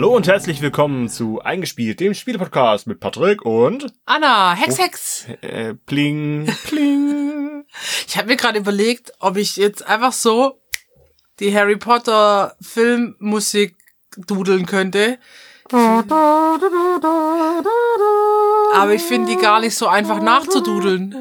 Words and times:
Hallo 0.00 0.16
und 0.16 0.26
herzlich 0.26 0.62
willkommen 0.62 1.10
zu 1.10 1.42
Eingespielt, 1.42 2.00
dem 2.00 2.14
Spielepodcast 2.14 2.86
mit 2.86 3.00
Patrick 3.00 3.44
und 3.44 3.92
Anna, 4.06 4.54
Hex, 4.54 4.78
Hex. 4.78 5.26
äh, 5.42 5.74
Pling, 5.74 6.46
Pling. 6.64 7.66
Ich 8.08 8.16
habe 8.16 8.28
mir 8.28 8.36
gerade 8.36 8.58
überlegt, 8.58 9.12
ob 9.18 9.36
ich 9.36 9.56
jetzt 9.56 9.86
einfach 9.86 10.14
so 10.14 10.58
die 11.38 11.54
Harry 11.54 11.76
Potter 11.76 12.56
Filmmusik 12.62 13.76
dudeln 14.16 14.64
könnte. 14.64 15.18
Aber 15.70 16.58
ich 18.94 19.02
finde 19.02 19.32
die 19.32 19.36
gar 19.36 19.60
nicht 19.60 19.76
so 19.76 19.86
einfach 19.86 20.22
nachzududeln. 20.22 21.14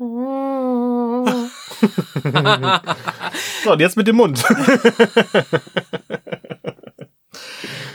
So, 3.62 3.72
und 3.72 3.80
jetzt 3.80 3.96
mit 3.96 4.06
dem 4.06 4.16
Mund. 4.16 4.42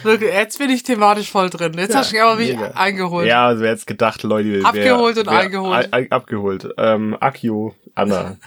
Wirklich, 0.06 0.32
Jetzt 0.34 0.58
bin 0.60 0.70
ich 0.70 0.84
thematisch 0.84 1.30
voll 1.30 1.50
drin. 1.50 1.74
Jetzt 1.78 1.96
hast 1.96 2.12
du 2.12 2.16
mich 2.16 2.24
aber 2.24 2.36
mich 2.36 2.54
mega. 2.56 2.72
eingeholt. 2.76 3.28
Ja, 3.28 3.48
also 3.48 3.62
wer 3.64 3.72
jetzt 3.72 3.88
gedacht, 3.88 4.24
Leute. 4.24 4.54
wer- 4.62 4.66
Abgeholt 4.66 5.18
und 5.18 5.26
wer, 5.28 5.40
eingeholt. 5.40 5.94
a- 5.94 5.98
a- 5.98 6.16
abgeholt. 6.16 6.70
Ähm, 6.78 7.18
Akio, 7.20 7.76
Anna. 7.96 8.38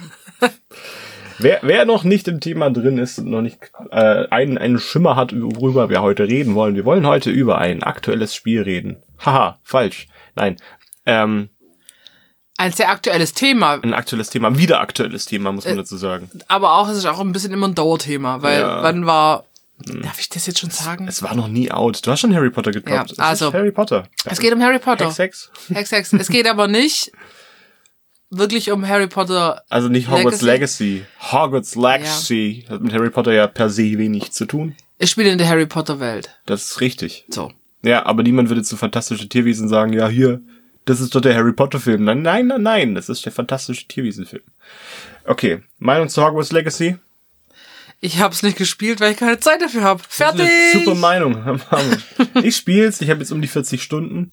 wer, 1.38 1.58
wer 1.62 1.84
noch 1.84 2.04
nicht 2.04 2.28
im 2.28 2.40
Thema 2.40 2.70
drin 2.70 2.98
ist 2.98 3.18
und 3.18 3.30
noch 3.30 3.42
nicht 3.42 3.58
äh, 3.90 4.26
einen, 4.30 4.58
einen 4.58 4.78
Schimmer 4.78 5.16
hat, 5.16 5.32
worüber 5.34 5.88
wir 5.90 6.02
heute 6.02 6.24
reden 6.24 6.54
wollen. 6.54 6.74
Wir 6.74 6.84
wollen 6.84 7.06
heute 7.06 7.30
über 7.30 7.58
ein 7.58 7.82
aktuelles 7.82 8.34
Spiel 8.34 8.62
reden. 8.62 8.96
Haha, 9.24 9.58
falsch. 9.62 10.06
Nein. 10.34 10.56
Ähm, 11.06 11.48
Ein 12.56 12.72
sehr 12.72 12.90
aktuelles 12.90 13.32
Thema. 13.34 13.74
ein 13.82 13.94
aktuelles 13.94 14.30
Thema, 14.30 14.56
wieder 14.58 14.80
aktuelles 14.80 15.24
Thema, 15.26 15.52
muss 15.52 15.64
man 15.64 15.74
Äh, 15.74 15.78
dazu 15.78 15.96
sagen. 15.96 16.30
Aber 16.48 16.74
auch, 16.74 16.88
es 16.88 16.98
ist 16.98 17.06
auch 17.06 17.20
ein 17.20 17.32
bisschen 17.32 17.52
immer 17.52 17.68
ein 17.68 17.74
Dauerthema, 17.74 18.42
weil 18.42 18.60
Ja. 18.60 18.82
Wann 18.82 19.06
war, 19.06 19.44
darf 19.84 20.20
ich 20.20 20.28
das 20.28 20.46
jetzt 20.46 20.58
schon 20.60 20.70
sagen? 20.70 21.08
Es 21.08 21.22
war 21.22 21.34
noch 21.34 21.48
nie 21.48 21.70
out. 21.70 22.06
Du 22.06 22.10
hast 22.10 22.20
schon 22.20 22.34
Harry 22.34 22.50
Potter 22.50 22.70
gedroppt. 22.72 22.90
Ja, 22.94 23.04
Es 23.04 23.12
ist 23.12 23.20
also- 23.20 23.52
Harry 23.52 23.72
Potter. 23.72 24.08
Es 24.24 24.38
geht 24.38 24.52
um 24.52 24.60
Harry 24.62 24.78
Potter. 24.78 25.06
Hex, 25.06 25.18
Hex. 25.18 25.50
Hex, 25.68 25.92
Hex. 25.92 26.12
Es 26.12 26.28
geht 26.28 26.46
aber 26.46 26.68
nicht 26.68 27.12
wirklich 28.30 28.70
um 28.70 28.86
Harry 28.86 29.06
Potter. 29.06 29.62
Also 29.68 29.88
nicht 29.88 30.10
Hogwarts 30.10 30.42
Legacy. 30.42 31.04
Hogwarts 31.32 31.74
Legacy 31.76 32.66
hat 32.68 32.80
mit 32.82 32.92
Harry 32.92 33.10
Potter 33.10 33.32
ja 33.32 33.46
per 33.46 33.70
se 33.70 33.96
wenig 33.98 34.32
zu 34.32 34.46
tun. 34.46 34.74
Es 34.98 35.10
spielt 35.10 35.28
in 35.28 35.38
der 35.38 35.48
Harry 35.48 35.66
Potter 35.66 36.00
Welt. 36.00 36.30
Das 36.46 36.64
ist 36.72 36.80
richtig. 36.80 37.24
So. 37.28 37.52
Ja, 37.82 38.04
aber 38.06 38.22
niemand 38.22 38.48
würde 38.48 38.62
zu 38.64 38.76
Fantastische 38.76 39.28
Tierwesen 39.28 39.68
sagen, 39.68 39.92
ja, 39.92 40.08
hier, 40.08 40.40
das 40.84 41.00
ist 41.00 41.14
doch 41.14 41.20
der 41.20 41.34
Harry 41.36 41.52
Potter 41.52 41.78
Film. 41.78 42.04
Nein, 42.04 42.22
nein, 42.22 42.48
nein, 42.48 42.62
nein, 42.62 42.94
das 42.94 43.08
ist 43.08 43.24
der 43.24 43.32
Fantastische 43.32 43.86
Tierwesen 43.86 44.26
Film. 44.26 44.42
Okay, 45.24 45.62
Meinung 45.78 46.08
zu 46.08 46.24
Hogwarts 46.24 46.50
Legacy? 46.50 46.96
Ich 48.00 48.20
hab's 48.20 48.42
nicht 48.42 48.56
gespielt, 48.56 49.00
weil 49.00 49.12
ich 49.12 49.18
keine 49.18 49.40
Zeit 49.40 49.60
dafür 49.60 49.82
hab. 49.82 49.98
Das 49.98 50.06
ist 50.08 50.16
Fertig! 50.16 50.40
eine 50.42 50.84
super 50.84 50.94
Meinung. 50.94 51.60
ich 52.42 52.56
spiel's, 52.56 53.00
ich 53.00 53.10
habe 53.10 53.20
jetzt 53.20 53.32
um 53.32 53.40
die 53.42 53.48
40 53.48 53.82
Stunden. 53.82 54.30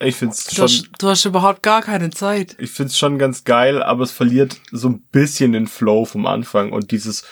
Ich 0.00 0.16
find's 0.16 0.44
Du 0.44 0.56
schon, 0.56 0.64
hast, 0.64 0.88
du 0.98 1.08
hast 1.08 1.24
überhaupt 1.24 1.62
gar 1.62 1.80
keine 1.80 2.10
Zeit. 2.10 2.56
ich 2.58 2.70
find's 2.70 2.98
schon 2.98 3.18
ganz 3.18 3.44
geil, 3.44 3.82
aber 3.82 4.02
es 4.04 4.10
verliert 4.10 4.60
so 4.70 4.88
ein 4.88 5.00
bisschen 5.12 5.52
den 5.52 5.66
Flow 5.66 6.04
vom 6.04 6.26
Anfang 6.26 6.72
und 6.72 6.90
dieses 6.90 7.24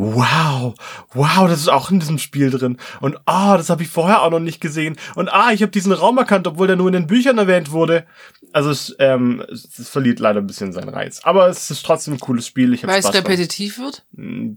Wow, 0.00 0.74
wow, 1.12 1.48
das 1.48 1.58
ist 1.58 1.68
auch 1.68 1.90
in 1.90 1.98
diesem 1.98 2.18
Spiel 2.18 2.50
drin. 2.50 2.78
Und 3.00 3.18
ah, 3.24 3.56
das 3.56 3.68
habe 3.68 3.82
ich 3.82 3.88
vorher 3.88 4.22
auch 4.22 4.30
noch 4.30 4.38
nicht 4.38 4.60
gesehen. 4.60 4.96
Und 5.16 5.28
ah, 5.28 5.50
ich 5.52 5.60
habe 5.60 5.72
diesen 5.72 5.90
Raum 5.92 6.18
erkannt, 6.18 6.46
obwohl 6.46 6.68
der 6.68 6.76
nur 6.76 6.86
in 6.86 6.92
den 6.92 7.08
Büchern 7.08 7.36
erwähnt 7.36 7.72
wurde. 7.72 8.06
Also 8.52 8.70
es, 8.70 8.94
ähm, 9.00 9.44
es, 9.50 9.88
verliert 9.88 10.20
leider 10.20 10.40
ein 10.40 10.46
bisschen 10.46 10.72
seinen 10.72 10.88
Reiz. 10.88 11.20
Aber 11.24 11.48
es 11.48 11.68
ist 11.72 11.84
trotzdem 11.84 12.14
ein 12.14 12.20
cooles 12.20 12.46
Spiel. 12.46 12.72
Ich 12.74 12.86
Weil 12.86 13.00
es 13.00 13.12
repetitiv 13.12 13.80
wird. 13.80 14.04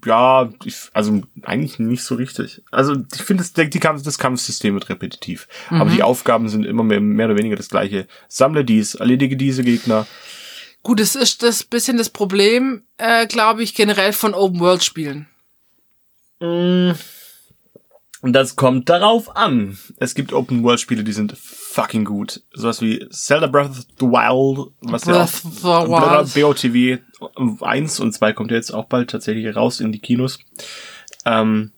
Ja, 0.06 0.48
ich, 0.64 0.76
also 0.94 1.24
eigentlich 1.42 1.80
nicht 1.80 2.04
so 2.04 2.14
richtig. 2.14 2.62
Also 2.70 2.96
ich 3.12 3.24
finde, 3.24 3.44
das, 3.44 3.54
die 3.54 3.80
Kampf, 3.80 4.04
das 4.04 4.20
Kampfsystem 4.20 4.76
wird 4.76 4.90
repetitiv. 4.90 5.48
Aber 5.72 5.90
die 5.90 6.04
Aufgaben 6.04 6.50
sind 6.50 6.68
immer 6.68 6.84
mehr, 6.84 7.02
mehr 7.02 7.26
oder 7.26 7.38
weniger 7.38 7.56
das 7.56 7.70
gleiche. 7.70 8.08
Sammle 8.28 8.64
dies, 8.64 8.94
erledige 8.94 9.38
diese 9.38 9.64
Gegner. 9.64 10.06
Gut, 10.84 11.00
es 11.00 11.16
ist 11.16 11.42
das 11.42 11.64
bisschen 11.64 11.98
das 11.98 12.10
Problem, 12.10 12.84
äh, 12.98 13.26
glaube 13.26 13.64
ich, 13.64 13.74
generell 13.76 14.14
von 14.14 14.34
Open-World-Spielen. 14.34 15.28
Und 16.42 18.34
das 18.34 18.56
kommt 18.56 18.90
darauf 18.90 19.36
an. 19.36 19.78
Es 19.98 20.14
gibt 20.14 20.34
Open-World-Spiele, 20.34 21.04
die 21.04 21.12
sind 21.12 21.36
fucking 21.38 22.06
gut. 22.06 22.42
Sowas 22.54 22.82
wie 22.82 23.08
Zelda 23.10 23.48
Breath 23.48 23.72
of 23.72 23.86
the 24.00 24.06
Wild, 24.06 24.72
was 24.82 25.06
ja 25.06 25.14
Breath 25.14 25.42
the 25.62 25.68
auch. 25.68 26.30
BOTW 26.34 26.98
1 27.62 28.00
und 28.00 28.14
2 28.14 28.34
kommt 28.34 28.52
ja 28.52 28.58
jetzt 28.58 28.72
auch 28.72 28.86
bald 28.86 29.10
tatsächlich 29.10 29.56
raus 29.56 29.80
in 29.80 29.92
die 29.92 30.00
Kinos. 30.00 30.40
Ähm, 31.26 31.72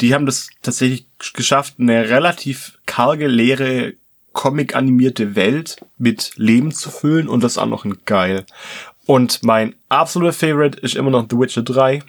die 0.00 0.14
haben 0.14 0.26
das 0.26 0.48
tatsächlich 0.62 1.06
geschafft, 1.32 1.74
eine 1.78 2.10
relativ 2.10 2.78
karge, 2.86 3.26
leere, 3.26 3.94
comic-animierte 4.32 5.34
Welt 5.34 5.78
mit 5.96 6.32
Leben 6.36 6.70
zu 6.72 6.90
füllen 6.90 7.28
und 7.28 7.42
das 7.42 7.58
auch 7.58 7.66
noch 7.66 7.84
in 7.84 7.96
geil. 8.04 8.44
Und 9.06 9.42
mein 9.42 9.74
absoluter 9.88 10.32
Favorite 10.32 10.78
ist 10.78 10.94
immer 10.94 11.10
noch 11.10 11.26
The 11.30 11.38
Witcher 11.38 11.62
3. 11.62 12.02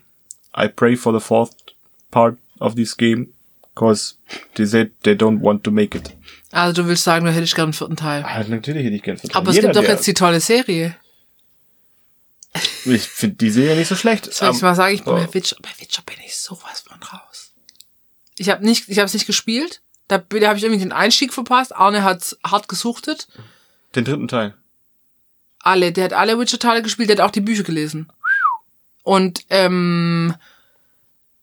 I 0.60 0.68
pray 0.68 0.96
for 0.96 1.18
the 1.18 1.24
fourth 1.24 1.52
part 2.12 2.38
of 2.60 2.76
this 2.76 2.96
game, 2.96 3.28
cause 3.76 4.16
they 4.56 4.66
said 4.66 4.92
they 5.04 5.14
don't 5.14 5.42
want 5.42 5.64
to 5.64 5.72
make 5.72 5.98
it. 5.98 6.12
Also 6.52 6.82
du 6.82 6.88
willst 6.88 7.04
sagen, 7.04 7.26
du 7.26 7.32
hättest 7.32 7.56
gerne 7.56 7.68
einen 7.68 7.74
vierten 7.74 7.96
Teil. 7.96 8.24
Ah, 8.24 8.44
natürlich 8.48 8.86
hätte 8.86 8.96
ich 8.96 9.04
gern 9.04 9.18
vertrauen. 9.18 9.42
Aber 9.42 9.50
es 9.50 9.56
Jeder, 9.56 9.68
gibt 9.70 9.78
doch 9.78 9.90
jetzt 9.90 10.08
die 10.08 10.14
tolle 10.14 10.40
Serie. 10.40 10.96
Ich 12.86 13.04
finde 13.04 13.36
die 13.36 13.52
Serie 13.52 13.76
nicht 13.76 13.88
so 13.88 13.96
schlecht. 13.96 14.26
Soll 14.34 14.50
ich 14.50 14.58
Aber- 14.58 14.70
mal 14.70 14.76
sagen, 14.76 14.96
ich 14.96 15.04
bin 15.04 15.14
oh. 15.14 15.18
bei 15.18 15.34
Witcher, 15.34 15.58
bei 15.62 15.70
Witcher 15.80 16.02
bin 16.04 16.16
ich 16.26 16.38
sowas 16.38 16.84
von 16.88 17.02
raus. 17.04 17.52
Ich 18.38 18.50
habe 18.50 18.66
nicht, 18.66 18.88
ich 18.88 18.98
habe 18.98 19.06
es 19.06 19.14
nicht 19.14 19.28
gespielt. 19.28 19.82
Da, 20.08 20.18
da 20.18 20.48
habe 20.48 20.58
ich 20.58 20.64
irgendwie 20.64 20.82
den 20.82 20.94
Einstieg 20.94 21.34
verpasst. 21.34 21.76
Arne 21.76 22.04
hat's 22.04 22.38
hart 22.46 22.70
gesuchtet. 22.70 23.28
Den 23.96 24.06
dritten 24.06 24.28
Teil. 24.28 24.56
Alle, 25.60 25.92
der 25.92 26.06
hat 26.06 26.14
alle 26.14 26.40
Witcher-Teile 26.40 26.82
gespielt, 26.82 27.10
der 27.10 27.18
hat 27.18 27.24
auch 27.26 27.32
die 27.32 27.42
Bücher 27.42 27.64
gelesen. 27.64 28.10
Und 29.04 29.42
ähm, 29.50 30.34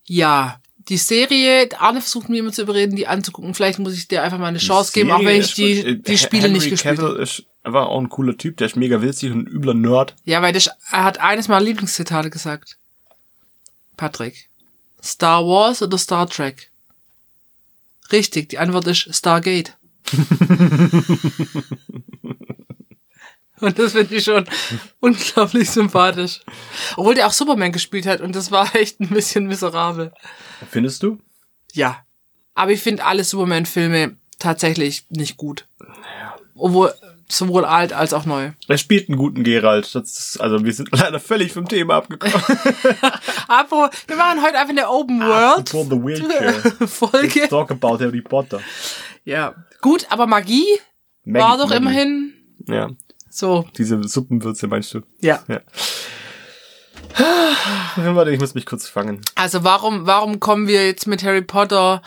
ja, 0.06 0.60
die 0.88 0.96
Serie, 0.98 1.68
Arne 1.78 2.00
versucht 2.00 2.28
mir 2.28 2.38
immer 2.38 2.52
zu 2.52 2.62
überreden, 2.62 2.96
die 2.96 3.06
anzugucken. 3.06 3.54
Vielleicht 3.54 3.78
muss 3.78 3.94
ich 3.94 4.06
dir 4.08 4.22
einfach 4.22 4.38
mal 4.38 4.48
eine 4.48 4.58
Chance 4.58 4.92
geben, 4.92 5.10
auch 5.12 5.24
wenn 5.24 5.42
Serie 5.42 5.42
ich 5.42 5.54
die, 5.54 6.02
die 6.02 6.18
Spiele 6.18 6.42
Henry 6.42 6.58
nicht 6.58 6.70
gespielt 6.70 6.98
habe. 6.98 7.22
Ist 7.22 7.44
einfach 7.62 7.86
auch 7.86 8.00
ein 8.00 8.10
cooler 8.10 8.36
Typ, 8.36 8.58
der 8.58 8.66
ist 8.66 8.76
mega 8.76 9.00
witzig 9.00 9.32
und 9.32 9.44
ein 9.44 9.46
übler 9.46 9.74
Nerd. 9.74 10.14
Ja, 10.24 10.42
weil 10.42 10.52
das, 10.52 10.70
er 10.90 11.04
hat 11.04 11.18
eines 11.18 11.48
meiner 11.48 11.64
Lieblingszitate 11.64 12.28
gesagt. 12.30 12.76
Patrick. 13.96 14.48
Star 15.02 15.46
Wars 15.46 15.82
oder 15.82 15.98
Star 15.98 16.28
Trek? 16.28 16.70
Richtig, 18.12 18.50
die 18.50 18.58
Antwort 18.58 18.86
ist 18.86 19.14
Stargate. 19.14 19.76
und 23.60 23.78
das 23.78 23.92
finde 23.92 24.14
ich 24.14 24.24
schon 24.24 24.44
unglaublich 25.00 25.70
sympathisch. 25.70 26.40
Obwohl 26.96 27.14
der 27.14 27.26
auch 27.26 27.32
Superman 27.32 27.72
gespielt 27.72 28.06
hat 28.06 28.20
und 28.20 28.34
das 28.34 28.50
war 28.50 28.74
echt 28.76 29.00
ein 29.00 29.08
bisschen 29.08 29.46
miserabel. 29.46 30.12
Findest 30.70 31.02
du? 31.02 31.18
Ja. 31.72 31.98
Aber 32.54 32.70
ich 32.72 32.80
finde 32.80 33.04
alle 33.04 33.24
Superman-Filme 33.24 34.16
tatsächlich 34.38 35.06
nicht 35.10 35.36
gut. 35.36 35.66
Obwohl, 36.56 36.94
sowohl 37.28 37.64
alt 37.64 37.92
als 37.92 38.12
auch 38.12 38.26
neu. 38.26 38.52
Er 38.68 38.78
spielt 38.78 39.08
einen 39.08 39.18
guten 39.18 39.42
Geralt. 39.42 39.92
Das 39.94 40.18
ist, 40.18 40.40
also 40.40 40.64
wir 40.64 40.72
sind 40.72 40.88
leider 40.92 41.18
völlig 41.18 41.52
vom 41.52 41.66
Thema 41.68 41.96
abgekommen. 41.96 42.34
Aber 43.48 43.90
wir 44.06 44.16
machen 44.16 44.42
heute 44.42 44.56
einfach 44.58 44.70
eine 44.70 44.88
Open 44.88 45.20
World 45.20 45.64
Before 45.64 45.84
the 45.86 45.96
Wheelchair. 46.02 46.52
Folge. 46.86 47.40
Let's 47.40 47.48
talk 47.50 47.70
about 47.70 47.98
Harry 47.98 48.20
Potter. 48.22 48.60
Ja. 49.24 49.54
Gut, 49.80 50.06
aber 50.10 50.26
Magie 50.26 50.64
Maggie- 51.24 51.44
war 51.44 51.58
doch 51.58 51.70
immerhin 51.70 52.32
Ja, 52.66 52.88
so. 53.36 53.66
diese 53.76 54.02
Suppenwürze 54.06 54.66
meinst 54.66 54.94
du? 54.94 55.02
Ja. 55.20 55.42
Ja. 55.48 55.60
Warte, 57.96 58.30
ich 58.30 58.40
muss 58.40 58.54
mich 58.54 58.66
kurz 58.66 58.88
fangen. 58.88 59.20
Also 59.34 59.64
warum, 59.64 60.06
warum 60.06 60.40
kommen 60.40 60.66
wir 60.66 60.86
jetzt 60.86 61.06
mit 61.06 61.22
Harry 61.22 61.42
Potter 61.42 62.02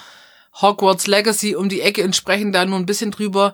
Hogwarts 0.62 1.08
Legacy 1.08 1.56
um 1.56 1.70
die 1.70 1.82
Ecke 1.82 2.04
und 2.04 2.16
sprechen 2.16 2.52
da 2.52 2.66
nur 2.66 2.78
ein 2.78 2.86
bisschen 2.86 3.12
drüber? 3.12 3.54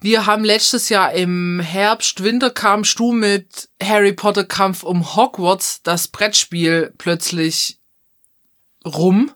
Wir 0.00 0.26
haben 0.26 0.44
letztes 0.44 0.90
Jahr 0.90 1.12
im 1.12 1.60
Herbst, 1.60 2.22
Winter 2.22 2.50
kamst 2.50 2.98
du 2.98 3.12
mit 3.12 3.68
Harry 3.82 4.12
Potter 4.12 4.44
Kampf 4.44 4.82
um 4.82 5.16
Hogwarts, 5.16 5.82
das 5.82 6.08
Brettspiel, 6.08 6.92
plötzlich 6.98 7.78
rum. 8.84 9.32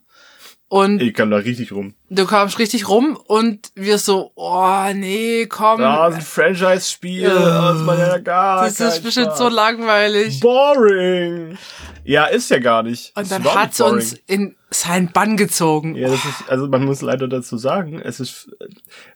Und 0.70 1.00
Ich 1.00 1.14
kann 1.14 1.30
da 1.30 1.38
richtig 1.38 1.72
rum. 1.72 1.94
du 2.10 2.26
kamst 2.26 2.58
richtig 2.58 2.88
rum 2.90 3.18
und 3.26 3.70
wir 3.74 3.96
so, 3.96 4.32
oh 4.34 4.84
nee, 4.94 5.46
komm. 5.46 5.80
Ist 5.80 5.86
ein 5.86 6.20
Franchise-Spiel. 6.20 7.22
Ja. 7.22 7.72
Das 7.72 7.82
macht 7.82 7.98
ja 7.98 8.18
gar 8.18 8.64
das 8.64 8.78
ist 8.78 9.02
bestimmt 9.02 9.34
so 9.36 9.48
langweilig. 9.48 10.40
Boring. 10.40 11.56
Ja, 12.04 12.26
ist 12.26 12.50
ja 12.50 12.58
gar 12.58 12.82
nicht. 12.82 13.12
Und 13.16 13.30
dann 13.30 13.40
überhaupt 13.40 13.58
hat 13.60 13.68
nicht 13.68 13.76
sie 13.76 13.82
boring. 13.82 13.96
uns 13.96 14.16
in 14.26 14.54
seinen 14.70 15.10
Bann 15.12 15.38
gezogen. 15.38 15.94
Ja, 15.94 16.08
das 16.08 16.22
ist, 16.24 16.48
also 16.48 16.68
man 16.68 16.84
muss 16.84 17.00
leider 17.00 17.28
dazu 17.28 17.56
sagen, 17.56 18.00
es 18.02 18.20
ist, 18.20 18.50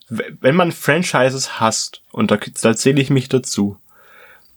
wenn 0.08 0.55
man 0.56 0.72
Franchises 0.72 1.60
hasst, 1.60 2.00
und 2.12 2.31
da, 2.31 2.38
da 2.62 2.75
zähle 2.75 3.00
ich 3.02 3.10
mich 3.10 3.28
dazu, 3.28 3.76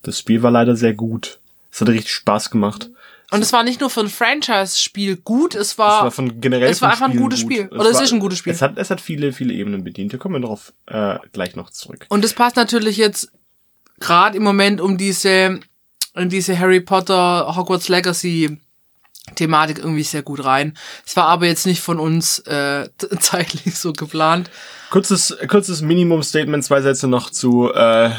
das 0.01 0.19
Spiel 0.19 0.43
war 0.43 0.51
leider 0.51 0.77
sehr 0.77 0.93
gut. 0.93 1.39
Es 1.71 1.81
hat 1.81 1.89
richtig 1.89 2.13
Spaß 2.13 2.51
gemacht. 2.51 2.89
Und 3.31 3.41
es 3.41 3.51
war 3.53 3.63
nicht 3.63 3.81
nur 3.81 3.89
für 3.89 4.01
ein 4.01 4.09
Franchise-Spiel 4.09 5.17
gut, 5.17 5.55
es 5.55 5.77
war, 5.77 5.97
es 5.97 6.03
war 6.03 6.11
von 6.11 6.39
generell 6.39 6.69
es 6.69 6.81
war 6.81 6.91
einfach 6.91 7.05
ein 7.05 7.11
Spielen 7.11 7.23
gutes 7.23 7.41
gut. 7.41 7.51
Spiel. 7.53 7.67
Oder 7.69 7.89
es 7.89 7.95
war, 7.95 8.03
ist 8.03 8.13
ein 8.13 8.19
gutes 8.19 8.39
Spiel. 8.39 8.53
Es 8.53 8.61
hat, 8.61 8.77
es 8.77 8.89
hat 8.89 9.01
viele, 9.01 9.33
viele 9.33 9.53
Ebenen 9.53 9.83
bedient. 9.83 10.13
Da 10.13 10.17
kommen 10.17 10.35
wir 10.35 10.41
darauf 10.41 10.73
äh, 10.85 11.17
gleich 11.31 11.55
noch 11.55 11.69
zurück. 11.69 12.05
Und 12.09 12.23
es 12.23 12.33
passt 12.33 12.55
natürlich 12.55 12.97
jetzt 12.97 13.31
gerade 13.99 14.37
im 14.37 14.43
Moment 14.43 14.79
um 14.79 14.97
diese, 14.97 15.59
in 16.15 16.29
diese 16.29 16.57
Harry 16.57 16.81
Potter 16.81 17.55
Hogwarts 17.55 17.89
Legacy 17.89 18.59
Thematik 19.33 19.79
irgendwie 19.79 20.03
sehr 20.03 20.21
gut 20.21 20.45
rein. 20.45 20.77
Es 21.05 21.17
war 21.17 21.25
aber 21.25 21.47
jetzt 21.47 21.65
nicht 21.65 21.81
von 21.81 21.99
uns 21.99 22.39
äh, 22.39 22.89
zeitlich 23.19 23.75
so 23.75 23.91
geplant. 23.91 24.51
Kurzes, 24.91 25.35
kurzes 25.47 25.81
Minimum-Statement, 25.81 26.63
zwei 26.63 26.81
Sätze 26.81 27.07
noch 27.07 27.31
zu 27.31 27.73
äh, 27.73 28.11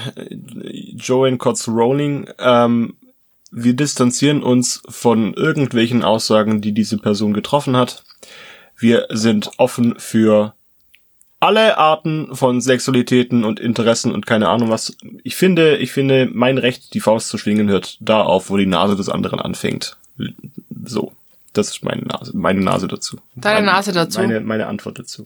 Joanne 0.97 1.39
Kotz 1.39 1.69
Rowling. 1.69 2.29
Ähm, 2.39 2.97
wir 3.51 3.75
distanzieren 3.75 4.43
uns 4.43 4.83
von 4.89 5.35
irgendwelchen 5.35 6.03
Aussagen, 6.03 6.61
die 6.61 6.73
diese 6.73 6.99
Person 6.99 7.33
getroffen 7.33 7.77
hat. 7.77 8.05
Wir 8.77 9.07
sind 9.11 9.51
offen 9.57 9.99
für 9.99 10.55
alle 11.39 11.79
Arten 11.79 12.35
von 12.35 12.61
Sexualitäten 12.61 13.45
und 13.45 13.61
Interessen 13.61 14.13
und 14.13 14.27
keine 14.27 14.49
Ahnung 14.49 14.71
was. 14.71 14.97
Ich 15.23 15.37
finde, 15.37 15.77
ich 15.77 15.93
finde, 15.93 16.29
mein 16.33 16.59
Recht, 16.59 16.95
die 16.95 17.01
Faust 17.01 17.29
zu 17.29 17.39
schwingen, 17.39 17.69
hört 17.69 17.99
da 18.01 18.23
auf, 18.23 18.51
wo 18.51 18.57
die 18.57 18.67
Nase 18.67 18.97
des 18.97 19.09
anderen 19.09 19.41
anfängt. 19.41 19.97
So. 20.85 21.13
Das 21.53 21.69
ist 21.69 21.83
meine 21.83 22.03
Nase, 22.03 22.37
meine 22.37 22.61
Nase 22.61 22.87
dazu. 22.87 23.19
Deine 23.35 23.65
Nase 23.65 23.93
dazu. 23.93 24.21
Meine, 24.21 24.41
meine 24.41 24.67
Antwort 24.67 24.99
dazu. 24.99 25.25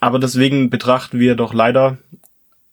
Aber 0.00 0.18
deswegen 0.18 0.68
betrachten 0.68 1.20
wir 1.20 1.36
doch 1.36 1.54
leider, 1.54 1.98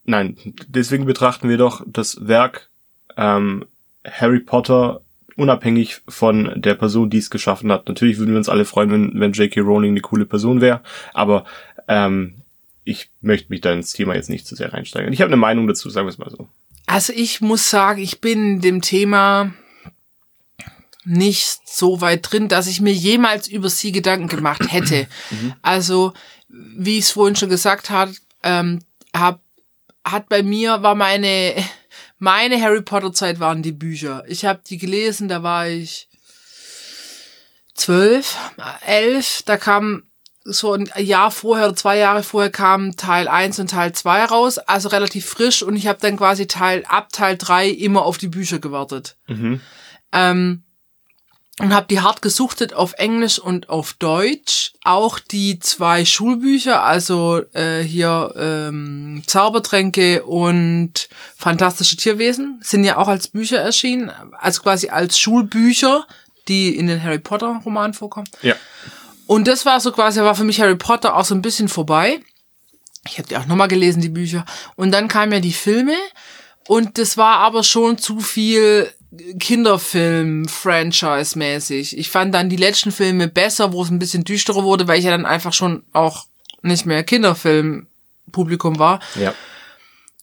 nein, 0.03 0.35
deswegen 0.67 1.05
betrachten 1.05 1.47
wir 1.47 1.57
doch 1.57 1.83
das 1.85 2.27
Werk 2.27 2.69
ähm, 3.17 3.65
Harry 4.11 4.39
Potter 4.39 5.01
unabhängig 5.35 6.01
von 6.07 6.51
der 6.55 6.75
Person, 6.75 7.09
die 7.09 7.17
es 7.17 7.29
geschaffen 7.29 7.71
hat. 7.71 7.87
Natürlich 7.87 8.17
würden 8.17 8.31
wir 8.31 8.37
uns 8.37 8.49
alle 8.49 8.65
freuen, 8.65 8.91
wenn, 8.91 9.19
wenn 9.19 9.33
J.K. 9.33 9.61
Rowling 9.61 9.91
eine 9.91 10.01
coole 10.01 10.25
Person 10.25 10.61
wäre, 10.61 10.81
aber 11.13 11.45
ähm, 11.87 12.35
ich 12.85 13.09
möchte 13.21 13.49
mich 13.49 13.61
da 13.61 13.73
ins 13.73 13.91
Thema 13.91 14.15
jetzt 14.15 14.29
nicht 14.29 14.47
zu 14.47 14.55
sehr 14.55 14.73
reinsteigen. 14.73 15.11
Ich 15.11 15.21
habe 15.21 15.29
eine 15.29 15.37
Meinung 15.37 15.67
dazu, 15.67 15.89
sagen 15.89 16.07
wir 16.07 16.11
es 16.11 16.17
mal 16.17 16.29
so. 16.29 16.47
Also 16.85 17.11
ich 17.13 17.41
muss 17.41 17.69
sagen, 17.69 18.01
ich 18.01 18.21
bin 18.21 18.55
in 18.55 18.61
dem 18.61 18.81
Thema 18.81 19.51
nicht 21.03 21.59
so 21.65 22.01
weit 22.01 22.31
drin, 22.31 22.47
dass 22.47 22.67
ich 22.67 22.81
mir 22.81 22.93
jemals 22.93 23.47
über 23.47 23.69
sie 23.69 23.91
Gedanken 23.91 24.27
gemacht 24.27 24.61
hätte. 24.71 25.07
Also, 25.61 26.13
wie 26.47 26.97
ich 26.97 27.05
es 27.05 27.11
vorhin 27.11 27.35
schon 27.35 27.49
gesagt 27.49 27.89
habe, 27.89 28.13
ähm, 28.43 28.79
hab, 29.15 29.39
hat 30.03 30.29
bei 30.29 30.43
mir, 30.43 30.83
war 30.83 30.95
meine, 30.95 31.55
meine 32.25 32.59
Harry 32.59 32.81
Potter 32.81 33.13
Zeit 33.13 33.39
waren 33.39 33.61
die 33.61 33.71
Bücher. 33.71 34.23
Ich 34.27 34.45
habe 34.45 34.59
die 34.67 34.79
gelesen, 34.79 35.27
da 35.27 35.43
war 35.43 35.67
ich 35.67 36.09
zwölf, 37.75 38.35
elf, 38.83 39.43
da 39.45 39.57
kam 39.57 40.03
so 40.43 40.73
ein 40.73 40.89
Jahr 40.97 41.29
vorher 41.29 41.67
oder 41.67 41.75
zwei 41.75 41.97
Jahre 41.97 42.23
vorher 42.23 42.49
kam 42.49 42.95
Teil 42.95 43.27
1 43.27 43.59
und 43.59 43.69
Teil 43.69 43.93
2 43.93 44.25
raus, 44.25 44.57
also 44.57 44.89
relativ 44.89 45.27
frisch 45.27 45.61
und 45.61 45.75
ich 45.75 45.85
habe 45.85 45.99
dann 46.01 46.17
quasi 46.17 46.47
Teil 46.47 46.83
ab 46.87 47.11
Teil 47.11 47.37
3 47.37 47.69
immer 47.69 48.01
auf 48.01 48.17
die 48.17 48.27
Bücher 48.27 48.57
gewartet. 48.57 49.17
Mhm. 49.27 49.61
Ähm, 50.11 50.63
und 51.59 51.73
habe 51.73 51.87
die 51.89 52.01
hart 52.01 52.21
gesuchtet 52.21 52.73
auf 52.73 52.93
Englisch 52.93 53.39
und 53.39 53.69
auf 53.69 53.93
Deutsch. 53.93 54.73
Auch 54.83 55.19
die 55.19 55.59
zwei 55.59 56.03
Schulbücher, 56.03 56.83
also 56.83 57.41
äh, 57.53 57.81
hier 57.81 58.33
ähm, 58.37 59.23
Zaubertränke 59.25 60.25
und 60.25 61.07
Fantastische 61.37 61.95
Tierwesen, 61.95 62.59
sind 62.61 62.83
ja 62.83 62.97
auch 62.97 63.07
als 63.07 63.29
Bücher 63.29 63.59
erschienen, 63.59 64.11
also 64.37 64.61
quasi 64.63 64.89
als 64.89 65.17
Schulbücher, 65.17 66.05
die 66.49 66.75
in 66.75 66.87
den 66.87 67.01
Harry 67.01 67.19
Potter 67.19 67.61
Romanen 67.63 67.93
vorkommen. 67.93 68.27
Ja. 68.41 68.55
Und 69.25 69.47
das 69.47 69.65
war 69.65 69.79
so 69.79 69.91
quasi, 69.91 70.19
war 70.21 70.35
für 70.35 70.43
mich 70.43 70.59
Harry 70.59 70.75
Potter 70.75 71.15
auch 71.15 71.25
so 71.25 71.33
ein 71.33 71.41
bisschen 71.41 71.69
vorbei. 71.69 72.19
Ich 73.07 73.17
habe 73.17 73.27
die 73.27 73.37
auch 73.37 73.45
nochmal 73.45 73.67
gelesen, 73.67 74.01
die 74.01 74.09
Bücher. 74.09 74.45
Und 74.75 74.91
dann 74.91 75.07
kamen 75.07 75.31
ja 75.31 75.39
die 75.39 75.53
Filme. 75.53 75.95
Und 76.67 76.97
das 76.97 77.17
war 77.17 77.37
aber 77.37 77.63
schon 77.63 77.97
zu 77.97 78.19
viel 78.19 78.91
Kinderfilm-Franchise-mäßig. 79.39 81.97
Ich 81.97 82.09
fand 82.09 82.33
dann 82.33 82.49
die 82.49 82.55
letzten 82.55 82.91
Filme 82.91 83.27
besser, 83.27 83.73
wo 83.73 83.83
es 83.83 83.89
ein 83.89 83.99
bisschen 83.99 84.23
düsterer 84.23 84.63
wurde, 84.63 84.87
weil 84.87 84.99
ich 84.99 85.05
ja 85.05 85.11
dann 85.11 85.25
einfach 85.25 85.53
schon 85.53 85.83
auch 85.93 86.25
nicht 86.61 86.85
mehr 86.85 87.03
Kinderfilm-Publikum 87.03 88.79
war. 88.79 88.99
Ja. 89.15 89.33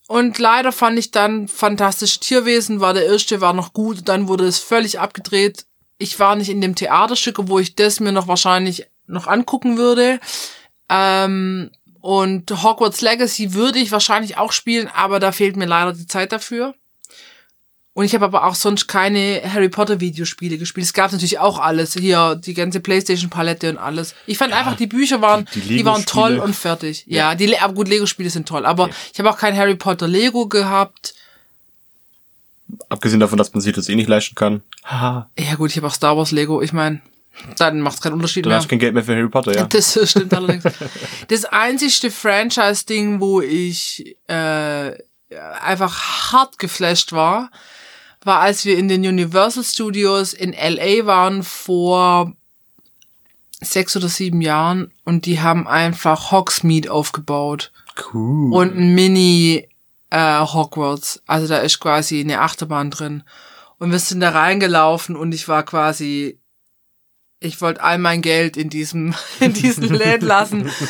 Und 0.08 0.38
leider 0.38 0.72
fand 0.72 0.98
ich 0.98 1.10
dann 1.10 1.48
Fantastische 1.48 2.20
Tierwesen 2.20 2.80
war 2.80 2.92
der 2.92 3.06
erste, 3.06 3.40
war 3.40 3.52
noch 3.52 3.72
gut, 3.72 4.08
dann 4.08 4.28
wurde 4.28 4.46
es 4.46 4.58
völlig 4.58 5.00
abgedreht. 5.00 5.64
Ich 5.98 6.18
war 6.18 6.36
nicht 6.36 6.50
in 6.50 6.60
dem 6.60 6.74
Theaterstück, 6.74 7.38
wo 7.42 7.58
ich 7.58 7.76
das 7.76 8.00
mir 8.00 8.12
noch 8.12 8.28
wahrscheinlich 8.28 8.86
noch 9.06 9.26
angucken 9.26 9.78
würde. 9.78 10.20
Ähm, 10.88 11.70
und 12.00 12.62
Hogwarts 12.62 13.00
Legacy 13.00 13.54
würde 13.54 13.78
ich 13.78 13.92
wahrscheinlich 13.92 14.36
auch 14.36 14.52
spielen, 14.52 14.88
aber 14.88 15.20
da 15.20 15.30
fehlt 15.30 15.56
mir 15.56 15.66
leider 15.66 15.92
die 15.92 16.06
Zeit 16.06 16.32
dafür. 16.32 16.74
Und 17.94 18.06
ich 18.06 18.14
habe 18.14 18.24
aber 18.24 18.46
auch 18.46 18.54
sonst 18.54 18.86
keine 18.88 19.42
Harry 19.44 19.68
Potter 19.68 20.00
Videospiele 20.00 20.56
gespielt. 20.56 20.86
Es 20.86 20.94
gab 20.94 21.12
natürlich 21.12 21.38
auch 21.38 21.58
alles. 21.58 21.92
Hier, 21.92 22.36
die 22.36 22.54
ganze 22.54 22.80
Playstation 22.80 23.28
Palette 23.28 23.68
und 23.68 23.76
alles. 23.76 24.14
Ich 24.26 24.38
fand 24.38 24.54
einfach, 24.54 24.76
die 24.76 24.86
Bücher 24.86 25.20
waren, 25.20 25.46
die- 25.54 25.60
die, 25.60 25.76
die 25.78 25.84
waren 25.84 26.06
toll 26.06 26.38
und 26.38 26.56
fertig. 26.56 27.04
Ja, 27.06 27.34
die, 27.34 27.46
Le- 27.46 27.60
aber 27.60 27.74
gut, 27.74 27.88
Lego-Spiele 27.88 28.30
sind 28.30 28.48
toll. 28.48 28.64
Aber 28.64 28.88
ich 29.12 29.18
habe 29.18 29.28
auch 29.28 29.36
kein 29.36 29.54
Harry 29.56 29.74
Potter 29.74 30.08
Lego 30.08 30.46
gehabt. 30.46 31.14
Abgesehen 32.88 33.20
davon, 33.20 33.36
dass 33.36 33.52
man 33.52 33.60
sich 33.60 33.74
das 33.74 33.88
eh 33.90 33.94
nicht 33.94 34.08
leisten 34.08 34.34
kann. 34.34 34.62
Haha. 34.84 35.28
Ja 35.38 35.54
gut, 35.56 35.70
ich 35.70 35.76
habe 35.76 35.86
auch 35.88 35.92
Star 35.94 36.16
Wars 36.16 36.30
Lego. 36.30 36.62
Ich 36.62 36.72
meine, 36.72 37.02
dann 37.58 37.80
macht 37.82 37.96
es 37.96 38.00
keinen 38.00 38.14
Unterschied 38.14 38.46
Du 38.46 38.48
mehr. 38.48 38.56
hast 38.58 38.68
kein 38.70 38.78
Geld 38.78 38.94
mehr 38.94 39.04
für 39.04 39.14
Harry 39.14 39.28
Potter, 39.28 39.54
ja. 39.54 39.64
Das 39.66 39.98
stimmt 40.10 40.32
allerdings. 40.32 40.64
Das 41.28 41.44
einzigste 41.44 42.10
Franchise-Ding, 42.10 43.20
wo 43.20 43.42
ich 43.42 44.16
äh, 44.28 44.92
einfach 45.60 46.32
hart 46.32 46.58
geflasht 46.58 47.12
war, 47.12 47.50
war, 48.26 48.40
als 48.40 48.64
wir 48.64 48.78
in 48.78 48.88
den 48.88 49.06
Universal 49.06 49.64
Studios 49.64 50.32
in 50.32 50.52
LA 50.52 51.06
waren 51.06 51.42
vor 51.42 52.32
sechs 53.60 53.96
oder 53.96 54.08
sieben 54.08 54.40
Jahren 54.40 54.92
und 55.04 55.26
die 55.26 55.40
haben 55.40 55.66
einfach 55.68 56.30
Hogsmeade 56.32 56.90
aufgebaut 56.90 57.72
Cool. 58.12 58.52
und 58.52 58.76
ein 58.76 58.94
Mini 58.94 59.68
äh, 60.10 60.40
Hogwarts. 60.40 61.22
Also 61.26 61.48
da 61.48 61.58
ist 61.58 61.80
quasi 61.80 62.20
eine 62.20 62.40
Achterbahn 62.40 62.90
drin. 62.90 63.22
Und 63.78 63.90
wir 63.90 63.98
sind 63.98 64.20
da 64.20 64.30
reingelaufen 64.30 65.16
und 65.16 65.32
ich 65.32 65.48
war 65.48 65.64
quasi, 65.64 66.38
ich 67.40 67.60
wollte 67.60 67.82
all 67.82 67.98
mein 67.98 68.22
Geld 68.22 68.56
in 68.56 68.70
diesem, 68.70 69.14
in 69.40 69.52
diesen 69.52 69.92
Läden 69.92 70.26
lassen. 70.26 70.70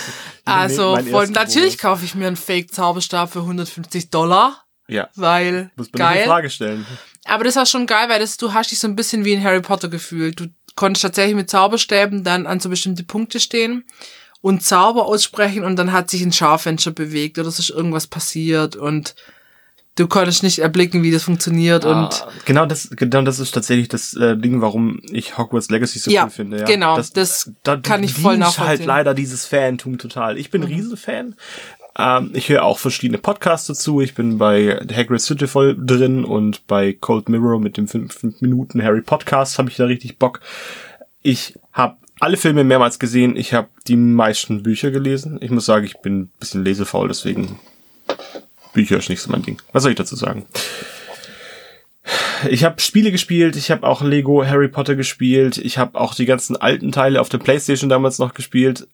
Also, 0.44 0.96
voll, 0.96 1.26
erster 1.26 1.32
natürlich 1.34 1.76
Bonus. 1.76 1.82
kaufe 1.82 2.04
ich 2.04 2.16
mir 2.16 2.26
einen 2.26 2.34
Fake-Zauberstab 2.34 3.30
für 3.32 3.42
150 3.42 4.10
Dollar, 4.10 4.64
ja. 4.88 5.08
weil 5.14 5.70
Muss 5.76 5.92
man 5.92 5.98
geil. 6.00 6.24
Frage 6.26 6.50
stellen. 6.50 6.84
Aber 7.24 7.44
das 7.44 7.56
war 7.56 7.66
schon 7.66 7.86
geil, 7.86 8.08
weil 8.08 8.20
das, 8.20 8.36
du 8.36 8.52
hast 8.52 8.70
dich 8.70 8.78
so 8.78 8.88
ein 8.88 8.96
bisschen 8.96 9.24
wie 9.24 9.32
in 9.32 9.44
Harry 9.44 9.60
Potter 9.60 9.88
gefühlt. 9.88 10.40
Du 10.40 10.46
konntest 10.74 11.02
tatsächlich 11.02 11.36
mit 11.36 11.50
Zauberstäben 11.50 12.24
dann 12.24 12.46
an 12.46 12.60
so 12.60 12.68
bestimmte 12.68 13.04
Punkte 13.04 13.38
stehen 13.40 13.84
und 14.40 14.62
Zauber 14.64 15.06
aussprechen 15.06 15.64
und 15.64 15.76
dann 15.76 15.92
hat 15.92 16.10
sich 16.10 16.22
ein 16.22 16.32
Schaufenster 16.32 16.90
bewegt 16.90 17.38
oder 17.38 17.48
es 17.48 17.58
ist 17.58 17.70
irgendwas 17.70 18.06
passiert 18.06 18.74
und 18.74 19.14
du 19.94 20.08
konntest 20.08 20.42
nicht 20.42 20.58
erblicken, 20.58 21.02
wie 21.02 21.10
das 21.10 21.22
funktioniert 21.24 21.84
und 21.84 21.94
Ah, 21.94 22.28
genau 22.46 22.66
das, 22.66 22.88
genau 22.90 23.22
das 23.22 23.38
ist 23.38 23.52
tatsächlich 23.52 23.88
das 23.88 24.14
äh, 24.14 24.36
Ding, 24.36 24.60
warum 24.62 25.00
ich 25.12 25.36
Hogwarts 25.38 25.70
Legacy 25.70 25.98
so 25.98 26.10
Ja, 26.10 26.24
cool 26.24 26.30
finde. 26.30 26.58
Ja, 26.60 26.64
genau, 26.64 26.96
das 26.96 27.52
kann 27.82 28.02
ich 28.02 28.14
voll 28.14 28.22
bedient 28.32 28.38
nachvollziehen. 28.40 28.66
halt 28.66 28.84
leider 28.86 29.14
dieses 29.14 29.44
Fantum 29.44 29.98
total. 29.98 30.38
Ich 30.38 30.50
bin 30.50 30.62
ein 30.62 30.68
Riesenfan. 30.68 31.36
Ähm, 31.98 32.30
ich 32.34 32.48
höre 32.48 32.64
auch 32.64 32.78
verschiedene 32.78 33.18
Podcasts 33.18 33.66
dazu. 33.66 34.00
Ich 34.00 34.14
bin 34.14 34.38
bei 34.38 34.78
Hagrid's 34.94 35.28
Hütte 35.28 35.48
voll 35.48 35.76
drin 35.78 36.24
und 36.24 36.66
bei 36.66 36.96
Cold 36.98 37.28
Mirror 37.28 37.60
mit 37.60 37.76
dem 37.76 37.88
5 37.88 38.40
Minuten 38.40 38.82
Harry 38.82 39.02
Podcast 39.02 39.58
habe 39.58 39.68
ich 39.68 39.76
da 39.76 39.84
richtig 39.84 40.18
Bock. 40.18 40.40
Ich 41.22 41.54
habe 41.72 41.96
alle 42.20 42.36
Filme 42.36 42.64
mehrmals 42.64 42.98
gesehen. 42.98 43.36
Ich 43.36 43.52
habe 43.52 43.68
die 43.88 43.96
meisten 43.96 44.62
Bücher 44.62 44.90
gelesen. 44.90 45.38
Ich 45.40 45.50
muss 45.50 45.66
sagen, 45.66 45.84
ich 45.84 45.98
bin 45.98 46.20
ein 46.20 46.30
bisschen 46.38 46.64
lesefaul, 46.64 47.08
deswegen 47.08 47.58
Bücher 48.72 48.98
ist 48.98 49.08
nicht 49.08 49.20
so 49.20 49.30
mein 49.30 49.42
Ding. 49.42 49.60
Was 49.72 49.82
soll 49.82 49.92
ich 49.92 49.98
dazu 49.98 50.16
sagen? 50.16 50.46
Ich 52.48 52.64
habe 52.64 52.80
Spiele 52.80 53.12
gespielt, 53.12 53.54
ich 53.54 53.70
habe 53.70 53.86
auch 53.86 54.02
Lego 54.02 54.44
Harry 54.44 54.68
Potter 54.68 54.96
gespielt, 54.96 55.58
ich 55.58 55.78
habe 55.78 56.00
auch 56.00 56.14
die 56.14 56.24
ganzen 56.24 56.56
alten 56.56 56.90
Teile 56.90 57.20
auf 57.20 57.28
der 57.28 57.38
Playstation 57.38 57.88
damals 57.88 58.18
noch 58.18 58.34
gespielt. 58.34 58.88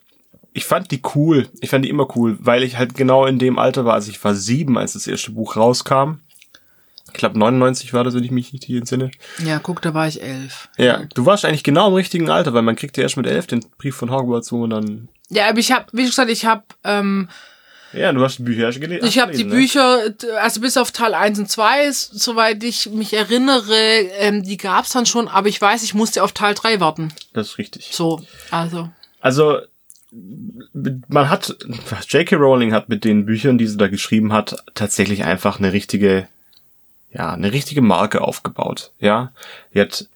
Ich 0.58 0.64
fand 0.64 0.90
die 0.90 1.00
cool, 1.14 1.48
ich 1.60 1.70
fand 1.70 1.84
die 1.84 1.88
immer 1.88 2.16
cool, 2.16 2.36
weil 2.40 2.64
ich 2.64 2.78
halt 2.78 2.96
genau 2.96 3.26
in 3.26 3.38
dem 3.38 3.60
Alter 3.60 3.84
war, 3.84 3.94
also 3.94 4.10
ich 4.10 4.24
war 4.24 4.34
sieben, 4.34 4.76
als 4.76 4.94
das 4.94 5.06
erste 5.06 5.30
Buch 5.30 5.54
rauskam. 5.54 6.14
Ich 7.06 7.12
glaube 7.12 7.38
99 7.38 7.94
war 7.94 8.02
das, 8.02 8.14
wenn 8.14 8.24
ich 8.24 8.32
mich 8.32 8.52
nicht 8.52 8.64
hier 8.64 8.78
entsinne. 8.78 9.12
ja, 9.44 9.60
guck, 9.60 9.80
da 9.82 9.94
war 9.94 10.08
ich 10.08 10.20
elf. 10.20 10.68
Ja, 10.76 11.04
du 11.14 11.24
warst 11.26 11.44
eigentlich 11.44 11.62
genau 11.62 11.86
im 11.86 11.94
richtigen 11.94 12.28
Alter, 12.28 12.54
weil 12.54 12.62
man 12.62 12.74
kriegt 12.74 12.96
ja 12.96 13.04
erst 13.04 13.16
mit 13.16 13.28
elf 13.28 13.46
den 13.46 13.64
Brief 13.78 13.94
von 13.94 14.10
Hogwarts, 14.10 14.50
wo 14.50 14.56
man 14.66 14.70
dann... 14.70 15.08
Ja, 15.28 15.48
aber 15.48 15.60
ich 15.60 15.70
habe, 15.70 15.86
wie 15.92 16.06
gesagt, 16.06 16.28
ich 16.28 16.44
habe 16.44 16.64
ähm, 16.82 17.28
Ja, 17.92 18.12
du 18.12 18.20
hast 18.20 18.38
die 18.38 18.42
Bücher 18.42 18.72
schon 18.72 18.82
gele 18.82 18.98
Ich 18.98 19.20
habe 19.20 19.30
die 19.30 19.44
gelesen, 19.44 19.78
ne? 19.78 20.12
Bücher, 20.16 20.40
also 20.42 20.60
bis 20.60 20.76
auf 20.76 20.90
Teil 20.90 21.14
1 21.14 21.38
und 21.38 21.48
2, 21.48 21.84
ist, 21.84 22.18
soweit 22.18 22.64
ich 22.64 22.90
mich 22.90 23.14
erinnere, 23.14 23.76
ähm, 24.18 24.42
die 24.42 24.56
gab's 24.56 24.90
dann 24.90 25.06
schon, 25.06 25.28
aber 25.28 25.46
ich 25.46 25.60
weiß, 25.60 25.84
ich 25.84 25.94
musste 25.94 26.24
auf 26.24 26.32
Teil 26.32 26.54
3 26.54 26.80
warten. 26.80 27.12
Das 27.32 27.46
ist 27.50 27.58
richtig. 27.58 27.90
So, 27.92 28.20
also. 28.50 28.90
Also, 29.20 29.60
man 30.10 31.28
hat, 31.28 31.56
J.K. 32.08 32.36
Rowling 32.36 32.72
hat 32.72 32.88
mit 32.88 33.04
den 33.04 33.26
Büchern, 33.26 33.58
die 33.58 33.66
sie 33.66 33.76
da 33.76 33.88
geschrieben 33.88 34.32
hat, 34.32 34.64
tatsächlich 34.74 35.24
einfach 35.24 35.58
eine 35.58 35.72
richtige, 35.72 36.28
ja, 37.12 37.32
eine 37.32 37.52
richtige 37.52 37.82
Marke 37.82 38.22
aufgebaut, 38.22 38.92
ja. 38.98 39.32
Die 39.74 39.80
hat 39.80 40.08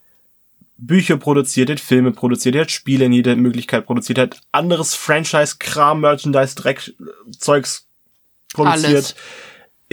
Bücher 0.79 1.17
produziert, 1.17 1.71
hat 1.71 1.81
Filme 1.81 2.13
produziert, 2.13 2.57
hat 2.57 2.71
Spiele 2.71 3.05
in 3.05 3.13
jeder 3.13 3.37
Möglichkeit 3.37 3.87
produziert, 3.87 4.19
hat 4.19 4.41
anderes 4.51 4.95
Franchise, 4.95 5.57
Kram, 5.59 6.01
Merchandise, 6.01 6.57
Dreck, 6.57 6.93
Zeugs 7.39 7.87
produziert. 8.53 8.87
Alles. 8.87 9.15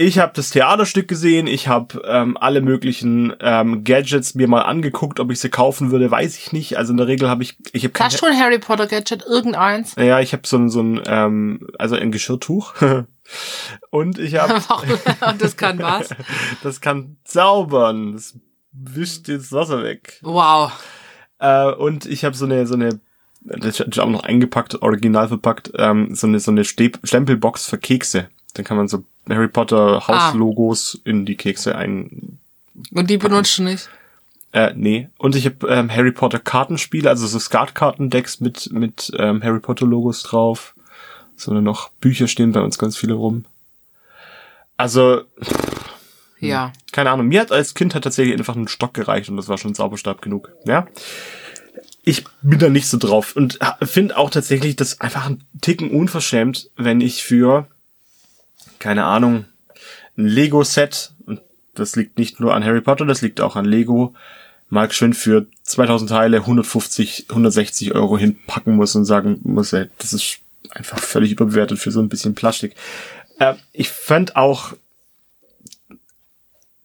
Ich 0.02 0.18
habe 0.18 0.32
das 0.34 0.48
Theaterstück 0.48 1.08
gesehen, 1.08 1.46
ich 1.46 1.68
habe 1.68 2.00
ähm, 2.06 2.38
alle 2.38 2.62
möglichen 2.62 3.34
ähm, 3.38 3.84
Gadgets 3.84 4.34
mir 4.34 4.48
mal 4.48 4.62
angeguckt, 4.62 5.20
ob 5.20 5.30
ich 5.30 5.40
sie 5.40 5.50
kaufen 5.50 5.90
würde, 5.90 6.10
weiß 6.10 6.38
ich 6.38 6.52
nicht. 6.52 6.78
Also 6.78 6.92
in 6.92 6.96
der 6.96 7.06
Regel 7.06 7.28
habe 7.28 7.42
ich, 7.42 7.58
ich 7.74 7.84
habe 7.84 7.92
Hast 7.98 8.22
du 8.22 8.24
ein 8.24 8.38
Harry 8.38 8.58
Potter 8.58 8.86
Gadget? 8.86 9.26
Irgendeins? 9.26 9.96
ja, 9.96 10.18
ich 10.18 10.32
habe 10.32 10.46
so 10.46 10.56
ein, 10.56 10.70
so 10.70 10.80
ein, 10.80 11.02
ähm, 11.04 11.68
also 11.78 11.96
ein 11.96 12.12
Geschirrtuch. 12.12 12.76
Und 13.90 14.18
ich 14.18 14.36
habe, 14.36 14.54
Und 14.54 15.02
das 15.42 15.58
kann 15.58 15.78
was? 15.80 16.08
das 16.62 16.80
kann 16.80 17.18
zaubern. 17.24 18.14
Das 18.14 18.38
wischt 18.72 19.28
das 19.28 19.52
Wasser 19.52 19.82
weg. 19.82 20.18
Wow. 20.22 20.72
Äh, 21.40 21.72
und 21.72 22.06
ich 22.06 22.24
habe 22.24 22.34
so 22.34 22.46
eine, 22.46 22.66
so 22.66 22.72
eine, 22.72 23.00
das 23.42 23.80
ist 23.80 23.98
auch 23.98 24.08
noch 24.08 24.22
eingepackt, 24.22 24.80
original 24.80 25.28
verpackt, 25.28 25.72
ähm, 25.76 26.14
so 26.14 26.26
eine, 26.26 26.40
so 26.40 26.52
eine 26.52 26.64
Stempelbox 26.64 27.66
für 27.66 27.76
Kekse. 27.76 28.30
Dann 28.52 28.64
kann 28.64 28.76
man 28.76 28.88
so 28.88 29.04
Harry 29.28 29.48
Potter 29.48 30.06
Hauslogos 30.06 31.00
in 31.04 31.24
die 31.26 31.36
Kekse 31.36 31.74
ein, 31.76 32.38
Und 32.92 33.10
die 33.10 33.18
benutzt 33.18 33.58
du 33.58 33.62
nicht? 33.64 33.88
Äh, 34.52 34.72
nee. 34.74 35.08
Und 35.18 35.36
ich 35.36 35.44
habe 35.46 35.68
ähm, 35.68 35.90
Harry 35.90 36.10
Potter 36.12 36.40
Kartenspiele, 36.40 37.08
also 37.08 37.26
so 37.26 37.38
Skatkartendecks 37.38 38.40
mit 38.40 38.72
mit 38.72 39.12
ähm, 39.16 39.42
Harry 39.42 39.60
Potter 39.60 39.86
Logos 39.86 40.22
drauf. 40.22 40.74
Sondern 41.36 41.64
noch 41.64 41.88
Bücher 42.00 42.28
stehen 42.28 42.52
bei 42.52 42.60
uns 42.60 42.76
ganz 42.78 42.96
viele 42.98 43.14
rum. 43.14 43.44
Also, 44.76 45.22
Ja. 46.38 46.72
keine 46.92 47.10
Ahnung. 47.10 47.28
Mir 47.28 47.40
hat 47.40 47.52
als 47.52 47.74
Kind 47.74 47.94
hat 47.94 48.04
tatsächlich 48.04 48.36
einfach 48.36 48.56
ein 48.56 48.68
Stock 48.68 48.92
gereicht 48.94 49.28
und 49.30 49.36
das 49.36 49.48
war 49.48 49.56
schon 49.58 49.74
Zauberstab 49.74 50.20
genug. 50.22 50.50
Ja. 50.64 50.86
Ich 52.02 52.24
bin 52.42 52.58
da 52.58 52.68
nicht 52.70 52.88
so 52.88 52.98
drauf 52.98 53.36
und 53.36 53.58
finde 53.82 54.16
auch 54.16 54.30
tatsächlich 54.30 54.74
das 54.76 55.00
einfach 55.00 55.26
ein 55.28 55.44
Ticken 55.60 55.90
unverschämt, 55.90 56.70
wenn 56.76 57.00
ich 57.00 57.22
für, 57.22 57.66
keine 58.80 59.04
Ahnung, 59.04 59.44
ein 60.18 60.26
Lego-Set, 60.26 61.12
und 61.26 61.40
das 61.74 61.94
liegt 61.94 62.18
nicht 62.18 62.40
nur 62.40 62.54
an 62.54 62.64
Harry 62.64 62.80
Potter, 62.80 63.06
das 63.06 63.22
liegt 63.22 63.40
auch 63.40 63.54
an 63.54 63.64
Lego, 63.64 64.14
mal 64.68 64.90
schön 64.90 65.14
für 65.14 65.46
2000 65.62 66.10
Teile 66.10 66.38
150, 66.38 67.26
160 67.30 67.94
Euro 67.94 68.18
hinpacken 68.18 68.74
muss 68.74 68.94
und 68.96 69.04
sagen 69.04 69.40
muss, 69.44 69.72
ey, 69.72 69.86
das 69.98 70.12
ist 70.12 70.38
einfach 70.70 70.98
völlig 70.98 71.32
überbewertet 71.32 71.78
für 71.78 71.90
so 71.90 72.00
ein 72.00 72.08
bisschen 72.08 72.34
Plastik. 72.34 72.74
Äh, 73.38 73.54
ich 73.72 73.88
fand 73.88 74.36
auch 74.36 74.72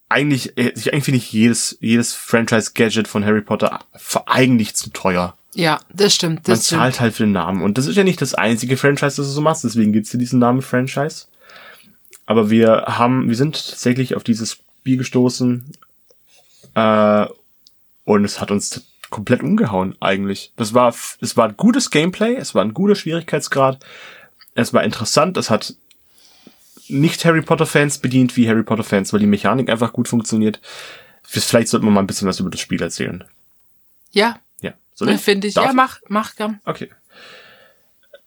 eigentlich, 0.10 0.58
äh, 0.58 0.72
ich 0.76 0.94
eigentlich 0.94 1.06
finde 1.06 1.18
ich 1.18 1.32
jedes, 1.32 1.78
jedes 1.80 2.14
Franchise-Gadget 2.14 3.08
von 3.08 3.26
Harry 3.26 3.42
Potter 3.42 3.80
eigentlich 4.26 4.76
zu 4.76 4.90
teuer. 4.92 5.36
Ja, 5.54 5.80
das 5.94 6.14
stimmt. 6.14 6.48
Man 6.48 6.56
Das 6.56 6.66
stimmt. 6.66 6.82
zahlt 6.82 7.00
halt 7.00 7.14
für 7.14 7.24
den 7.24 7.32
Namen. 7.32 7.62
Und 7.62 7.78
das 7.78 7.88
ist 7.88 7.96
ja 7.96 8.04
nicht 8.04 8.22
das 8.22 8.34
einzige 8.34 8.78
Franchise, 8.78 9.18
das 9.18 9.28
du 9.28 9.32
so 9.32 9.42
machst. 9.42 9.64
Deswegen 9.64 9.94
gibt's 9.94 10.12
ja 10.12 10.20
diesen 10.20 10.40
Namen 10.40 10.62
Franchise. 10.62 11.28
Aber 12.26 12.50
wir 12.50 12.86
haben, 12.88 13.30
wir 13.30 13.36
sind 13.36 13.56
tatsächlich 13.56 14.16
auf 14.16 14.24
dieses 14.24 14.54
Spiel 14.54 14.98
gestoßen. 14.98 15.72
Äh, 16.76 17.26
und 18.04 18.26
es 18.26 18.42
hat 18.42 18.52
uns 18.52 18.86
komplett 19.10 19.44
umgehauen, 19.44 19.96
eigentlich. 20.00 20.52
Das 20.56 20.74
war, 20.74 20.94
es 21.22 21.38
war 21.38 21.50
ein 21.50 21.58
gutes 21.58 21.90
Gameplay, 21.90 22.36
es 22.36 22.56
war 22.56 22.64
ein 22.64 22.74
guter 22.74 22.96
Schwierigkeitsgrad. 22.96 23.84
Es 24.56 24.74
war 24.74 24.84
interessant, 24.84 25.38
es 25.38 25.50
hat 25.50 25.76
nicht 26.88 27.26
Harry 27.26 27.42
Potter 27.42 27.66
Fans 27.66 27.98
bedient 27.98 28.36
wie 28.38 28.48
Harry 28.48 28.64
Potter 28.64 28.84
Fans, 28.84 29.12
weil 29.12 29.20
die 29.20 29.26
Mechanik 29.26 29.70
einfach 29.70 29.94
gut 29.94 30.08
funktioniert. 30.08 30.60
Vielleicht 31.24 31.70
sollten 31.70 31.86
wir 31.86 31.92
mal 31.92 32.02
ein 32.02 32.08
bisschen 32.08 32.28
was 32.28 32.40
über 32.40 32.50
das 32.50 32.60
Spiel 32.60 32.82
erzählen. 32.82 33.24
Ja, 34.12 34.40
Ja. 34.62 34.74
Ich? 35.00 35.22
finde 35.22 35.48
ich. 35.48 35.56
Darf 35.56 35.66
Ja, 35.66 35.74
mach, 35.74 36.00
mach 36.08 36.36
gern. 36.36 36.62
Okay. 36.66 36.90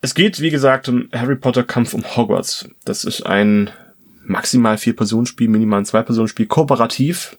Es 0.00 0.14
geht, 0.14 0.40
wie 0.40 0.50
gesagt, 0.50 0.88
um 0.88 1.09
Harry 1.12 1.37
Potter 1.37 1.64
Kampf 1.64 1.95
um 1.95 2.05
Hogwarts. 2.17 2.69
Das 2.85 3.05
ist 3.05 3.23
ein 3.23 3.71
maximal 4.28 4.78
Vier-Personen-Spiel, 4.78 5.49
minimal 5.49 5.80
ein 5.80 5.85
Zwei-Personen-Spiel, 5.85 6.47
kooperativ 6.47 7.37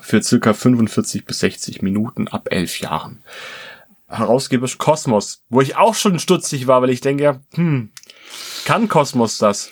für 0.00 0.22
circa 0.22 0.54
45 0.54 1.24
bis 1.24 1.40
60 1.40 1.82
Minuten 1.82 2.28
ab 2.28 2.48
elf 2.50 2.80
Jahren. 2.80 3.22
Herausgeber 4.08 4.68
Kosmos, 4.78 5.42
wo 5.50 5.60
ich 5.60 5.76
auch 5.76 5.94
schon 5.94 6.18
stutzig 6.18 6.66
war, 6.66 6.80
weil 6.80 6.90
ich 6.90 7.00
denke, 7.00 7.40
hm, 7.54 7.90
kann 8.64 8.88
Kosmos 8.88 9.38
das? 9.38 9.70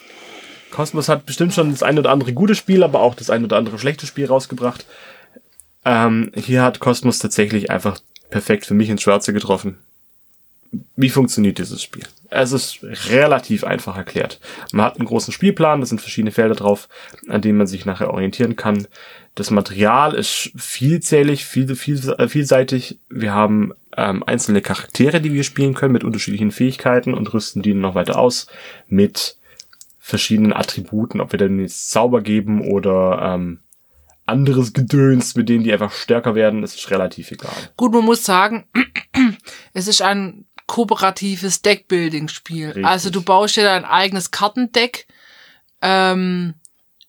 Kosmos 0.71 1.09
hat 1.09 1.25
bestimmt 1.25 1.55
schon 1.55 1.71
das 1.71 1.83
ein 1.83 1.99
oder 1.99 2.11
andere 2.11 2.35
gute 2.35 2.55
Spiel, 2.55 2.83
aber 2.83 3.01
auch 3.01 3.15
das 3.15 3.31
ein 3.31 3.45
oder 3.45 3.57
andere 3.57 3.79
schlechte 3.79 4.07
Spiel 4.07 4.27
rausgebracht. 4.27 4.85
Ähm, 5.85 6.33
hier 6.35 6.63
hat 6.63 6.81
Kosmos 6.81 7.19
tatsächlich 7.19 7.71
einfach 7.71 7.99
perfekt 8.29 8.67
für 8.67 8.75
mich 8.75 8.91
ins 8.91 9.03
Schwarze 9.03 9.33
getroffen. 9.33 9.79
Wie 10.97 11.11
funktioniert 11.11 11.59
dieses 11.59 11.83
Spiel? 11.83 12.03
Es 12.31 12.53
ist 12.53 12.81
relativ 13.11 13.65
einfach 13.65 13.97
erklärt. 13.97 14.41
Man 14.73 14.87
hat 14.87 14.99
einen 14.99 15.07
großen 15.07 15.33
Spielplan, 15.33 15.81
da 15.81 15.87
sind 15.87 16.01
verschiedene 16.01 16.33
Felder 16.33 16.55
drauf, 16.55 16.89
an 17.29 17.41
denen 17.41 17.59
man 17.59 17.67
sich 17.67 17.85
nachher 17.85 18.13
orientieren 18.13 18.57
kann. 18.57 18.87
Das 19.35 19.51
Material 19.51 20.15
ist 20.15 20.51
vielzählig, 20.57 21.45
viel, 21.45 21.75
viel, 21.77 21.99
vielseitig. 22.29 22.99
Wir 23.09 23.35
haben 23.35 23.73
ähm, 23.97 24.23
einzelne 24.25 24.63
Charaktere, 24.63 25.21
die 25.21 25.33
wir 25.33 25.45
spielen 25.45 25.75
können 25.75 25.93
mit 25.93 26.05
unterschiedlichen 26.05 26.51
Fähigkeiten 26.51 27.15
und 27.15 27.33
rüsten 27.33 27.63
die 27.63 27.75
noch 27.75 27.95
weiter 27.95 28.19
aus 28.19 28.47
mit 28.89 29.37
verschiedenen 29.99 30.53
Attributen, 30.53 31.21
ob 31.21 31.33
wir 31.33 31.39
dann 31.39 31.59
jetzt 31.59 31.91
Zauber 31.91 32.21
geben 32.23 32.61
oder 32.61 33.35
ähm, 33.35 33.61
anderes 34.25 34.73
Gedöns, 34.73 35.35
mit 35.35 35.49
denen 35.49 35.65
die 35.65 35.73
einfach 35.73 35.93
stärker 35.93 36.35
werden, 36.35 36.63
das 36.63 36.75
ist 36.75 36.91
relativ 36.91 37.31
egal. 37.31 37.53
Gut, 37.77 37.93
man 37.93 38.05
muss 38.05 38.25
sagen, 38.25 38.67
es 39.73 39.89
ist 39.89 40.03
ein 40.03 40.45
kooperatives 40.67 41.63
Deckbuilding-Spiel. 41.63 42.85
Also 42.85 43.11
du 43.11 43.23
baust 43.23 43.57
dir 43.57 43.63
dein 43.65 43.85
eigenes 43.85 44.31
Kartendeck 44.31 45.07
ähm, 45.83 46.55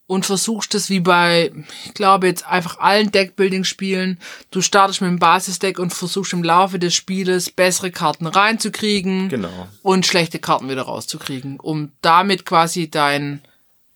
und 0.06 0.26
versuchst 0.26 0.74
es 0.76 0.90
wie 0.90 1.00
bei, 1.00 1.52
ich 1.86 1.94
glaube 1.94 2.28
jetzt 2.28 2.46
einfach 2.48 2.80
allen 2.80 3.12
Deckbuilding-Spielen, 3.12 4.20
du 4.52 4.62
startest 4.62 5.02
mit 5.02 5.10
dem 5.10 5.20
Basisdeck 5.20 5.80
und 5.80 5.94
versuchst 5.94 6.34
im 6.34 6.44
Laufe 6.44 6.80
des 6.80 6.94
Spieles 6.96 7.50
bessere 7.50 7.92
Karten 7.92 8.28
reinzukriegen 8.28 9.30
Genau. 9.30 9.68
und 9.82 10.06
schlechte 10.06 10.40
Karten 10.40 10.70
wieder 10.70 10.84
rauszukriegen, 10.84 11.60
um 11.60 11.92
damit 12.02 12.46
quasi 12.46 12.90
dein 12.90 13.42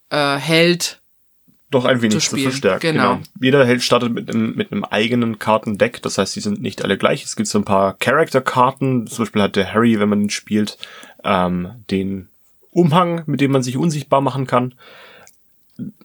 äh, 0.09 0.37
Held 0.37 1.00
Doch 1.71 1.85
ein 1.85 2.01
wenig 2.01 2.19
Zu 2.19 2.35
zu, 2.35 2.37
verstärken. 2.37 2.81
genau. 2.81 3.15
Genau. 3.15 3.23
Jeder 3.39 3.65
Held 3.65 3.81
startet 3.81 4.13
mit 4.13 4.29
einem, 4.29 4.55
mit 4.55 4.71
einem 4.71 4.83
eigenen 4.83 5.39
Kartendeck. 5.39 6.01
Das 6.01 6.17
heißt, 6.17 6.35
die 6.35 6.41
sind 6.41 6.61
nicht 6.61 6.83
alle 6.83 6.97
gleich. 6.97 7.23
Es 7.23 7.35
gibt 7.35 7.47
so 7.47 7.57
ein 7.57 7.65
paar 7.65 7.95
Charakterkarten. 7.97 9.07
Zum 9.07 9.23
Beispiel 9.23 9.41
hat 9.41 9.55
der 9.55 9.73
Harry, 9.73 9.99
wenn 9.99 10.09
man 10.09 10.21
ihn 10.21 10.29
spielt, 10.29 10.77
ähm, 11.23 11.69
den 11.89 12.27
Umhang, 12.71 13.23
mit 13.25 13.41
dem 13.41 13.51
man 13.51 13.63
sich 13.63 13.77
unsichtbar 13.77 14.21
machen 14.21 14.47
kann. 14.47 14.73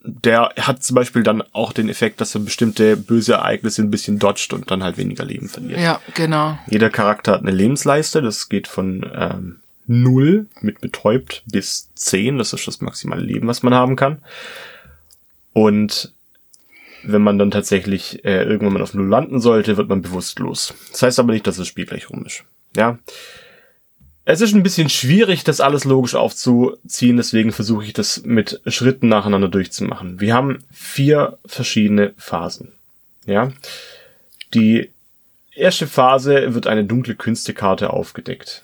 Der 0.03 0.53
hat 0.57 0.83
zum 0.83 0.95
Beispiel 0.95 1.21
dann 1.23 1.43
auch 1.51 1.73
den 1.73 1.89
Effekt, 1.89 2.21
dass 2.21 2.33
er 2.33 2.41
bestimmte 2.41 2.97
böse 2.97 3.33
Ereignisse 3.33 3.81
ein 3.81 3.91
bisschen 3.91 4.17
dodgt 4.17 4.53
und 4.53 4.71
dann 4.71 4.83
halt 4.83 4.97
weniger 4.97 5.25
Leben 5.25 5.49
verliert. 5.49 5.79
Ja, 5.79 6.01
genau. 6.13 6.57
Jeder 6.67 6.89
Charakter 6.89 7.33
hat 7.33 7.41
eine 7.41 7.51
Lebensleiste, 7.51 8.21
das 8.21 8.49
geht 8.49 8.67
von 8.67 9.05
ähm, 9.13 9.57
0 9.85 10.47
mit 10.61 10.81
betäubt 10.81 11.43
bis 11.45 11.89
10, 11.95 12.37
das 12.37 12.53
ist 12.53 12.67
das 12.67 12.81
maximale 12.81 13.21
Leben, 13.21 13.47
was 13.47 13.63
man 13.63 13.73
haben 13.73 13.95
kann. 13.95 14.19
Und 15.57 16.13
wenn 17.01 17.23
man 17.23 17.39
dann 17.39 17.49
tatsächlich 17.49 18.23
äh, 18.23 18.43
irgendwann 18.43 18.73
mal 18.73 18.83
auf 18.83 18.93
Null 18.93 19.07
landen 19.07 19.39
sollte, 19.41 19.75
wird 19.75 19.89
man 19.89 20.03
bewusstlos. 20.03 20.75
Das 20.91 21.01
heißt 21.01 21.19
aber 21.19 21.33
nicht, 21.33 21.47
dass 21.47 21.57
das 21.57 21.65
Spiel 21.65 21.87
gleich 21.87 22.11
rum 22.11 22.23
ist. 22.27 22.43
Ja. 22.75 22.99
Es 24.23 24.39
ist 24.41 24.53
ein 24.53 24.61
bisschen 24.61 24.89
schwierig, 24.89 25.43
das 25.43 25.59
alles 25.59 25.83
logisch 25.83 26.13
aufzuziehen, 26.13 27.17
deswegen 27.17 27.51
versuche 27.51 27.85
ich 27.85 27.93
das 27.93 28.23
mit 28.23 28.61
Schritten 28.67 29.07
nacheinander 29.07 29.47
durchzumachen. 29.47 30.19
Wir 30.19 30.35
haben 30.35 30.63
vier 30.71 31.39
verschiedene 31.43 32.13
Phasen. 32.17 32.73
Ja. 33.25 33.51
Die 34.53 34.91
erste 35.55 35.87
Phase 35.87 36.53
wird 36.53 36.67
eine 36.67 36.85
dunkle 36.85 37.15
Künstekarte 37.15 37.89
aufgedeckt. 37.89 38.61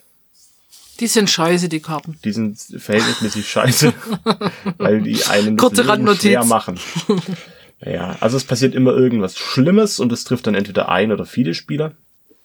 Die 0.99 1.07
sind 1.07 1.29
scheiße, 1.29 1.69
die 1.69 1.79
Karten. 1.79 2.19
Die 2.23 2.31
sind 2.31 2.57
verhältnismäßig 2.77 3.47
scheiße, 3.49 3.93
weil 4.77 5.01
die 5.01 5.23
einen 5.25 5.57
das 5.57 5.61
Kurze 5.65 5.87
Randnotiz. 5.87 6.21
schwer 6.21 6.45
machen. 6.45 6.79
Naja, 7.81 8.15
also 8.19 8.37
es 8.37 8.43
passiert 8.43 8.75
immer 8.75 8.91
irgendwas 8.93 9.37
Schlimmes 9.37 9.99
und 9.99 10.11
es 10.11 10.23
trifft 10.23 10.47
dann 10.47 10.55
entweder 10.55 10.89
ein 10.89 11.11
oder 11.11 11.25
viele 11.25 11.53
Spieler. 11.55 11.93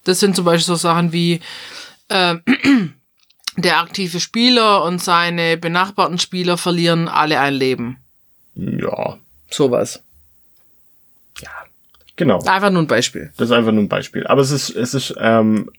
Das 0.05 0.21
sind 0.21 0.35
zum 0.35 0.45
Beispiel 0.47 0.65
so 0.67 0.75
Sachen 0.77 1.13
wie, 1.13 1.41
äh, 2.09 2.37
der 3.57 3.79
aktive 3.81 4.19
Spieler 4.21 4.83
und 4.85 5.03
seine 5.03 5.57
benachbarten 5.57 6.19
Spieler 6.19 6.57
verlieren 6.57 7.09
alle 7.09 7.39
ein 7.41 7.55
Leben. 7.55 7.99
Ja, 8.55 9.19
Sowas. 9.51 10.03
genau. 12.17 12.43
Einfach 12.45 12.71
nur 12.71 12.83
ein 12.83 12.87
Beispiel. 12.89 13.33
Das 13.37 13.51
ist 13.51 13.55
einfach 13.55 13.73
nur 13.73 13.83
ein 13.85 13.89
Beispiel. 13.89 14.27
Aber 14.27 14.41
es 14.43 14.51
ist, 14.51 14.71
es 14.71 14.95
ist 14.95 15.15
ähm, 15.19 15.71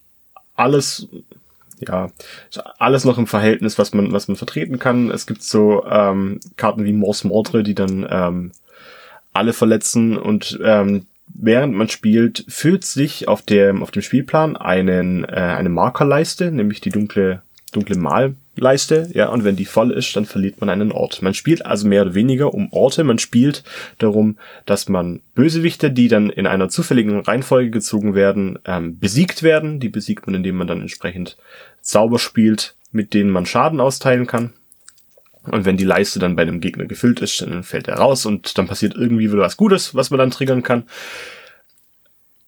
alles, 0.56 1.08
ja, 1.88 2.10
alles 2.78 3.06
noch 3.06 3.18
im 3.18 3.28
Verhältnis, 3.28 3.78
was 3.78 3.94
man, 3.94 4.12
was 4.12 4.28
man 4.28 4.38
vertreten 4.38 4.80
kann. 4.80 5.12
Es 5.12 5.26
gibt 5.26 5.44
so 5.44 5.86
ähm, 5.86 6.40
Karten 6.58 6.86
wie 6.86 6.94
Morse 6.94 7.28
Mordre, 7.28 7.64
die 7.64 7.76
dann 7.76 8.08
ähm, 8.10 8.52
alle 9.34 9.54
verletzen 9.54 10.18
und 10.18 10.60
ähm, 10.64 11.06
während 11.34 11.76
man 11.76 11.90
spielt, 11.90 12.46
füllt 12.48 12.84
sich 12.84 13.28
auf 13.28 13.42
dem, 13.42 13.84
auf 13.84 13.92
dem 13.92 14.02
Spielplan 14.02 14.58
einen, 14.58 15.24
äh, 15.26 15.28
eine 15.28 15.70
Markerleiste, 15.70 16.52
nämlich 16.52 16.82
die 16.82 16.90
dunkle, 16.90 17.42
dunkle 17.72 17.98
Malleiste, 17.98 19.10
ja, 19.14 19.30
und 19.30 19.44
wenn 19.44 19.56
die 19.56 19.66
voll 19.66 19.92
ist, 19.92 20.16
dann 20.16 20.26
verliert 20.26 20.60
man 20.60 20.70
einen 20.70 20.92
Ort. 20.92 21.22
Man 21.22 21.34
spielt 21.34 21.66
also 21.66 21.88
mehr 21.88 22.02
oder 22.02 22.16
weniger 22.16 22.54
um 22.54 22.74
Orte, 22.74 23.04
man 23.04 23.20
spielt 23.20 23.64
darum, 24.00 24.38
dass 24.66 24.90
man 24.90 25.22
Bösewichte, 25.36 25.92
die 25.92 26.08
dann 26.08 26.30
in 26.30 26.48
einer 26.48 26.70
zufälligen 26.70 27.20
Reihenfolge 27.20 27.70
gezogen 27.70 28.16
werden, 28.16 28.58
ähm, 28.66 29.00
besiegt 29.00 29.44
werden. 29.44 29.80
Die 29.80 29.90
besiegt 29.90 30.26
man, 30.26 30.36
indem 30.36 30.58
man 30.58 30.68
dann 30.68 30.82
entsprechend 30.82 31.38
Zauber 31.82 32.20
spielt, 32.20 32.76
mit 32.92 33.14
denen 33.14 33.30
man 33.30 33.46
Schaden 33.46 33.80
austeilen 33.80 34.28
kann. 34.28 34.54
Und 35.44 35.66
wenn 35.66 35.78
die 35.78 35.86
Leiste 35.86 36.20
dann 36.20 36.36
bei 36.36 36.42
einem 36.42 36.60
Gegner 36.60 36.86
gefüllt 36.86 37.22
ist, 37.22 37.42
dann 37.42 37.64
fällt 37.64 37.88
er 37.88 37.98
raus 37.98 38.26
und 38.26 38.58
dann 38.58 38.68
passiert 38.68 38.96
irgendwie 38.96 39.32
wieder 39.32 39.42
was 39.42 39.58
Gutes, 39.58 39.96
was 39.96 40.12
man 40.12 40.20
dann 40.20 40.32
triggern 40.32 40.64
kann. 40.64 40.84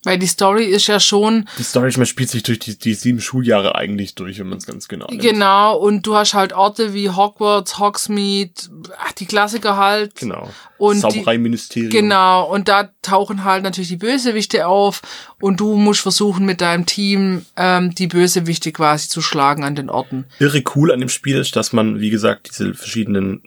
Weil 0.03 0.17
die 0.17 0.27
Story 0.27 0.65
ist 0.65 0.87
ja 0.87 0.99
schon, 0.99 1.47
Die 1.59 1.63
Story 1.63 1.93
man 1.95 2.07
spielt 2.07 2.29
sich 2.29 2.41
durch 2.41 2.57
die, 2.57 2.75
die 2.77 2.95
sieben 2.95 3.21
Schuljahre 3.21 3.75
eigentlich 3.75 4.15
durch, 4.15 4.39
wenn 4.39 4.47
man 4.47 4.57
es 4.57 4.65
ganz 4.65 4.87
genau 4.87 5.05
nimmt. 5.07 5.21
genau, 5.21 5.77
und 5.77 6.07
du 6.07 6.15
hast 6.15 6.33
halt 6.33 6.53
Orte 6.53 6.95
wie 6.95 7.11
Hogwarts, 7.11 7.77
Hogsmeade, 7.77 8.51
ach, 8.97 9.11
die 9.11 9.27
Klassiker 9.27 9.77
halt. 9.77 10.15
Genau. 10.15 10.49
Und 10.79 11.01
Zaubereiministerium. 11.01 11.91
Genau, 11.91 12.51
und 12.51 12.67
da 12.67 12.89
tauchen 13.03 13.43
halt 13.43 13.61
natürlich 13.63 13.89
die 13.89 13.97
Bösewichte 13.97 14.65
auf 14.65 15.03
und 15.39 15.59
du 15.59 15.75
musst 15.75 16.01
versuchen 16.01 16.47
mit 16.47 16.61
deinem 16.61 16.87
Team 16.87 17.45
ähm, 17.55 17.93
die 17.93 18.07
Bösewichte 18.07 18.71
quasi 18.71 19.07
zu 19.07 19.21
schlagen 19.21 19.63
an 19.63 19.75
den 19.75 19.91
Orten. 19.91 20.25
Irre 20.39 20.63
cool 20.75 20.91
an 20.91 20.99
dem 20.99 21.09
Spiel 21.09 21.37
ist, 21.37 21.55
dass 21.55 21.73
man, 21.73 21.99
wie 21.99 22.09
gesagt, 22.09 22.49
diese 22.49 22.73
verschiedenen 22.73 23.43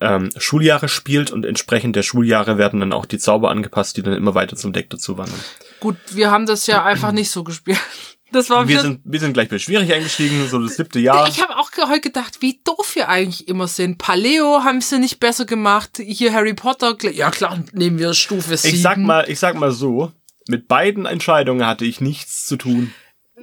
ähm, 0.00 0.30
Schuljahre 0.36 0.88
spielt 0.88 1.32
und 1.32 1.44
entsprechend 1.44 1.96
der 1.96 2.04
Schuljahre 2.04 2.56
werden 2.56 2.78
dann 2.78 2.92
auch 2.92 3.06
die 3.06 3.18
Zauber 3.18 3.50
angepasst, 3.50 3.96
die 3.96 4.02
dann 4.02 4.14
immer 4.14 4.36
weiter 4.36 4.54
zum 4.54 4.72
Deck 4.72 4.90
dazu 4.90 5.18
wandern. 5.18 5.40
Gut, 5.80 5.96
wir 6.10 6.30
haben 6.30 6.46
das 6.46 6.66
ja 6.66 6.84
einfach 6.84 7.12
nicht 7.12 7.30
so 7.30 7.44
gespielt. 7.44 7.78
Das 8.30 8.50
war 8.50 8.68
Wir 8.68 8.82
sind, 8.82 9.00
wir 9.04 9.20
sind 9.20 9.32
gleich 9.32 9.48
bei 9.48 9.58
schwierig 9.58 9.90
eingestiegen, 9.90 10.46
so 10.48 10.58
das 10.58 10.76
siebte 10.76 10.98
Jahr. 10.98 11.26
Ich 11.28 11.40
habe 11.42 11.56
auch 11.56 11.70
heute 11.88 12.02
gedacht, 12.02 12.42
wie 12.42 12.60
doof 12.62 12.94
wir 12.94 13.08
eigentlich 13.08 13.48
immer 13.48 13.68
sind. 13.68 13.96
Paleo 13.96 14.64
haben 14.64 14.82
sie 14.82 14.98
nicht 14.98 15.18
besser 15.18 15.46
gemacht. 15.46 15.96
Hier 15.96 16.34
Harry 16.34 16.52
Potter, 16.52 16.94
ja 17.10 17.30
klar, 17.30 17.58
nehmen 17.72 17.98
wir 17.98 18.12
Stufe 18.12 18.54
7. 18.54 18.74
Ich 18.74 18.82
sag 18.82 18.98
mal, 18.98 19.24
ich 19.30 19.38
sag 19.38 19.54
mal 19.54 19.72
so, 19.72 20.12
mit 20.46 20.68
beiden 20.68 21.06
Entscheidungen 21.06 21.64
hatte 21.64 21.86
ich 21.86 22.02
nichts 22.02 22.46
zu 22.46 22.56
tun. 22.56 22.92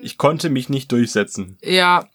Ich 0.01 0.19
konnte 0.19 0.49
mich 0.49 0.69
nicht 0.69 0.91
durchsetzen. 0.91 1.57
Ja. 1.63 2.07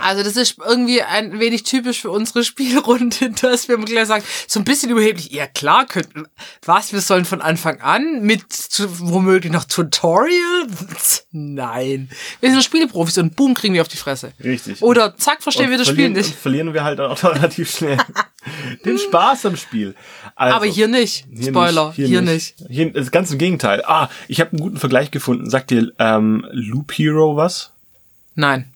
Also 0.00 0.22
das 0.22 0.36
ist 0.36 0.56
irgendwie 0.58 1.02
ein 1.02 1.38
wenig 1.38 1.62
typisch 1.62 2.00
für 2.00 2.10
unsere 2.10 2.44
Spielrunde, 2.44 3.30
dass 3.40 3.68
wir 3.68 3.76
gleich 3.78 4.06
sagen, 4.06 4.24
so 4.46 4.60
ein 4.60 4.64
bisschen 4.64 4.90
überheblich, 4.90 5.30
ja 5.32 5.46
klar, 5.46 5.86
könnten, 5.86 6.26
was, 6.64 6.92
wir 6.92 7.00
sollen 7.00 7.24
von 7.24 7.40
Anfang 7.40 7.80
an 7.80 8.22
mit 8.22 8.52
zu, 8.52 8.88
womöglich 9.00 9.52
noch 9.52 9.64
Tutorial? 9.64 10.66
Nein. 11.32 12.10
Wir 12.40 12.50
sind 12.50 12.62
Spieleprofis 12.62 13.18
und 13.18 13.36
boom, 13.36 13.54
kriegen 13.54 13.74
wir 13.74 13.82
auf 13.82 13.88
die 13.88 13.96
Fresse. 13.96 14.32
Richtig. 14.42 14.82
Oder 14.82 15.16
zack, 15.16 15.42
verstehen 15.42 15.66
Und 15.66 15.70
wir 15.72 15.78
das 15.78 15.88
Spiel 15.88 16.10
nicht. 16.10 16.34
Verlieren 16.34 16.74
wir 16.74 16.84
halt 16.84 17.00
auch 17.00 17.22
relativ 17.24 17.70
schnell 17.70 17.98
den 18.84 18.98
Spaß 18.98 19.46
am 19.46 19.56
Spiel. 19.56 19.94
Also, 20.34 20.56
Aber 20.56 20.66
hier 20.66 20.88
nicht. 20.88 21.26
hier 21.32 21.48
Spoiler, 21.48 21.92
hier, 21.92 22.22
nicht. 22.22 22.56
Hier, 22.68 22.92
das 22.92 23.10
ganz 23.10 23.30
im 23.30 23.38
Gegenteil. 23.38 23.82
Ah, 23.86 24.08
ich 24.28 24.40
habe 24.40 24.50
einen 24.50 24.60
guten 24.60 24.76
Vergleich 24.78 25.10
gefunden. 25.10 25.48
Sagt 25.48 25.70
dir 25.70 25.92
ähm, 25.98 26.46
Loop 26.50 26.92
Hero 26.92 27.36
was? 27.36 27.72
Nein. 28.34 28.73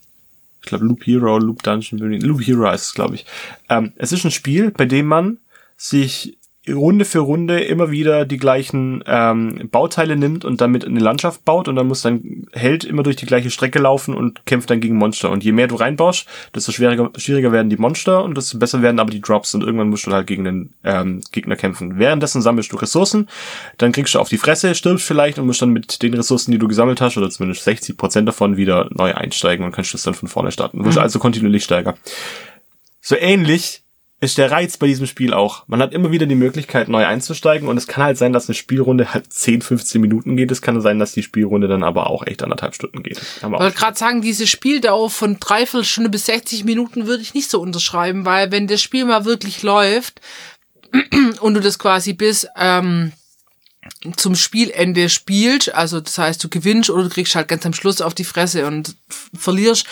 Glaube 0.69 0.85
Loop 0.85 1.05
Hero, 1.05 1.37
Loop 1.37 1.63
Dungeon. 1.63 1.99
Loop 2.21 2.41
Hero 2.41 2.67
heißt 2.67 2.85
es, 2.85 2.93
glaube 2.93 3.15
ich. 3.15 3.25
Ähm, 3.69 3.93
es 3.97 4.11
ist 4.11 4.23
ein 4.23 4.31
Spiel, 4.31 4.71
bei 4.71 4.85
dem 4.85 5.05
man 5.07 5.37
sich 5.77 6.38
Runde 6.71 7.05
für 7.05 7.19
Runde 7.19 7.59
immer 7.59 7.91
wieder 7.91 8.25
die 8.25 8.37
gleichen 8.37 9.03
ähm, 9.05 9.69
Bauteile 9.71 10.15
nimmt 10.15 10.45
und 10.45 10.61
damit 10.61 10.85
eine 10.85 10.99
Landschaft 10.99 11.45
baut 11.45 11.67
und 11.67 11.75
dann 11.75 11.87
muss 11.87 12.01
dein 12.01 12.47
Held 12.51 12.83
immer 12.83 13.03
durch 13.03 13.15
die 13.15 13.25
gleiche 13.25 13.49
Strecke 13.49 13.79
laufen 13.79 14.13
und 14.15 14.45
kämpft 14.45 14.69
dann 14.69 14.81
gegen 14.81 14.95
Monster. 14.95 15.29
Und 15.29 15.43
je 15.43 15.51
mehr 15.51 15.67
du 15.67 15.75
reinbaust, 15.75 16.27
desto 16.53 16.71
schwieriger, 16.71 17.11
schwieriger 17.17 17.51
werden 17.51 17.69
die 17.69 17.77
Monster 17.77 18.23
und 18.23 18.37
desto 18.37 18.57
besser 18.57 18.81
werden 18.81 18.99
aber 18.99 19.11
die 19.11 19.21
Drops 19.21 19.53
und 19.55 19.63
irgendwann 19.63 19.89
musst 19.89 20.07
du 20.07 20.11
halt 20.11 20.27
gegen 20.27 20.43
den 20.43 20.73
ähm, 20.83 21.21
Gegner 21.31 21.55
kämpfen. 21.55 21.99
Währenddessen 21.99 22.41
sammelst 22.41 22.71
du 22.71 22.77
Ressourcen, 22.77 23.27
dann 23.77 23.91
kriegst 23.91 24.15
du 24.15 24.19
auf 24.19 24.29
die 24.29 24.37
Fresse, 24.37 24.75
stirbst 24.75 25.05
vielleicht 25.05 25.39
und 25.39 25.45
musst 25.45 25.61
dann 25.61 25.71
mit 25.71 26.01
den 26.01 26.13
Ressourcen, 26.13 26.51
die 26.51 26.57
du 26.57 26.67
gesammelt 26.67 27.01
hast, 27.01 27.17
oder 27.17 27.29
zumindest 27.29 27.63
60 27.63 27.97
Prozent 27.97 28.27
davon 28.27 28.57
wieder 28.57 28.89
neu 28.91 29.13
einsteigen 29.13 29.65
und 29.65 29.71
kannst 29.71 29.93
das 29.93 30.03
dann 30.03 30.13
von 30.13 30.27
vorne 30.27 30.51
starten. 30.51 30.79
Du 30.79 30.85
wirst 30.85 30.97
also 30.97 31.19
kontinuierlich 31.19 31.63
stärker. 31.63 31.95
So 33.01 33.15
ähnlich 33.15 33.83
ist 34.21 34.37
der 34.37 34.51
Reiz 34.51 34.77
bei 34.77 34.87
diesem 34.87 35.05
Spiel 35.05 35.33
auch. 35.33 35.63
Man 35.67 35.81
hat 35.81 35.93
immer 35.93 36.11
wieder 36.11 36.25
die 36.25 36.35
Möglichkeit, 36.35 36.89
neu 36.89 37.05
einzusteigen 37.05 37.67
und 37.67 37.77
es 37.77 37.87
kann 37.87 38.03
halt 38.03 38.17
sein, 38.17 38.33
dass 38.33 38.49
eine 38.49 38.55
Spielrunde 38.55 39.13
halt 39.13 39.31
10, 39.31 39.61
15 39.61 40.01
Minuten 40.01 40.35
geht. 40.35 40.51
Es 40.51 40.61
kann 40.61 40.81
sein, 40.81 40.99
dass 40.99 41.13
die 41.13 41.23
Spielrunde 41.23 41.67
dann 41.67 41.83
aber 41.83 42.09
auch 42.09 42.27
echt 42.27 42.43
anderthalb 42.43 42.75
Stunden 42.75 43.01
geht. 43.01 43.21
Ich 43.37 43.43
wollte 43.43 43.77
gerade 43.77 43.97
sagen, 43.97 44.21
diese 44.21 44.45
Spieldauer 44.45 45.09
von 45.09 45.37
dreiviertel 45.39 45.85
Stunde 45.85 46.09
bis 46.09 46.25
60 46.25 46.65
Minuten 46.65 47.07
würde 47.07 47.23
ich 47.23 47.33
nicht 47.33 47.49
so 47.49 47.61
unterschreiben, 47.61 48.25
weil 48.25 48.51
wenn 48.51 48.67
das 48.67 48.81
Spiel 48.81 49.05
mal 49.05 49.23
wirklich 49.23 49.63
läuft 49.63 50.19
und 51.39 51.53
du 51.53 51.61
das 51.61 51.79
quasi 51.79 52.13
bis 52.13 52.45
ähm, 52.57 53.13
zum 54.15 54.35
Spielende 54.35 55.09
spielst, 55.09 55.73
also 55.73 55.99
das 55.99 56.17
heißt, 56.17 56.43
du 56.43 56.49
gewinnst 56.49 56.89
oder 56.89 57.03
du 57.03 57.09
kriegst 57.09 57.35
halt 57.35 57.47
ganz 57.47 57.65
am 57.65 57.73
Schluss 57.73 58.01
auf 58.01 58.13
die 58.13 58.23
Fresse 58.23 58.65
und 58.65 58.95
verlierst, 59.37 59.85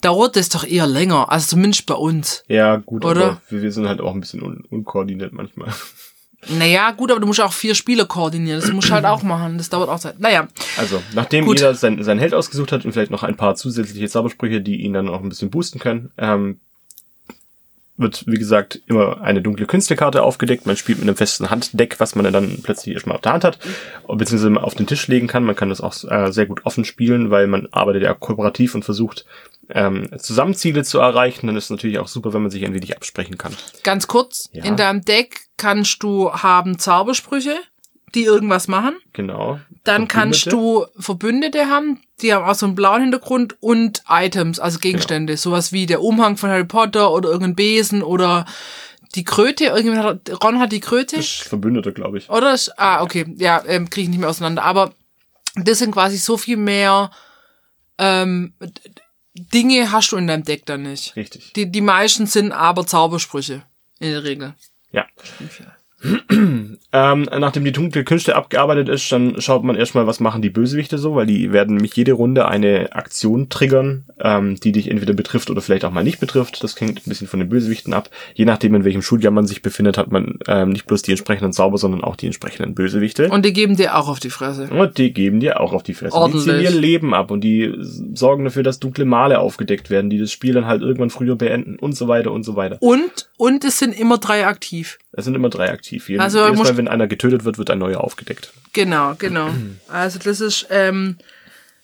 dauert 0.00 0.36
das 0.36 0.48
doch 0.48 0.64
eher 0.64 0.86
länger, 0.86 1.30
also 1.30 1.46
zumindest 1.48 1.86
bei 1.86 1.94
uns. 1.94 2.44
ja, 2.48 2.76
gut, 2.76 3.04
Oder? 3.04 3.24
aber 3.24 3.42
wir, 3.48 3.62
wir 3.62 3.72
sind 3.72 3.86
halt 3.86 4.00
auch 4.00 4.14
ein 4.14 4.20
bisschen 4.20 4.42
un 4.42 4.64
unkoordiniert 4.70 5.32
manchmal. 5.32 5.72
Naja, 6.48 6.90
gut, 6.90 7.12
aber 7.12 7.20
du 7.20 7.28
musst 7.28 7.40
auch 7.40 7.52
vier 7.52 7.76
Spieler 7.76 8.04
koordinieren, 8.04 8.60
das 8.60 8.72
musst 8.72 8.88
du 8.88 8.94
halt 8.94 9.04
auch 9.04 9.22
machen, 9.22 9.58
das 9.58 9.68
dauert 9.70 9.88
auch 9.88 10.00
Zeit. 10.00 10.18
Naja, 10.18 10.48
Also, 10.76 11.00
nachdem 11.14 11.44
Gut. 11.44 11.60
jeder 11.60 11.72
sein, 11.76 12.02
sein 12.02 12.18
Held 12.18 12.34
ausgesucht 12.34 12.72
hat 12.72 12.84
und 12.84 12.90
vielleicht 12.90 13.12
noch 13.12 13.22
ein 13.22 13.36
paar 13.36 13.54
zusätzliche 13.54 14.08
Zaubersprüche, 14.08 14.60
die 14.60 14.82
ihn 14.82 14.92
dann 14.92 15.08
auch 15.08 15.22
ein 15.22 15.28
bisschen 15.28 15.50
boosten 15.50 15.78
können, 15.78 16.10
ähm, 16.18 16.58
wird, 17.96 18.24
wie 18.26 18.38
gesagt, 18.38 18.80
immer 18.86 19.20
eine 19.20 19.42
dunkle 19.42 19.66
Künstlekarte 19.66 20.22
aufgedeckt. 20.22 20.66
Man 20.66 20.76
spielt 20.76 20.98
mit 20.98 21.08
einem 21.08 21.16
festen 21.16 21.50
Handdeck, 21.50 22.00
was 22.00 22.14
man 22.14 22.30
dann 22.32 22.60
plötzlich 22.62 22.94
erstmal 22.94 23.16
auf 23.16 23.22
der 23.22 23.32
Hand 23.32 23.44
hat, 23.44 23.58
beziehungsweise 24.08 24.62
auf 24.62 24.74
den 24.74 24.86
Tisch 24.86 25.06
legen 25.08 25.26
kann. 25.26 25.44
Man 25.44 25.56
kann 25.56 25.68
das 25.68 25.80
auch 25.80 25.94
äh, 26.10 26.32
sehr 26.32 26.46
gut 26.46 26.64
offen 26.64 26.84
spielen, 26.84 27.30
weil 27.30 27.46
man 27.46 27.68
arbeitet 27.70 28.02
ja 28.02 28.14
kooperativ 28.14 28.74
und 28.74 28.84
versucht, 28.84 29.24
ähm, 29.68 30.08
Zusammenziele 30.18 30.82
zu 30.84 30.98
erreichen. 30.98 31.46
Dann 31.46 31.56
ist 31.56 31.64
es 31.64 31.70
natürlich 31.70 31.98
auch 31.98 32.08
super, 32.08 32.32
wenn 32.32 32.42
man 32.42 32.50
sich 32.50 32.64
ein 32.64 32.74
wenig 32.74 32.96
absprechen 32.96 33.38
kann. 33.38 33.54
ganz 33.84 34.06
kurz, 34.06 34.48
Ja. 34.52 34.64
in 34.64 34.76
deinem 34.76 35.02
Deck 35.02 35.40
kannst 35.56 36.02
du 36.02 36.32
haben 36.32 36.78
Zaubersprüche, 36.78 37.54
die 38.14 38.24
irgendwas 38.24 38.68
machen. 38.68 38.96
Genau. 39.12 39.58
Dann 39.84 40.06
kannst 40.08 40.46
du 40.52 40.86
Verbündete 40.98 41.66
haben, 41.68 42.00
die 42.20 42.32
haben 42.32 42.44
auch 42.44 42.54
so 42.54 42.66
einen 42.66 42.74
blauen 42.74 43.02
Hintergrund 43.02 43.56
und 43.60 44.02
Items, 44.08 44.58
also 44.60 44.78
Gegenstände, 44.78 45.36
sowas 45.36 45.72
wie 45.72 45.86
der 45.86 46.02
Umhang 46.02 46.36
von 46.36 46.50
Harry 46.50 46.64
Potter 46.64 47.10
oder 47.12 47.28
irgendein 47.30 47.56
Besen 47.56 48.02
oder 48.02 48.46
die 49.14 49.24
Kröte, 49.24 49.64
irgendjemand 49.64 50.04
hat, 50.30 50.42
Ron 50.44 50.58
hat 50.60 50.72
die 50.72 50.80
Kröte, 50.80 51.16
Das 51.16 51.24
ist 51.26 51.42
Verbündete, 51.48 51.92
glaube 51.92 52.18
ich. 52.18 52.30
oder? 52.30 52.54
ist- 52.54 52.78
Ah, 52.78 53.02
okay, 53.02 53.26
ja, 53.38 53.62
ähm, 53.66 53.90
kriege 53.90 54.04
ich 54.04 54.08
nicht 54.10 54.20
mehr 54.20 54.30
auseinander, 54.30 54.62
aber 54.62 54.94
das 55.56 55.78
sind 55.80 55.90
quasi 55.90 56.16
so 56.16 56.36
viel 56.36 56.56
mehr 56.56 57.10
ähm, 57.98 58.54
Dinge 59.34 59.92
hast 59.92 60.12
du 60.12 60.16
in 60.16 60.26
deinem 60.26 60.44
Deck 60.44 60.66
dann 60.66 60.82
nicht. 60.82 61.16
Richtig. 61.16 61.52
Die, 61.54 61.70
die 61.70 61.80
meisten 61.80 62.26
sind 62.26 62.52
aber 62.52 62.86
Zaubersprüche, 62.86 63.62
in 63.98 64.10
der 64.10 64.24
Regel. 64.24 64.54
Ja. 64.92 65.06
Ähm, 66.94 67.26
nachdem 67.38 67.64
die 67.64 67.72
dunkle 67.72 68.04
Künste 68.04 68.36
abgearbeitet 68.36 68.90
ist, 68.90 69.10
dann 69.10 69.40
schaut 69.40 69.64
man 69.64 69.76
erstmal, 69.76 70.06
was 70.06 70.20
machen 70.20 70.42
die 70.42 70.50
Bösewichte 70.50 70.98
so, 70.98 71.14
weil 71.14 71.24
die 71.24 71.50
werden 71.50 71.76
nämlich 71.76 71.96
jede 71.96 72.12
Runde 72.12 72.46
eine 72.46 72.92
Aktion 72.92 73.48
triggern, 73.48 74.04
ähm, 74.20 74.56
die 74.60 74.72
dich 74.72 74.90
entweder 74.90 75.14
betrifft 75.14 75.48
oder 75.48 75.62
vielleicht 75.62 75.86
auch 75.86 75.90
mal 75.90 76.04
nicht 76.04 76.20
betrifft. 76.20 76.62
Das 76.62 76.78
hängt 76.78 76.98
ein 76.98 77.08
bisschen 77.08 77.28
von 77.28 77.40
den 77.40 77.48
Bösewichten 77.48 77.94
ab. 77.94 78.10
Je 78.34 78.44
nachdem, 78.44 78.74
in 78.74 78.84
welchem 78.84 79.00
Schuljahr 79.00 79.32
man 79.32 79.46
sich 79.46 79.62
befindet, 79.62 79.96
hat 79.96 80.12
man 80.12 80.38
ähm, 80.46 80.70
nicht 80.70 80.86
bloß 80.86 81.00
die 81.00 81.12
entsprechenden 81.12 81.54
Zauber, 81.54 81.78
sondern 81.78 82.04
auch 82.04 82.14
die 82.14 82.26
entsprechenden 82.26 82.74
Bösewichte. 82.74 83.30
Und 83.30 83.46
die 83.46 83.54
geben 83.54 83.76
dir 83.76 83.96
auch 83.96 84.08
auf 84.08 84.20
die 84.20 84.30
Fresse. 84.30 84.68
Und 84.68 84.98
die 84.98 85.14
geben 85.14 85.40
dir 85.40 85.60
auch 85.60 85.72
auf 85.72 85.82
die 85.82 85.94
Fresse. 85.94 86.14
Ordentlich. 86.14 86.44
Die 86.44 86.50
ziehen 86.50 86.60
ihr 86.60 86.70
Leben 86.72 87.14
ab 87.14 87.30
und 87.30 87.40
die 87.40 87.72
sorgen 88.12 88.44
dafür, 88.44 88.64
dass 88.64 88.80
dunkle 88.80 89.06
Male 89.06 89.38
aufgedeckt 89.38 89.88
werden, 89.88 90.10
die 90.10 90.18
das 90.18 90.30
Spiel 90.30 90.52
dann 90.52 90.66
halt 90.66 90.82
irgendwann 90.82 91.08
früher 91.08 91.36
beenden 91.36 91.76
und 91.76 91.96
so 91.96 92.06
weiter 92.06 92.32
und 92.32 92.42
so 92.42 92.54
weiter. 92.54 92.76
Und, 92.80 93.30
und 93.38 93.64
es 93.64 93.78
sind 93.78 93.98
immer 93.98 94.18
drei 94.18 94.46
aktiv. 94.46 94.98
Es 95.14 95.24
sind 95.26 95.34
immer 95.34 95.50
drei 95.50 95.70
aktiv. 95.70 95.91
Jeden, 95.98 96.20
Also, 96.20 96.46
jedes 96.46 96.58
Mal, 96.58 96.76
wenn 96.76 96.88
einer 96.88 97.06
getötet 97.06 97.44
wird, 97.44 97.58
wird 97.58 97.70
ein 97.70 97.78
neuer 97.78 98.02
aufgedeckt. 98.02 98.52
Genau, 98.72 99.14
genau. 99.18 99.50
Also 99.88 100.18
das 100.18 100.40
ist, 100.40 100.66
ähm, 100.70 101.16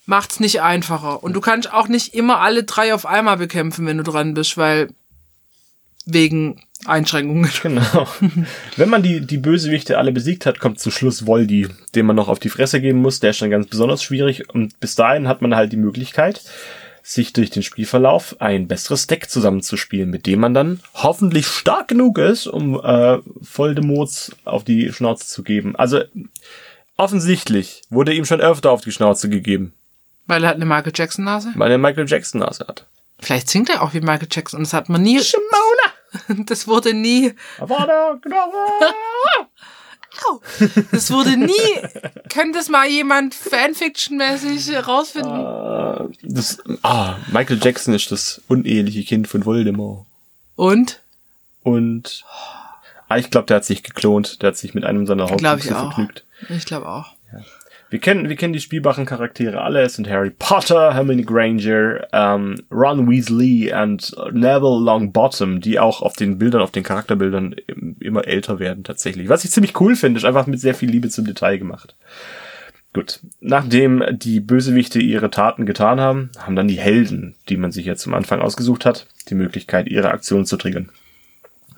macht's 0.07 0.41
nicht 0.41 0.63
einfacher. 0.63 1.23
Und 1.23 1.35
du 1.35 1.41
kannst 1.41 1.73
auch 1.73 1.89
nicht 1.89 2.15
immer 2.15 2.41
alle 2.41 2.65
drei 2.65 2.95
auf 2.95 3.05
einmal 3.07 3.37
bekämpfen, 3.37 3.87
wenn 3.87 3.99
du 3.99 4.05
dran 4.05 4.35
bist, 4.35 4.57
weil 4.57 4.89
wegen 6.07 6.63
Einschränkungen. 6.87 7.51
Genau. 7.63 8.09
Wenn 8.77 8.89
man 8.89 9.03
die, 9.03 9.21
die 9.21 9.37
Bösewichte 9.37 9.99
alle 9.99 10.13
besiegt 10.13 10.47
hat, 10.47 10.61
kommt 10.61 10.79
zu 10.81 10.91
Schluss 10.91 11.27
Voldy, 11.27 11.69
den 11.95 12.07
man 12.07 12.17
noch 12.17 12.29
auf 12.29 12.39
die 12.39 12.49
Fresse 12.49 12.81
geben 12.81 13.01
muss. 13.01 13.21
Der 13.21 13.31
ist 13.31 13.43
dann 13.43 13.51
ganz 13.51 13.67
besonders 13.67 14.03
schwierig. 14.03 14.49
Und 14.55 14.79
bis 14.81 14.95
dahin 14.95 15.29
hat 15.29 15.43
man 15.43 15.55
halt 15.55 15.73
die 15.73 15.77
Möglichkeit, 15.77 16.41
sich 17.09 17.33
durch 17.33 17.49
den 17.49 17.63
Spielverlauf 17.63 18.37
ein 18.39 18.69
besseres 18.69 19.07
Deck 19.07 19.31
zusammenzuspielen, 19.31 20.11
mit 20.11 20.27
dem 20.27 20.41
man 20.41 20.53
dann 20.53 20.81
hoffentlich 20.93 21.47
stark 21.47 21.89
genug 21.89 22.19
ist, 22.19 22.47
um 22.47 22.79
äh, 22.79 23.19
Voldemorts 23.25 24.33
auf 24.45 24.63
die 24.63 24.93
Schnauze 24.93 25.27
zu 25.27 25.43
geben. 25.43 25.75
Also 25.75 26.03
offensichtlich 26.99 27.81
wurde 27.89 28.13
ihm 28.13 28.27
schon 28.27 28.43
öfter 28.43 28.71
auf 28.71 28.83
die 28.83 28.93
Schnauze 28.93 29.31
gegeben. 29.31 29.73
Weil 30.27 30.45
er 30.45 30.51
hat 30.51 30.57
eine 30.57 30.67
Michael 30.67 30.93
Jackson 30.95 31.25
Nase? 31.25 31.51
Weil 31.55 31.71
er 31.71 31.79
Michael 31.79 32.07
Jackson 32.07 32.43
Nase 32.43 32.67
hat. 32.69 32.85
Vielleicht 33.19 33.49
singt 33.49 33.71
er 33.71 33.83
auch 33.83 33.95
wie 33.95 34.01
Michael 34.01 34.29
Jackson 34.31 34.61
das 34.61 34.75
hat 34.75 34.91
man 34.91 35.01
nie. 35.01 35.21
Shimona! 35.21 35.95
Das 36.47 36.67
wurde 36.67 36.95
nie. 36.95 37.35
Das 40.91 41.11
wurde 41.11 41.37
nie. 41.37 41.53
Könnte 42.33 42.59
es 42.59 42.69
mal 42.69 42.89
jemand 42.89 43.35
Fanfiction-mäßig 43.35 44.73
herausfinden? 44.73 46.15
das, 46.23 46.59
ah, 46.83 47.17
Michael 47.31 47.61
Jackson 47.63 47.95
ist 47.95 48.11
das 48.11 48.41
uneheliche 48.49 49.05
Kind 49.05 49.29
von 49.29 49.45
Voldemort. 49.45 50.07
Und? 50.57 51.03
Und 51.63 52.25
ah, 53.09 53.17
ich 53.17 53.31
glaube, 53.31 53.47
der 53.47 53.57
hat 53.57 53.65
sich 53.65 53.83
geklont. 53.83 54.43
Der 54.43 54.49
hat 54.49 54.57
sich 54.57 54.75
mit 54.75 54.85
einem 54.85 55.07
seiner 55.07 55.25
auch. 55.25 55.39
vergnügt. 55.39 56.25
Ich 56.49 56.65
glaube 56.65 56.89
auch. 56.89 57.15
Wir 57.91 58.01
kennen, 58.01 58.29
wir 58.29 58.37
kennen 58.37 58.53
die 58.53 58.61
spielbaren 58.61 59.07
Charaktere 59.07 59.63
alle. 59.63 59.81
Es 59.81 59.95
sind 59.95 60.09
Harry 60.11 60.31
Potter, 60.31 60.93
Hermione 60.93 61.25
Granger, 61.25 62.07
ähm, 62.13 62.57
Ron 62.71 63.09
Weasley 63.11 63.73
und 63.73 64.15
Neville 64.33 64.81
Longbottom, 64.85 65.61
die 65.63 65.79
auch 65.79 66.03
auf 66.03 66.15
den 66.15 66.37
Bildern, 66.37 66.61
auf 66.61 66.71
den 66.71 66.83
Charakterbildern 66.83 67.55
im- 67.67 67.97
immer 68.01 68.27
älter 68.27 68.59
werden 68.59 68.85
tatsächlich. 68.85 69.31
Was 69.31 69.45
ich 69.45 69.51
ziemlich 69.53 69.81
cool 69.81 69.97
finde, 69.97 70.19
ist 70.19 70.25
einfach 70.27 70.47
mit 70.47 70.61
sehr 70.61 70.75
viel 70.75 70.91
Liebe 70.91 71.09
zum 71.09 71.25
Detail 71.25 71.57
gemacht. 71.59 71.97
Gut, 72.93 73.21
nachdem 73.41 74.03
die 74.13 74.41
Bösewichte 74.41 74.99
ihre 74.99 75.31
Taten 75.31 75.65
getan 75.65 76.01
haben, 76.01 76.31
haben 76.39 76.57
dann 76.57 76.69
die 76.69 76.79
Helden, 76.79 77.37
die 77.49 77.57
man 77.57 77.73
sich 77.73 77.87
jetzt 77.87 78.03
zum 78.03 78.13
Anfang 78.15 78.41
ausgesucht 78.41 78.85
hat, 78.85 79.07
die 79.29 79.35
Möglichkeit, 79.35 79.87
ihre 79.89 80.11
Aktion 80.11 80.45
zu 80.47 80.57
triggern. 80.57 80.91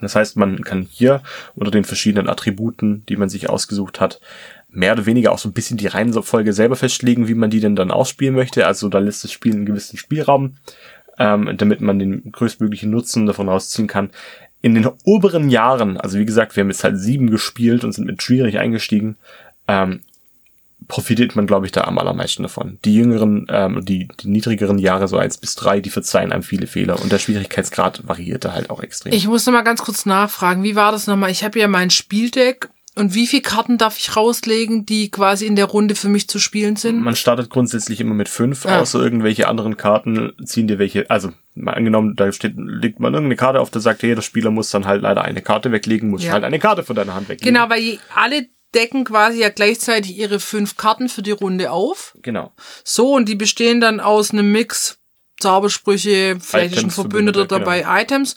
Das 0.03 0.17
heißt, 0.17 0.37
man 0.37 0.63
kann 0.63 0.87
hier 0.91 1.23
unter 1.55 1.71
den 1.71 1.85
verschiedenen 1.85 2.29
Attributen, 2.29 3.05
die 3.09 3.17
man 3.17 3.29
sich 3.29 3.49
ausgesucht 3.49 4.01
hat, 4.01 4.21
mehr 4.69 4.93
oder 4.93 5.07
weniger 5.07 5.33
auch 5.33 5.39
so 5.39 5.49
ein 5.49 5.53
bisschen 5.53 5.77
die 5.77 5.87
Reihenfolge 5.87 6.53
selber 6.53 6.77
festlegen, 6.77 7.29
wie 7.29 7.35
man 7.35 7.51
die 7.51 7.61
denn 7.61 7.77
dann 7.77 7.91
ausspielen 7.91 8.35
möchte. 8.35 8.67
Also 8.67 8.89
da 8.89 8.99
lässt 8.99 9.25
das 9.25 9.33
Spiel 9.33 9.53
einen 9.53 9.67
gewissen 9.67 9.97
Spielraum, 9.97 10.57
ähm, 11.19 11.57
damit 11.57 11.81
man 11.81 11.99
den 11.99 12.33
größtmöglichen 12.33 12.91
Nutzen 12.91 13.27
davon 13.27 13.49
rausziehen 13.49 13.89
kann. 13.89 14.11
In 14.63 14.75
den 14.75 14.89
oberen 15.05 15.49
Jahren, 15.49 15.97
also 15.97 16.19
wie 16.19 16.27
gesagt, 16.27 16.55
wir 16.55 16.63
haben 16.63 16.71
jetzt 16.71 16.85
halt 16.85 16.99
sieben 16.99 17.31
gespielt 17.31 17.83
und 17.83 17.93
sind 17.93 18.07
mit 18.07 18.23
schwierig 18.23 18.59
eingestiegen, 18.59 19.17
ähm, 19.67 20.01
profitiert 20.91 21.37
man, 21.37 21.47
glaube 21.47 21.67
ich, 21.67 21.73
da 21.73 21.83
am 21.85 21.99
allermeisten 21.99 22.43
davon. 22.43 22.79
Die 22.85 22.95
jüngeren, 22.95 23.47
ähm, 23.49 23.85
die, 23.85 24.09
die 24.21 24.29
niedrigeren 24.29 24.79
Jahre, 24.79 25.09
so 25.09 25.17
eins 25.17 25.39
bis 25.39 25.55
drei, 25.55 25.81
die 25.81 25.91
verzeihen 25.91 26.33
einem 26.33 26.43
viele 26.43 26.67
Fehler 26.67 27.01
und 27.01 27.11
der 27.11 27.19
Schwierigkeitsgrad 27.19 28.07
variierte 28.07 28.53
halt 28.53 28.71
auch 28.71 28.83
extrem. 28.83 29.13
Ich 29.13 29.27
muss 29.27 29.47
noch 29.47 29.53
mal 29.53 29.63
ganz 29.63 29.83
kurz 29.83 30.05
nachfragen. 30.07 30.63
Wie 30.63 30.77
war 30.77 30.93
das 30.93 31.07
nochmal? 31.07 31.31
Ich 31.31 31.43
habe 31.45 31.59
ja 31.59 31.69
mein 31.69 31.91
Spieldeck. 31.91 32.69
Und 32.97 33.15
wie 33.15 33.29
viele 33.29 33.43
Karten 33.43 33.79
darf 33.79 33.97
ich 33.99 34.17
rauslegen, 34.17 34.85
die 34.85 35.13
quasi 35.13 35.47
in 35.47 35.55
der 35.55 35.67
Runde 35.67 35.95
für 35.95 36.09
mich 36.09 36.29
zu 36.29 36.41
spielen 36.41 36.75
sind? 36.75 37.01
Man 37.01 37.15
startet 37.15 37.49
grundsätzlich 37.49 38.01
immer 38.01 38.15
mit 38.15 38.29
fünf, 38.29 38.67
Ah. 38.67 38.81
außer 38.81 39.01
irgendwelche 39.01 39.47
anderen 39.47 39.77
Karten 39.77 40.33
ziehen 40.45 40.67
dir 40.67 40.81
welche, 40.81 41.09
also 41.09 41.31
mal 41.55 41.75
angenommen, 41.75 42.17
da 42.17 42.33
steht, 42.33 42.55
legt 42.57 42.99
man 42.99 43.15
irgendeine 43.15 43.37
Karte 43.37 43.61
auf, 43.61 43.71
der 43.71 43.81
sagt, 43.81 44.03
jeder 44.03 44.23
Spieler 44.23 44.51
muss 44.51 44.71
dann 44.71 44.87
halt 44.87 45.03
leider 45.03 45.23
eine 45.23 45.41
Karte 45.41 45.71
weglegen, 45.71 46.11
muss 46.11 46.25
Ja. 46.25 46.33
halt 46.33 46.43
eine 46.43 46.59
Karte 46.59 46.83
von 46.83 46.97
deiner 46.97 47.15
Hand 47.15 47.29
weglegen. 47.29 47.55
Genau, 47.55 47.71
weil 47.71 47.81
je- 47.81 47.99
alle 48.13 48.47
decken 48.75 49.05
quasi 49.05 49.41
ja 49.41 49.49
gleichzeitig 49.49 50.17
ihre 50.17 50.41
fünf 50.41 50.77
Karten 50.77 51.09
für 51.09 51.23
die 51.23 51.31
Runde 51.31 51.71
auf. 51.71 52.17
Genau. 52.23 52.53
So, 52.85 53.15
und 53.15 53.29
die 53.29 53.35
bestehen 53.35 53.81
dann 53.81 54.01
aus 54.01 54.31
einem 54.31 54.53
Mix 54.53 54.99
Zaubersprüche, 55.41 56.39
vielleicht 56.41 56.77
ist 56.77 56.85
ein 56.85 56.91
Verbündeter 56.91 57.47
Verbündeter, 57.47 57.47
genau. 57.47 57.59
dabei, 57.59 58.03
Items. 58.03 58.37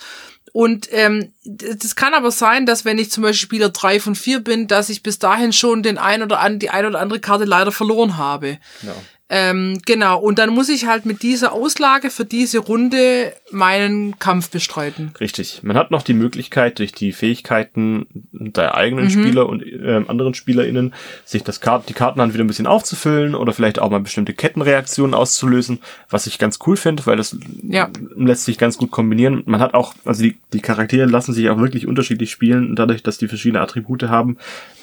Und 0.54 0.88
ähm, 0.91 1.34
das 1.43 1.96
kann 1.96 2.13
aber 2.13 2.32
sein, 2.32 2.65
dass 2.65 2.86
wenn 2.86 3.00
ich 3.00 3.12
zum 3.12 3.24
Beispiel 3.24 3.48
Spieler 3.48 3.69
drei 3.69 4.00
von 4.00 4.15
vier 4.15 4.39
bin, 4.39 4.67
dass 4.67 4.89
ich 4.89 5.02
bis 5.02 5.17
dahin 5.17 5.52
schon 5.52 5.82
den 5.82 5.98
ein 5.98 6.22
oder 6.22 6.39
an, 6.39 6.60
die 6.60 6.69
ein 6.69 6.86
oder 6.86 7.00
andere 7.00 7.19
Karte 7.19 7.46
leider 7.46 7.72
verloren 7.72 8.17
habe. 8.17 8.60
genau. 8.82 8.96
Ähm, 9.36 9.80
genau, 9.88 10.19
und 10.19 10.38
dann 10.38 10.52
muss 10.52 10.69
ich 10.69 10.86
halt 10.86 11.08
mit 11.08 11.24
dieser 11.24 11.54
Auslage 11.54 12.12
für 12.12 12.24
diese 12.24 12.60
Runde 12.60 13.34
meinen 13.52 14.19
Kampf 14.19 14.52
bestreiten. 14.52 15.12
Richtig. 15.19 15.62
Man 15.63 15.76
hat 15.76 15.89
noch 15.89 16.04
die 16.04 16.13
Möglichkeit, 16.13 16.78
durch 16.78 16.91
die 16.91 17.12
Fähigkeiten 17.13 18.06
der 18.32 18.69
Mhm. 18.69 18.76
eigenen 18.76 19.10
Spieler 19.10 19.50
und 19.50 19.63
ähm, 19.65 20.06
anderen 20.08 20.36
SpielerInnen, 20.36 20.93
sich 21.26 21.43
das 21.43 21.62
Kart 21.62 21.89
die 21.89 21.93
Kartenhand 21.93 22.34
wieder 22.36 22.43
ein 22.43 22.48
bisschen 22.48 22.67
aufzufüllen 22.67 23.34
oder 23.34 23.54
vielleicht 23.54 23.80
auch 23.80 23.89
mal 23.89 24.00
bestimmte 24.02 24.34
Kettenreaktionen 24.34 25.15
auszulösen, 25.15 25.80
was 26.12 26.28
ich 26.28 26.38
ganz 26.38 26.60
cool 26.67 26.78
finde, 26.78 27.04
weil 27.08 27.17
das 27.17 27.36
Ja. 27.63 27.89
lässt 28.15 28.46
sich 28.46 28.60
ganz 28.60 28.78
gut 28.78 28.91
kombinieren. 28.91 29.41
Man 29.48 29.62
hat 29.62 29.74
auch, 29.74 29.96
also 30.06 30.22
die, 30.22 30.38
die 30.54 30.62
Charaktere 30.62 31.06
lassen 31.08 31.34
sich 31.34 31.50
auch 31.50 31.58
wirklich 31.58 31.88
unterschiedlich 31.88 32.30
spielen, 32.30 32.76
dadurch, 32.76 33.02
dass 33.02 33.17
die 33.17 33.28
verschiedene 33.28 33.62
Attribute 33.62 34.04
haben. 34.04 34.38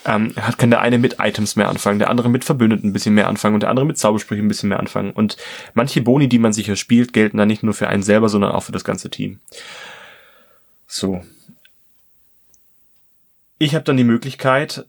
Ähm, 0.07 0.33
hat 0.41 0.57
kann 0.57 0.71
der 0.71 0.81
eine 0.81 0.97
mit 0.97 1.17
Items 1.21 1.57
mehr 1.57 1.69
anfangen, 1.69 1.99
der 1.99 2.09
andere 2.09 2.31
mit 2.31 2.43
Verbündeten 2.45 2.89
ein 2.89 2.93
bisschen 2.95 3.15
mehr 3.15 3.29
anfangen 3.29 3.53
und 3.55 3.61
der 3.63 3.69
andere 3.69 3.85
mit 3.85 3.99
Zaubersprüchen 3.99 4.40
ein 4.41 4.49
bisschen 4.49 4.69
mehr 4.69 4.81
anfangen. 4.81 5.13
Und 5.13 5.37
manche 5.75 6.01
Boni, 6.03 6.29
die 6.29 6.39
man 6.39 6.53
sich 6.53 6.69
erspielt, 6.69 7.13
gelten 7.13 7.37
dann 7.37 7.49
nicht 7.49 7.63
nur 7.63 7.75
für 7.75 7.89
einen 7.89 8.03
selber, 8.03 8.29
sondern 8.29 8.53
auch 8.53 8.63
für 8.63 8.73
das 8.73 8.85
ganze 8.85 9.11
Team. 9.11 9.41
So. 10.87 11.25
Ich 13.59 13.75
habe 13.75 13.85
dann 13.85 13.97
die 13.97 14.05
Möglichkeit, 14.05 14.87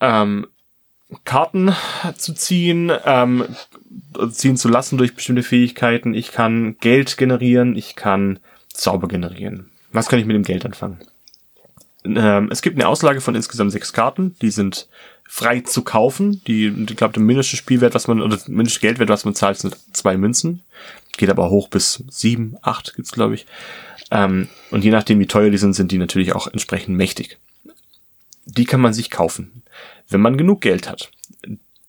ähm, 0.00 0.46
Karten 1.24 1.74
zu 2.16 2.34
ziehen, 2.34 2.92
ähm, 3.04 3.44
ziehen 4.30 4.56
zu 4.56 4.68
lassen 4.68 4.98
durch 4.98 5.14
bestimmte 5.14 5.42
Fähigkeiten. 5.42 6.14
Ich 6.14 6.30
kann 6.30 6.76
Geld 6.78 7.16
generieren, 7.16 7.76
ich 7.76 7.96
kann 7.96 8.38
Zauber 8.72 9.08
generieren. 9.08 9.70
Was 9.92 10.08
kann 10.08 10.18
ich 10.18 10.26
mit 10.26 10.36
dem 10.36 10.44
Geld 10.44 10.64
anfangen? 10.64 11.00
Ähm, 12.04 12.48
es 12.50 12.62
gibt 12.62 12.76
eine 12.76 12.88
Auslage 12.88 13.20
von 13.20 13.34
insgesamt 13.34 13.72
sechs 13.72 13.92
Karten, 13.92 14.36
die 14.40 14.50
sind 14.50 14.88
frei 15.32 15.60
zu 15.60 15.82
kaufen. 15.82 16.42
Die, 16.48 16.66
ich 16.66 16.96
glaube, 16.96 17.14
der 17.14 17.22
mindeste 17.22 17.56
Spielwert, 17.56 17.94
was 17.94 18.08
man, 18.08 18.20
oder 18.20 18.36
der 18.36 18.50
mindeste 18.50 18.80
Geldwert, 18.80 19.10
was 19.10 19.24
man 19.24 19.36
zahlt, 19.36 19.58
sind 19.58 19.76
zwei 19.92 20.16
Münzen. 20.16 20.64
Geht 21.16 21.30
aber 21.30 21.50
hoch 21.50 21.68
bis 21.68 22.02
sieben, 22.10 22.56
acht 22.62 22.96
gibt's, 22.96 23.12
glaube 23.12 23.36
ich. 23.36 23.46
Ähm, 24.10 24.48
und 24.72 24.82
je 24.82 24.90
nachdem, 24.90 25.20
wie 25.20 25.28
teuer 25.28 25.50
die 25.50 25.56
sind, 25.56 25.74
sind 25.74 25.92
die 25.92 25.98
natürlich 25.98 26.34
auch 26.34 26.48
entsprechend 26.48 26.96
mächtig. 26.96 27.38
Die 28.44 28.64
kann 28.64 28.80
man 28.80 28.92
sich 28.92 29.08
kaufen, 29.08 29.62
wenn 30.08 30.20
man 30.20 30.36
genug 30.36 30.62
Geld 30.62 30.90
hat. 30.90 31.12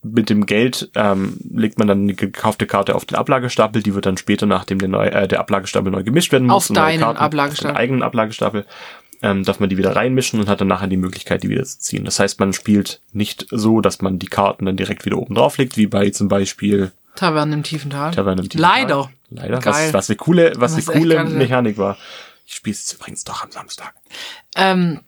Mit 0.04 0.30
dem 0.30 0.46
Geld 0.46 0.90
ähm, 0.94 1.36
legt 1.52 1.78
man 1.80 1.88
dann 1.88 2.06
die 2.06 2.14
gekaufte 2.14 2.66
Karte 2.66 2.94
auf 2.94 3.06
den 3.06 3.18
Ablagestapel, 3.18 3.82
die 3.82 3.94
wird 3.94 4.06
dann 4.06 4.16
später, 4.16 4.46
nachdem 4.46 4.78
der, 4.78 4.88
neu, 4.88 5.06
äh, 5.06 5.26
der 5.26 5.40
Ablagestapel 5.40 5.90
neu 5.90 6.04
gemischt 6.04 6.30
werden 6.30 6.46
muss, 6.46 6.70
Auf 6.70 6.74
deinen 6.74 7.00
Karten, 7.00 7.18
Ablagestapel. 7.18 7.70
Auf 7.70 7.74
den 7.74 7.80
eigenen 7.80 8.02
Ablagestapel 8.02 8.66
ähm, 9.22 9.44
darf 9.44 9.60
man 9.60 9.68
die 9.68 9.76
wieder 9.76 9.94
reinmischen 9.94 10.40
und 10.40 10.48
hat 10.48 10.60
dann 10.60 10.68
nachher 10.68 10.88
die 10.88 10.96
Möglichkeit, 10.96 11.42
die 11.42 11.48
wieder 11.48 11.64
zu 11.64 11.78
ziehen. 11.78 12.04
Das 12.04 12.18
heißt, 12.18 12.40
man 12.40 12.52
spielt 12.52 13.00
nicht 13.12 13.46
so, 13.50 13.80
dass 13.80 14.02
man 14.02 14.18
die 14.18 14.26
Karten 14.26 14.66
dann 14.66 14.76
direkt 14.76 15.04
wieder 15.04 15.18
oben 15.18 15.34
drauf 15.34 15.58
legt, 15.58 15.76
wie 15.76 15.86
bei 15.86 16.10
zum 16.10 16.28
Beispiel 16.28 16.92
Taverne 17.14 17.54
im 17.54 17.62
tiefen 17.62 17.90
Tal. 17.90 18.12
Taverne 18.12 18.42
im 18.42 18.48
Tiefen 18.48 18.62
Leider. 18.62 19.02
Tal. 19.02 19.10
Leider. 19.30 19.58
Geil. 19.60 19.88
Was, 19.88 19.94
was 19.94 20.10
eine 20.10 20.16
coole, 20.16 20.52
was, 20.56 20.72
eine 20.74 20.82
coole. 20.82 21.24
Mechanik 21.24 21.78
war. 21.78 21.96
Ich 22.46 22.54
spiele 22.54 22.74
es 22.74 22.92
übrigens 22.92 23.24
doch 23.24 23.42
am 23.42 23.50
Samstag. 23.50 23.94
Ähm, 24.56 25.00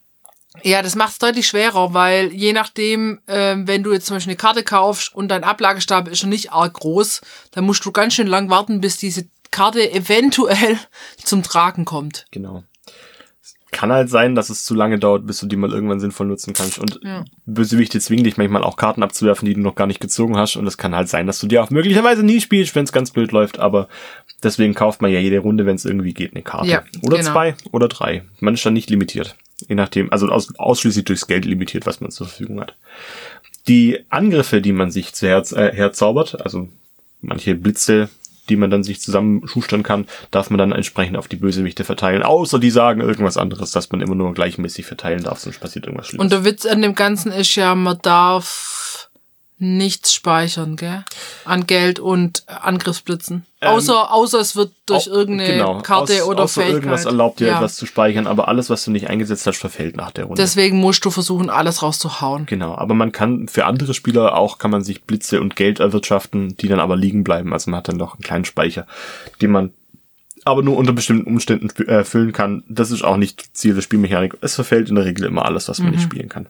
ja, 0.63 0.83
das 0.83 0.95
macht 0.95 1.13
es 1.13 1.19
deutlich 1.19 1.49
schwerer, 1.49 1.95
weil 1.95 2.33
je 2.33 2.53
nachdem, 2.53 3.21
ähm, 3.27 3.67
wenn 3.67 3.83
du 3.83 3.93
jetzt 3.93 4.07
zum 4.07 4.17
Beispiel 4.17 4.33
eine 4.33 4.37
Karte 4.37 4.63
kaufst 4.63 5.15
und 5.15 5.29
dein 5.29 5.45
Ablagestapel 5.45 6.13
ist 6.13 6.21
schon 6.21 6.31
nicht 6.31 6.53
arg 6.53 6.75
groß, 6.75 7.23
dann 7.51 7.65
musst 7.65 7.85
du 7.85 7.93
ganz 7.93 8.15
schön 8.15 8.29
lang 8.29 8.51
warten, 8.51 8.81
bis 8.81 8.97
diese 8.97 9.27
Karte 9.51 9.91
eventuell 9.91 10.79
zum 11.25 11.43
Tragen 11.43 11.85
kommt. 11.85 12.27
Genau. 12.31 12.65
Kann 13.75 13.93
halt 13.93 14.09
sein, 14.09 14.37
dass 14.37 14.51
es 14.51 14.65
zu 14.65 14.75
lange 14.75 14.99
dauert, 15.01 15.27
bis 15.27 15.41
du 15.41 15.47
die 15.47 15.57
mal 15.57 15.73
irgendwann 15.73 15.99
sinnvoll 15.99 16.29
nutzen 16.29 16.55
kannst. 16.55 16.79
Und 16.79 17.01
Ja. 17.03 17.25
Bösewichte 17.45 17.99
zwingen 17.99 18.23
dich 18.25 18.37
manchmal 18.37 18.63
auch 18.63 18.77
Karten 18.77 19.03
abzuwerfen, 19.03 19.47
die 19.47 19.55
du 19.55 19.61
noch 19.61 19.75
gar 19.75 19.89
nicht 19.89 20.01
gezogen 20.01 20.37
hast. 20.37 20.57
Und 20.57 20.67
es 20.67 20.79
kann 20.79 20.95
halt 20.95 21.09
sein, 21.09 21.27
dass 21.27 21.41
du 21.41 21.49
die 21.49 21.59
auch 21.59 21.71
möglicherweise 21.71 22.23
nie 22.23 22.41
spielst, 22.41 22.75
wenn 22.77 22.85
es 22.85 22.93
ganz 22.93 23.11
blöd 23.11 23.33
läuft. 23.33 23.59
Aber 23.59 23.89
deswegen 24.43 24.75
kauft 24.75 25.03
man 25.03 25.11
ja 25.11 25.19
jede 25.19 25.41
Runde, 25.41 25.67
wenn 25.67 25.75
es 25.75 25.85
irgendwie 25.85 26.15
geht, 26.15 26.35
eine 26.35 26.43
Karte. 26.43 26.69
Ja, 26.69 26.85
oder 27.03 27.19
genau. 27.19 27.33
zwei 27.33 27.57
oder 27.73 27.89
drei. 27.89 28.23
Man 28.39 28.55
ist 28.55 28.65
dann 28.65 28.75
nicht 28.75 28.91
limitiert. 28.91 29.35
Je 29.69 29.75
nachdem, 29.75 30.13
also 30.13 30.29
aus, 30.29 30.57
ausschließlich 30.57 31.05
durchs 31.05 31.27
Geld 31.27 31.45
limitiert, 31.45 31.85
was 31.85 32.01
man 32.01 32.13
zur 32.13 32.29
Verfügung 32.29 32.61
hat. 32.61 32.77
Die 33.67 34.01
Angriffe, 34.09 34.61
die 34.61 34.73
man 34.73 34.91
sich 34.91 35.15
zu 35.15 35.27
Herz, 35.27 35.53
äh, 35.53 35.73
herzaubert, 35.75 36.41
also 36.41 36.69
manche 37.23 37.55
Blitze, 37.55 38.09
die 38.49 38.57
man 38.57 38.71
dann 38.71 38.85
sich 38.85 39.01
zusammenschustern 39.01 39.83
kann, 39.83 40.07
darf 40.31 40.51
man 40.51 40.59
dann 40.59 40.73
entsprechend 40.73 41.17
auf 41.17 41.29
die 41.29 41.37
Bösewichte 41.37 41.85
verteilen. 41.85 42.23
Außer 42.23 42.59
die 42.59 42.71
sagen 42.71 43.01
irgendwas 43.01 43.37
anderes, 43.37 43.73
dass 43.73 43.91
man 43.91 44.01
immer 44.01 44.15
nur 44.15 44.35
gleichmäßig 44.35 44.87
verteilen 44.87 45.23
darf, 45.23 45.41
sonst 45.41 45.61
passiert 45.61 45.87
irgendwas 45.87 46.09
Schlimmes. 46.09 46.23
Und 46.25 46.33
der 46.33 46.45
Witz 46.45 46.67
an 46.67 46.83
dem 46.83 46.95
Ganzen 46.95 47.33
ist 47.33 47.55
ja, 47.55 47.75
man 47.75 47.99
darf 48.03 49.11
nichts 49.59 50.13
speichern, 50.13 50.77
gell? 50.77 51.05
An 51.45 51.67
Geld 51.67 51.99
und 51.99 52.45
Angriffsblitzen. 52.49 53.47
Außer, 53.73 54.13
außer 54.13 54.39
es 54.41 54.57
wird 54.57 54.73
durch 54.87 55.09
Au- 55.11 55.15
irgendeine 55.15 55.53
genau, 55.53 55.79
Karte 55.81 56.23
aus- 56.23 56.29
oder 56.29 56.43
außer 56.45 56.61
Fähigkeit. 56.63 56.75
irgendwas 56.83 57.05
erlaubt 57.05 57.41
dir 57.41 57.49
Ja. 57.49 57.57
etwas 57.57 57.77
zu 57.77 57.87
speichern, 57.87 58.27
aber 58.27 58.49
alles, 58.49 58.71
was 58.71 58.85
du 58.85 58.91
nicht 58.91 59.09
eingesetzt 59.11 59.47
hast, 59.47 59.59
verfällt 59.59 59.97
nach 59.97 60.11
der 60.11 60.25
Runde. 60.25 60.41
Deswegen 60.43 60.79
musst 60.79 61.05
du 61.05 61.11
versuchen, 61.11 61.51
alles 61.51 61.83
rauszuhauen. 61.83 62.47
Genau, 62.47 62.75
aber 62.75 62.95
man 62.95 63.13
kann 63.13 63.49
für 63.49 63.67
andere 63.67 63.95
Spieler 63.95 64.37
auch 64.37 64.59
kann 64.59 64.71
man 64.71 64.83
sich 64.85 65.03
Blitze 65.05 65.41
und 65.41 65.57
Geld 65.57 65.81
erwirtschaften, 65.81 66.57
die 66.57 66.69
dann 66.69 66.81
aber 66.81 66.97
liegen 66.97 67.25
bleiben. 67.25 67.53
Also 67.53 67.71
man 67.71 67.79
hat 67.79 67.89
dann 67.89 67.97
noch 67.97 68.15
einen 68.15 68.23
kleinen 68.23 68.45
Speicher, 68.45 68.87
den 69.41 69.51
man 69.51 69.73
aber 70.47 70.63
nur 70.63 70.77
unter 70.77 70.93
bestimmten 70.93 71.27
Umständen 71.27 71.69
fü- 71.69 71.89
äh, 71.89 72.05
füllen 72.05 72.33
kann. 72.33 72.65
Das 72.69 72.91
ist 72.91 73.03
auch 73.03 73.17
nicht 73.17 73.57
Ziel 73.57 73.75
der 73.75 73.81
Spielmechanik. 73.81 74.37
Es 74.43 74.55
verfällt 74.55 74.91
in 74.91 74.95
der 74.95 75.07
Regel 75.07 75.25
immer 75.25 75.47
alles, 75.47 75.69
was 75.69 75.79
man 75.79 75.93
nicht 75.93 76.03
spielen 76.03 76.29
kann. 76.29 76.49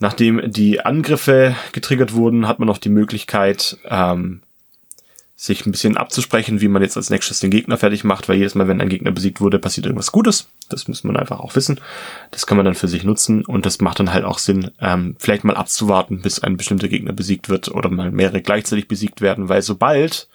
Nachdem 0.00 0.50
die 0.50 0.80
Angriffe 0.80 1.54
getriggert 1.72 2.14
wurden, 2.14 2.48
hat 2.48 2.58
man 2.58 2.66
noch 2.66 2.78
die 2.78 2.88
Möglichkeit, 2.88 3.76
ähm, 3.88 4.40
sich 5.42 5.64
ein 5.64 5.72
bisschen 5.72 5.96
abzusprechen, 5.96 6.60
wie 6.60 6.68
man 6.68 6.82
jetzt 6.82 6.98
als 6.98 7.08
nächstes 7.08 7.40
den 7.40 7.50
Gegner 7.50 7.78
fertig 7.78 8.04
macht, 8.04 8.28
weil 8.28 8.36
jedes 8.36 8.54
Mal, 8.54 8.68
wenn 8.68 8.78
ein 8.78 8.90
Gegner 8.90 9.10
besiegt 9.10 9.40
wurde, 9.40 9.58
passiert 9.58 9.86
irgendwas 9.86 10.12
Gutes. 10.12 10.50
Das 10.68 10.86
muss 10.86 11.02
man 11.02 11.16
einfach 11.16 11.40
auch 11.40 11.56
wissen. 11.56 11.80
Das 12.30 12.46
kann 12.46 12.58
man 12.58 12.66
dann 12.66 12.74
für 12.74 12.88
sich 12.88 13.04
nutzen 13.04 13.46
und 13.46 13.64
das 13.64 13.80
macht 13.80 14.00
dann 14.00 14.12
halt 14.12 14.24
auch 14.24 14.38
Sinn, 14.38 14.70
ähm, 14.82 15.16
vielleicht 15.18 15.44
mal 15.44 15.56
abzuwarten, 15.56 16.20
bis 16.20 16.40
ein 16.40 16.58
bestimmter 16.58 16.88
Gegner 16.88 17.14
besiegt 17.14 17.48
wird 17.48 17.68
oder 17.68 17.88
mal 17.88 18.10
mehrere 18.10 18.42
gleichzeitig 18.42 18.86
besiegt 18.86 19.22
werden, 19.22 19.48
weil 19.48 19.62
sobald 19.62 20.28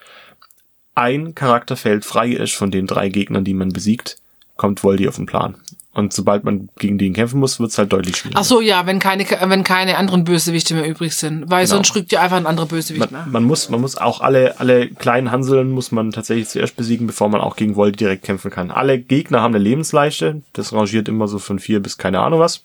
ein 0.96 1.36
Charakterfeld 1.36 2.04
frei 2.04 2.32
ist 2.32 2.56
von 2.56 2.72
den 2.72 2.88
drei 2.88 3.10
Gegnern, 3.10 3.44
die 3.44 3.54
man 3.54 3.70
besiegt, 3.70 4.18
kommt 4.56 4.84
Voldy 4.84 5.08
auf 5.08 5.18
den 5.18 5.28
Plan. 5.28 5.54
Und 5.96 6.12
sobald 6.12 6.44
man 6.44 6.68
gegen 6.78 6.98
den 6.98 7.14
kämpfen 7.14 7.40
muss, 7.40 7.58
wird's 7.62 7.78
halt 7.78 7.94
deutlich 7.94 8.18
schwieriger. 8.18 8.42
Ach 8.42 8.44
so, 8.44 8.60
ja, 8.60 8.86
wenn 8.86 9.00
keine, 9.00 9.26
wenn 9.26 9.64
keine 9.64 9.98
anderen 9.98 10.26
Bösewichte 10.26 10.74
mehr 10.74 10.86
übrig 10.88 11.16
sind. 11.16 11.50
Weil 11.50 11.64
Genau. 11.64 11.78
sonst 11.78 11.96
rückt 11.96 12.12
ja 12.12 12.22
einfach 12.22 12.36
ein 12.36 12.46
anderer 12.46 12.66
Bösewicht 12.66 13.10
man, 13.10 13.22
nach. 13.22 13.26
man 13.32 13.44
muss, 13.46 13.70
man 13.70 13.80
muss 13.80 13.96
auch 13.96 14.20
alle, 14.20 14.60
alle 14.60 14.90
kleinen 14.90 15.32
Hanseln 15.32 15.72
muss 15.72 15.94
man 15.94 16.12
tatsächlich 16.12 16.50
zuerst 16.50 16.76
besiegen, 16.76 17.08
bevor 17.08 17.30
man 17.30 17.40
auch 17.40 17.56
gegen 17.56 17.78
Voldy 17.78 17.96
direkt 17.96 18.24
kämpfen 18.24 18.52
kann. 18.52 18.72
Alle 18.72 19.00
Gegner 19.00 19.40
haben 19.42 19.56
eine 19.56 19.64
Lebensleichte. 19.64 20.42
Das 20.52 20.74
rangiert 20.74 21.08
immer 21.08 21.30
so 21.30 21.40
von 21.40 21.60
vier 21.60 21.80
bis 21.80 21.98
keine 21.98 22.20
Ahnung 22.20 22.42
was. 22.42 22.62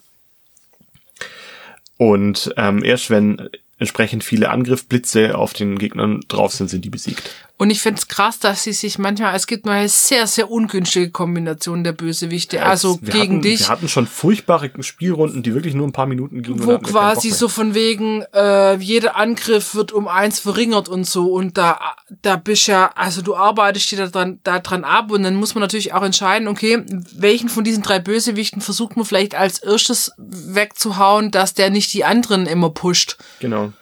Und 1.96 2.52
ähm, 2.56 2.82
erst 2.82 3.10
wenn 3.10 3.48
entsprechend 3.78 4.24
viele 4.24 4.50
Angriffblitze 4.50 5.38
auf 5.38 5.52
den 5.52 5.78
Gegnern 5.78 6.20
drauf 6.28 6.52
sind, 6.52 6.68
sind 6.68 6.84
die 6.84 6.90
besiegt. 6.90 7.30
Und 7.60 7.68
ich 7.68 7.82
find's 7.82 8.08
krass, 8.08 8.38
dass 8.38 8.62
sie 8.62 8.72
sich 8.72 8.98
manchmal, 8.98 9.36
es 9.36 9.46
gibt 9.46 9.66
mal 9.66 9.86
sehr, 9.86 10.26
sehr 10.26 10.50
ungünstige 10.50 11.10
Kombination 11.10 11.84
der 11.84 11.92
Bösewichte, 11.92 12.64
also 12.64 12.98
wir 13.02 13.12
gegen 13.12 13.34
hatten, 13.34 13.42
dich. 13.42 13.60
Wir 13.60 13.68
hatten 13.68 13.88
schon 13.90 14.06
furchtbare 14.06 14.70
Spielrunden, 14.80 15.42
die 15.42 15.52
wirklich 15.52 15.74
nur 15.74 15.86
ein 15.86 15.92
paar 15.92 16.06
Minuten 16.06 16.40
gingen. 16.40 16.64
wo 16.64 16.78
quasi 16.78 17.28
so 17.28 17.48
von 17.48 17.74
wegen, 17.74 18.22
äh, 18.32 18.76
jeder 18.76 19.14
Angriff 19.14 19.74
wird 19.74 19.92
um 19.92 20.08
eins 20.08 20.40
verringert 20.40 20.88
und 20.88 21.04
so. 21.04 21.34
Und 21.34 21.58
da, 21.58 21.78
da 22.22 22.36
bist 22.36 22.66
ja, 22.66 22.92
also 22.94 23.20
du 23.20 23.36
arbeitest 23.36 23.90
dir 23.92 23.98
da 23.98 24.06
dran, 24.06 24.40
da 24.42 24.60
dran 24.60 24.82
ab 24.82 25.10
und 25.10 25.22
dann 25.22 25.34
muss 25.34 25.54
man 25.54 25.60
natürlich 25.60 25.92
auch 25.92 26.02
entscheiden, 26.02 26.48
okay, 26.48 26.82
welchen 27.14 27.50
von 27.50 27.62
diesen 27.62 27.82
drei 27.82 27.98
Bösewichten 27.98 28.62
versucht 28.62 28.96
man 28.96 29.04
vielleicht 29.04 29.34
als 29.34 29.58
erstes 29.58 30.12
wegzuhauen, 30.16 31.30
dass 31.30 31.52
der 31.52 31.68
nicht 31.68 31.92
die 31.92 32.06
anderen 32.06 32.46
immer 32.46 32.70
pusht. 32.70 33.18
Genau. 33.38 33.74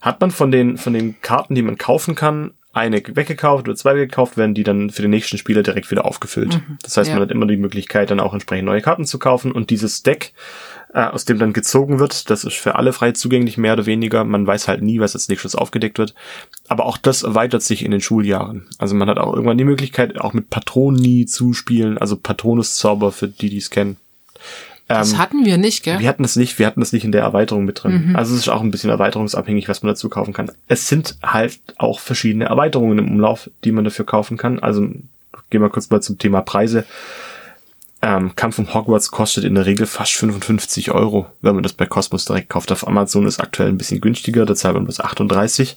Hat 0.00 0.20
man 0.20 0.32
von 0.32 0.50
den, 0.50 0.76
von 0.76 0.92
den 0.92 1.20
Karten, 1.20 1.54
die 1.54 1.62
man 1.62 1.78
kaufen 1.78 2.16
kann, 2.16 2.54
eine 2.72 3.02
weggekauft 3.06 3.68
oder 3.68 3.76
zwei 3.76 3.94
weggekauft, 3.94 4.36
werden 4.36 4.54
die 4.54 4.62
dann 4.62 4.90
für 4.90 5.02
den 5.02 5.10
nächsten 5.10 5.36
Spieler 5.36 5.62
direkt 5.62 5.90
wieder 5.90 6.06
aufgefüllt. 6.06 6.60
Das 6.82 6.96
heißt, 6.96 7.08
ja. 7.08 7.14
man 7.14 7.22
hat 7.22 7.30
immer 7.30 7.46
die 7.46 7.58
Möglichkeit, 7.58 8.10
dann 8.10 8.20
auch 8.20 8.32
entsprechend 8.32 8.64
neue 8.64 8.80
Karten 8.80 9.04
zu 9.04 9.18
kaufen 9.18 9.52
und 9.52 9.68
dieses 9.68 10.02
Deck, 10.02 10.32
äh, 10.94 11.04
aus 11.04 11.24
dem 11.26 11.38
dann 11.38 11.52
gezogen 11.52 11.98
wird, 11.98 12.30
das 12.30 12.44
ist 12.44 12.56
für 12.56 12.76
alle 12.76 12.92
frei 12.92 13.12
zugänglich, 13.12 13.58
mehr 13.58 13.74
oder 13.74 13.86
weniger. 13.86 14.24
Man 14.24 14.46
weiß 14.46 14.68
halt 14.68 14.82
nie, 14.82 15.00
was 15.00 15.14
als 15.14 15.28
nächstes 15.28 15.54
aufgedeckt 15.54 15.98
wird. 15.98 16.14
Aber 16.68 16.86
auch 16.86 16.96
das 16.96 17.22
erweitert 17.22 17.62
sich 17.62 17.84
in 17.84 17.90
den 17.90 18.00
Schuljahren. 18.00 18.66
Also 18.78 18.94
man 18.94 19.08
hat 19.08 19.18
auch 19.18 19.34
irgendwann 19.34 19.58
die 19.58 19.64
Möglichkeit, 19.64 20.18
auch 20.20 20.32
mit 20.32 20.48
Patroni 20.48 21.26
zu 21.26 21.52
spielen, 21.52 21.98
also 21.98 22.16
Patronuszauber 22.16 23.12
für 23.12 23.28
die, 23.28 23.50
die 23.50 23.58
es 23.58 23.70
kennen. 23.70 23.96
Das 24.98 25.18
hatten 25.18 25.44
wir 25.44 25.58
nicht, 25.58 25.82
gell? 25.82 25.98
Wir 25.98 26.08
hatten 26.08 26.24
es 26.24 26.36
nicht, 26.36 26.58
wir 26.58 26.66
hatten 26.66 26.82
es 26.82 26.92
nicht 26.92 27.04
in 27.04 27.12
der 27.12 27.22
Erweiterung 27.22 27.64
mit 27.64 27.82
drin. 27.82 28.12
Also 28.14 28.34
es 28.34 28.40
ist 28.42 28.48
auch 28.48 28.62
ein 28.62 28.70
bisschen 28.70 28.90
erweiterungsabhängig, 28.90 29.68
was 29.68 29.82
man 29.82 29.92
dazu 29.92 30.08
kaufen 30.08 30.32
kann. 30.32 30.50
Es 30.68 30.88
sind 30.88 31.16
halt 31.22 31.58
auch 31.78 32.00
verschiedene 32.00 32.46
Erweiterungen 32.46 32.98
im 32.98 33.10
Umlauf, 33.10 33.50
die 33.64 33.72
man 33.72 33.84
dafür 33.84 34.06
kaufen 34.06 34.36
kann. 34.36 34.58
Also 34.58 34.88
gehen 35.50 35.62
wir 35.62 35.70
kurz 35.70 35.90
mal 35.90 36.00
zum 36.02 36.18
Thema 36.18 36.40
Preise. 36.40 36.84
Ähm, 38.04 38.34
Kampf 38.34 38.58
um 38.58 38.74
Hogwarts 38.74 39.12
kostet 39.12 39.44
in 39.44 39.54
der 39.54 39.64
Regel 39.64 39.86
fast 39.86 40.14
55 40.14 40.90
Euro, 40.90 41.26
wenn 41.40 41.54
man 41.54 41.62
das 41.62 41.72
bei 41.72 41.86
Cosmos 41.86 42.24
direkt 42.24 42.48
kauft. 42.48 42.72
Auf 42.72 42.86
Amazon 42.86 43.26
ist 43.26 43.38
aktuell 43.38 43.68
ein 43.68 43.78
bisschen 43.78 44.00
günstiger, 44.00 44.44
da 44.44 44.56
zahlt 44.56 44.74
man 44.74 44.86
bis 44.86 44.98
38. 44.98 45.76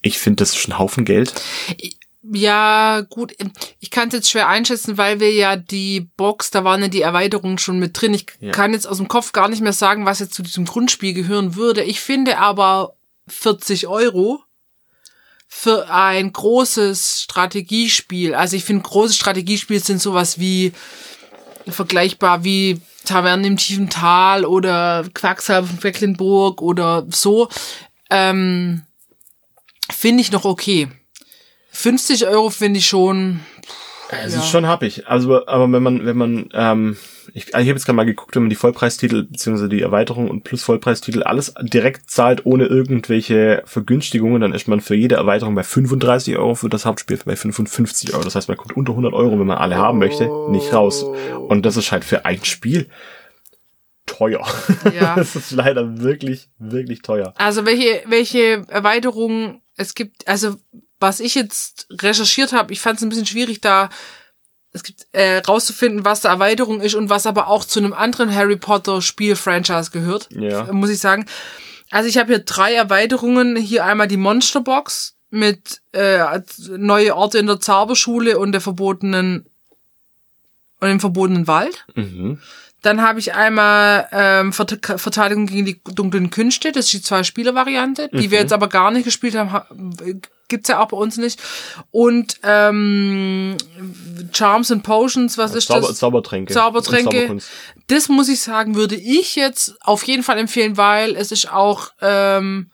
Ich 0.00 0.18
finde, 0.18 0.42
das 0.42 0.54
ist 0.54 0.68
ein 0.68 0.78
Haufen 0.78 1.04
Geld. 1.04 1.34
Ja, 2.22 3.00
gut. 3.10 3.34
Ich 3.80 3.90
kann 3.90 4.08
es 4.08 4.14
jetzt 4.14 4.30
schwer 4.30 4.48
einschätzen, 4.48 4.96
weil 4.96 5.18
wir 5.18 5.32
ja 5.32 5.56
die 5.56 6.02
Box, 6.16 6.50
da 6.50 6.62
waren 6.62 6.80
ja 6.82 6.88
die 6.88 7.02
Erweiterungen 7.02 7.58
schon 7.58 7.78
mit 7.80 8.00
drin. 8.00 8.14
Ich 8.14 8.26
Ja. 8.38 8.52
kann 8.52 8.72
jetzt 8.72 8.86
aus 8.86 8.98
dem 8.98 9.08
Kopf 9.08 9.32
gar 9.32 9.48
nicht 9.48 9.60
mehr 9.60 9.72
sagen, 9.72 10.06
was 10.06 10.20
jetzt 10.20 10.34
zu 10.34 10.42
diesem 10.42 10.64
Grundspiel 10.64 11.14
gehören 11.14 11.56
würde. 11.56 11.82
Ich 11.82 12.00
finde 12.00 12.38
aber 12.38 12.94
40 13.26 13.88
Euro 13.88 14.40
für 15.48 15.90
ein 15.90 16.32
großes 16.32 17.22
Strategiespiel. 17.22 18.34
Also 18.34 18.56
ich 18.56 18.64
finde, 18.64 18.82
große 18.84 19.14
Strategiespiele 19.14 19.80
sind 19.80 20.00
sowas 20.00 20.38
wie 20.38 20.72
vergleichbar 21.68 22.44
wie 22.44 22.80
Tavernen 23.04 23.44
im 23.44 23.56
tiefen 23.56 23.90
Tal 23.90 24.44
oder 24.44 25.04
Quacksalber 25.12 25.66
von 25.66 25.80
Quedlinburg 25.80 26.62
oder 26.62 27.04
so. 27.10 27.48
Ähm, 28.10 28.82
finde 29.90 30.20
ich 30.22 30.30
noch 30.32 30.44
okay. 30.44 30.88
50 31.72 32.26
Euro 32.28 32.50
finde 32.50 32.78
ich 32.78 32.86
schon. 32.86 33.40
Es 34.10 34.34
Ja. 34.34 34.40
ist 34.40 34.48
schon 34.50 34.66
happig. 34.66 35.06
Also, 35.08 35.46
aber 35.46 35.72
wenn 35.72 35.82
man, 35.82 36.04
wenn 36.04 36.16
man, 36.18 36.48
ähm, 36.52 36.98
ich, 37.32 37.48
ich 37.48 37.54
habe 37.54 37.64
jetzt 37.64 37.86
gerade 37.86 37.96
mal 37.96 38.04
geguckt, 38.04 38.36
wenn 38.36 38.42
man 38.42 38.50
die 38.50 38.56
Vollpreistitel 38.56 39.22
beziehungsweise 39.22 39.70
die 39.70 39.80
Erweiterung 39.80 40.28
und 40.28 40.44
plus 40.44 40.62
Vollpreistitel 40.62 41.22
alles 41.22 41.54
direkt 41.62 42.10
zahlt, 42.10 42.44
ohne 42.44 42.66
irgendwelche 42.66 43.62
Vergünstigungen, 43.64 44.42
dann 44.42 44.52
ist 44.52 44.68
man 44.68 44.82
für 44.82 44.94
jede 44.94 45.14
Erweiterung 45.14 45.54
bei 45.54 45.62
35 45.62 46.36
Euro, 46.36 46.54
für 46.54 46.68
das 46.68 46.84
Hauptspiel 46.84 47.18
bei 47.24 47.36
55 47.36 48.12
Euro. 48.12 48.22
Das 48.22 48.34
heißt, 48.34 48.48
man 48.48 48.58
kommt 48.58 48.76
unter 48.76 48.92
100 48.92 49.14
Euro, 49.14 49.38
wenn 49.40 49.46
man 49.46 49.56
alle 49.56 49.76
haben 49.76 49.98
möchte, 49.98 50.30
nicht 50.50 50.74
raus. 50.74 51.06
Und 51.48 51.64
das 51.64 51.78
ist 51.78 51.90
halt 51.90 52.04
für 52.04 52.26
ein 52.26 52.44
Spiel 52.44 52.88
teuer. 54.04 54.46
Ja. 54.94 55.14
das 55.16 55.36
ist 55.36 55.52
leider 55.52 56.00
wirklich, 56.02 56.50
wirklich 56.58 57.00
teuer. 57.00 57.32
Also 57.38 57.64
welche, 57.64 58.02
welche 58.06 58.66
Erweiterungen 58.68 59.62
es 59.76 59.94
gibt, 59.94 60.28
also 60.28 60.56
was 61.02 61.20
ich 61.20 61.34
jetzt 61.34 61.86
recherchiert 61.90 62.52
habe, 62.52 62.72
ich 62.72 62.80
fand 62.80 62.96
es 62.98 63.02
ein 63.02 63.08
bisschen 63.10 63.26
schwierig, 63.26 63.60
da 63.60 63.90
es 64.72 64.82
gibt 64.82 65.06
äh, 65.12 65.38
rauszufinden, 65.38 66.04
was 66.06 66.22
da 66.22 66.30
Erweiterung 66.30 66.80
ist 66.80 66.94
und 66.94 67.10
was 67.10 67.26
aber 67.26 67.48
auch 67.48 67.64
zu 67.66 67.78
einem 67.78 67.92
anderen 67.92 68.34
Harry 68.34 68.56
Potter 68.56 69.02
Spiel-Franchise 69.02 69.90
gehört, 69.90 70.28
Ja. 70.30 70.72
muss 70.72 70.88
ich 70.88 70.98
sagen. 70.98 71.26
Also 71.90 72.08
ich 72.08 72.16
habe 72.16 72.28
hier 72.32 72.38
drei 72.38 72.72
Erweiterungen. 72.72 73.54
Hier 73.56 73.84
einmal 73.84 74.08
die 74.08 74.16
Monsterbox 74.16 75.14
mit 75.28 75.82
äh, 75.92 76.40
neue 76.78 77.14
Orte 77.14 77.38
in 77.38 77.46
der 77.46 77.60
Zauberschule 77.60 78.38
und 78.38 78.52
der 78.52 78.62
verbotenen 78.62 79.44
und 80.80 80.88
dem 80.88 81.00
verbotenen 81.00 81.46
Wald. 81.46 81.84
Mhm. 81.94 82.40
Dann 82.80 83.02
habe 83.02 83.18
ich 83.20 83.34
einmal 83.34 84.08
ähm, 84.10 84.52
Vert 84.52 84.78
Verteidigung 84.96 85.46
gegen 85.46 85.66
die 85.66 85.80
dunklen 85.84 86.30
Künste, 86.30 86.72
das 86.72 86.86
ist 86.86 86.92
die 86.94 87.02
Zwei-Spieler-Variante, 87.02 88.08
die 88.12 88.30
wir 88.30 88.40
jetzt 88.40 88.52
aber 88.52 88.68
gar 88.68 88.90
nicht 88.90 89.04
gespielt 89.04 89.36
haben, 89.36 89.52
ha 89.52 89.66
gibt's 90.52 90.68
ja 90.68 90.78
auch 90.80 90.88
bei 90.88 90.96
uns 90.96 91.16
nicht. 91.16 91.42
Und 91.90 92.36
ähm, 92.44 93.56
Charms 94.32 94.70
and 94.70 94.84
Potions, 94.84 95.36
was 95.38 95.54
ist 95.54 95.66
Zauber, 95.66 95.88
das? 95.88 95.96
Zaubertränke. 95.96 96.52
Zaubertränke. 96.52 97.38
Das 97.88 98.08
muss 98.08 98.28
ich 98.28 98.40
sagen, 98.40 98.76
würde 98.76 98.94
ich 98.94 99.34
jetzt 99.34 99.74
auf 99.80 100.04
jeden 100.04 100.22
Fall 100.22 100.38
empfehlen, 100.38 100.76
weil 100.76 101.16
es 101.16 101.32
ist 101.32 101.50
auch 101.50 101.88
ähm, 102.00 102.70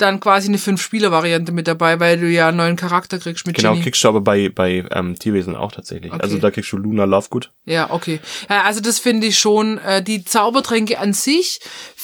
dann 0.00 0.20
quasi 0.20 0.48
eine 0.48 0.58
Fünf-Spieler-Variante 0.58 1.52
mit 1.52 1.68
dabei, 1.68 2.00
weil 2.00 2.18
du 2.18 2.26
ja 2.26 2.48
einen 2.48 2.56
neuen 2.56 2.76
Charakter 2.76 3.18
kriegst 3.18 3.46
mit 3.46 3.56
Genau, 3.56 3.72
Ginny. 3.72 3.82
kriegst 3.84 4.02
du 4.02 4.08
aber 4.08 4.20
bei, 4.20 4.48
bei 4.48 4.84
ähm, 4.92 5.18
Tierwesen 5.18 5.56
auch 5.56 5.72
tatsächlich. 5.72 6.12
Okay. 6.12 6.22
Also 6.22 6.38
da 6.38 6.50
kriegst 6.50 6.72
du 6.72 6.76
Luna 6.78 7.04
Lovegood. 7.04 7.50
Ja, 7.64 7.90
okay. 7.90 8.20
Ja, 8.48 8.62
also 8.62 8.80
das 8.80 8.98
finde 8.98 9.26
ich 9.26 9.38
schon, 9.38 9.78
äh, 9.78 10.02
die 10.02 10.24
Zaubertränke 10.24 10.98
an 10.98 11.12
sich 11.12 11.60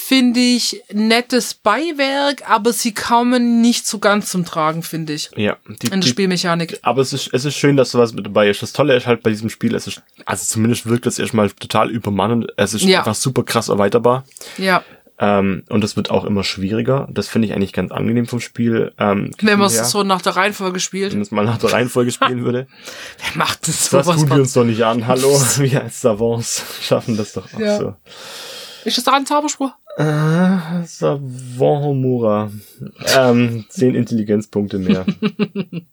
finde 0.09 0.41
ich 0.41 0.83
nettes 0.93 1.55
Beiwerk, 1.55 2.49
aber 2.49 2.73
sie 2.73 2.95
kommen 2.95 3.61
nicht 3.61 3.87
so 3.87 3.99
ganz 3.99 4.31
zum 4.31 4.45
Tragen, 4.45 4.83
finde 4.83 5.15
ich, 5.15 5.31
Ja, 5.37 5.57
die, 5.69 5.87
in 5.87 5.91
der 5.93 6.01
die, 6.01 6.09
Spielmechanik. 6.09 6.79
aber 6.83 7.03
es 7.03 7.13
ist, 7.13 7.31
es 7.33 7.45
ist 7.45 7.57
schön, 7.57 7.77
dass 7.77 7.91
sowas 7.91 8.13
mit 8.13 8.25
dabei 8.27 8.49
ist. 8.49 8.63
Das 8.63 8.73
Tolle 8.73 8.95
ist 8.97 9.07
halt 9.07 9.23
bei 9.23 9.31
diesem 9.31 9.49
Spiel, 9.51 9.75
es 9.75 9.87
ist, 9.87 10.03
also 10.25 10.45
zumindest 10.45 10.87
wirkt 10.87 11.07
es 11.07 11.19
erstmal 11.19 11.51
total 11.51 11.91
übermannend. 11.91 12.47
Es 12.57 12.75
ist 12.75 12.83
Ja. 12.85 12.99
einfach 13.01 13.15
super 13.15 13.43
krass 13.43 13.69
erweiterbar. 13.69 14.25
Ja, 14.59 14.83
Ähm, 15.19 15.65
und 15.71 15.83
es 15.83 15.97
wird 15.97 16.11
auch 16.11 16.25
immer 16.27 16.45
schwieriger. 16.45 17.09
Das 17.11 17.27
finde 17.27 17.49
ich 17.49 17.55
eigentlich 17.55 17.73
ganz 17.73 17.91
angenehm 17.91 18.27
vom 18.27 18.39
Spiel. 18.39 18.93
Ähm, 18.99 19.31
wenn 19.41 19.59
man 19.59 19.69
es 19.69 19.91
so 19.91 20.03
nach 20.03 20.21
der 20.21 20.37
Reihenfolge 20.37 20.79
spielt. 20.79 21.15
wenn 21.15 21.23
es 21.23 21.31
mal 21.31 21.47
nach 21.47 21.57
der 21.57 21.73
Reihenfolge 21.73 22.13
spielen 22.13 22.45
würde. 22.45 22.67
Wer 23.25 23.37
macht 23.39 23.67
das 23.67 23.89
Das 23.89 24.05
sowas? 24.05 24.21
tun 24.21 24.29
wir 24.29 24.37
uns 24.37 24.53
doch 24.53 24.65
nicht 24.65 24.83
an. 24.83 25.07
Hallo, 25.07 25.31
wir 25.57 25.83
als 25.85 26.03
Savants 26.03 26.63
schaffen 26.83 27.17
das 27.17 27.33
doch 27.33 27.47
auch 27.55 27.59
Ja. 27.59 27.79
so. 27.79 27.95
Ist 28.87 28.99
das 28.99 29.09
auch 29.09 29.15
ein 29.15 29.27
Zauberspruch? 29.27 29.73
Äh, 29.97 30.85
Savant 30.85 31.59
Homura. 31.85 32.53
Ähm, 33.17 33.65
zehn 33.69 33.97
Intelligenzpunkte 33.97 34.79
mehr. 34.79 35.05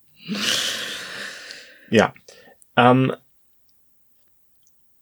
ja. 1.89 2.13
Ähm, 2.77 3.13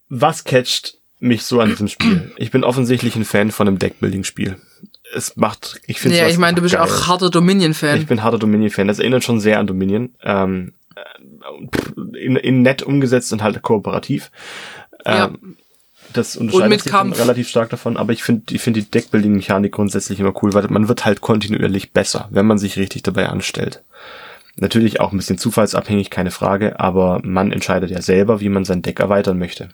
was 0.08 0.46
catcht 0.46 1.00
mich 1.20 1.44
so 1.44 1.60
an 1.60 1.70
diesem 1.70 1.90
Spiel? 1.90 2.32
Ich 2.38 2.52
bin 2.52 2.64
offensichtlich 2.64 3.18
ein 3.18 3.26
Fan 3.26 3.52
von 3.52 3.68
einem 3.68 3.78
Deckbuilding-Spiel. 3.78 4.56
Es 5.14 5.36
macht, 5.36 5.82
ich 5.86 6.00
finde 6.00 6.18
Ja, 6.18 6.30
ich 6.30 6.38
meine, 6.38 6.56
du 6.56 6.62
bist 6.62 6.76
geil. 6.76 6.84
auch 6.84 7.08
harter 7.08 7.30
Dominion-Fan. 7.30 8.00
Ich 8.00 8.08
bin 8.08 8.24
harter 8.24 8.40
Dominion-Fan. 8.40 8.88
Das 8.88 9.00
erinnert 9.00 9.26
schon 9.26 9.42
sehr 9.42 9.60
an 9.60 9.68
Dominion. 9.68 10.16
Ähm, 10.24 10.74
äh, 10.96 12.18
in, 12.18 12.38
in 12.38 12.62
nett 12.62 12.84
umgesetzt 12.84 13.34
und 13.34 13.44
halt 13.44 13.62
kooperativ. 13.62 14.32
Ja. 15.06 15.32
Das 16.14 16.36
unterscheidet 16.36 16.82
sich 16.82 16.94
relativ 16.94 17.48
stark 17.48 17.70
davon, 17.70 17.98
aber 17.98 18.14
ich 18.14 18.24
finde 18.24 18.54
ich 18.54 18.62
finde 18.62 18.82
die 18.82 18.92
Deckbuilding-Mechanik 18.92 19.72
grundsätzlich 19.72 20.20
immer 20.20 20.34
cool, 20.42 20.54
weil 20.54 20.68
man 20.70 20.88
wird 20.88 21.06
halt 21.06 21.22
kontinuierlich 21.22 21.92
besser, 21.92 22.28
wenn 22.32 22.46
man 22.46 22.58
sich 22.58 22.78
richtig 22.78 23.04
dabei 23.04 23.30
anstellt. 23.30 23.84
Natürlich 24.58 25.00
auch 25.00 25.12
ein 25.12 25.18
bisschen 25.18 25.38
zufallsabhängig, 25.38 26.10
keine 26.10 26.32
Frage, 26.32 26.80
aber 26.80 27.22
man 27.24 27.52
entscheidet 27.52 27.90
ja 27.90 28.02
selber, 28.02 28.42
wie 28.42 28.50
man 28.50 28.66
sein 28.66 28.82
Deck 28.82 29.00
erweitern 29.00 29.38
möchte. 29.38 29.70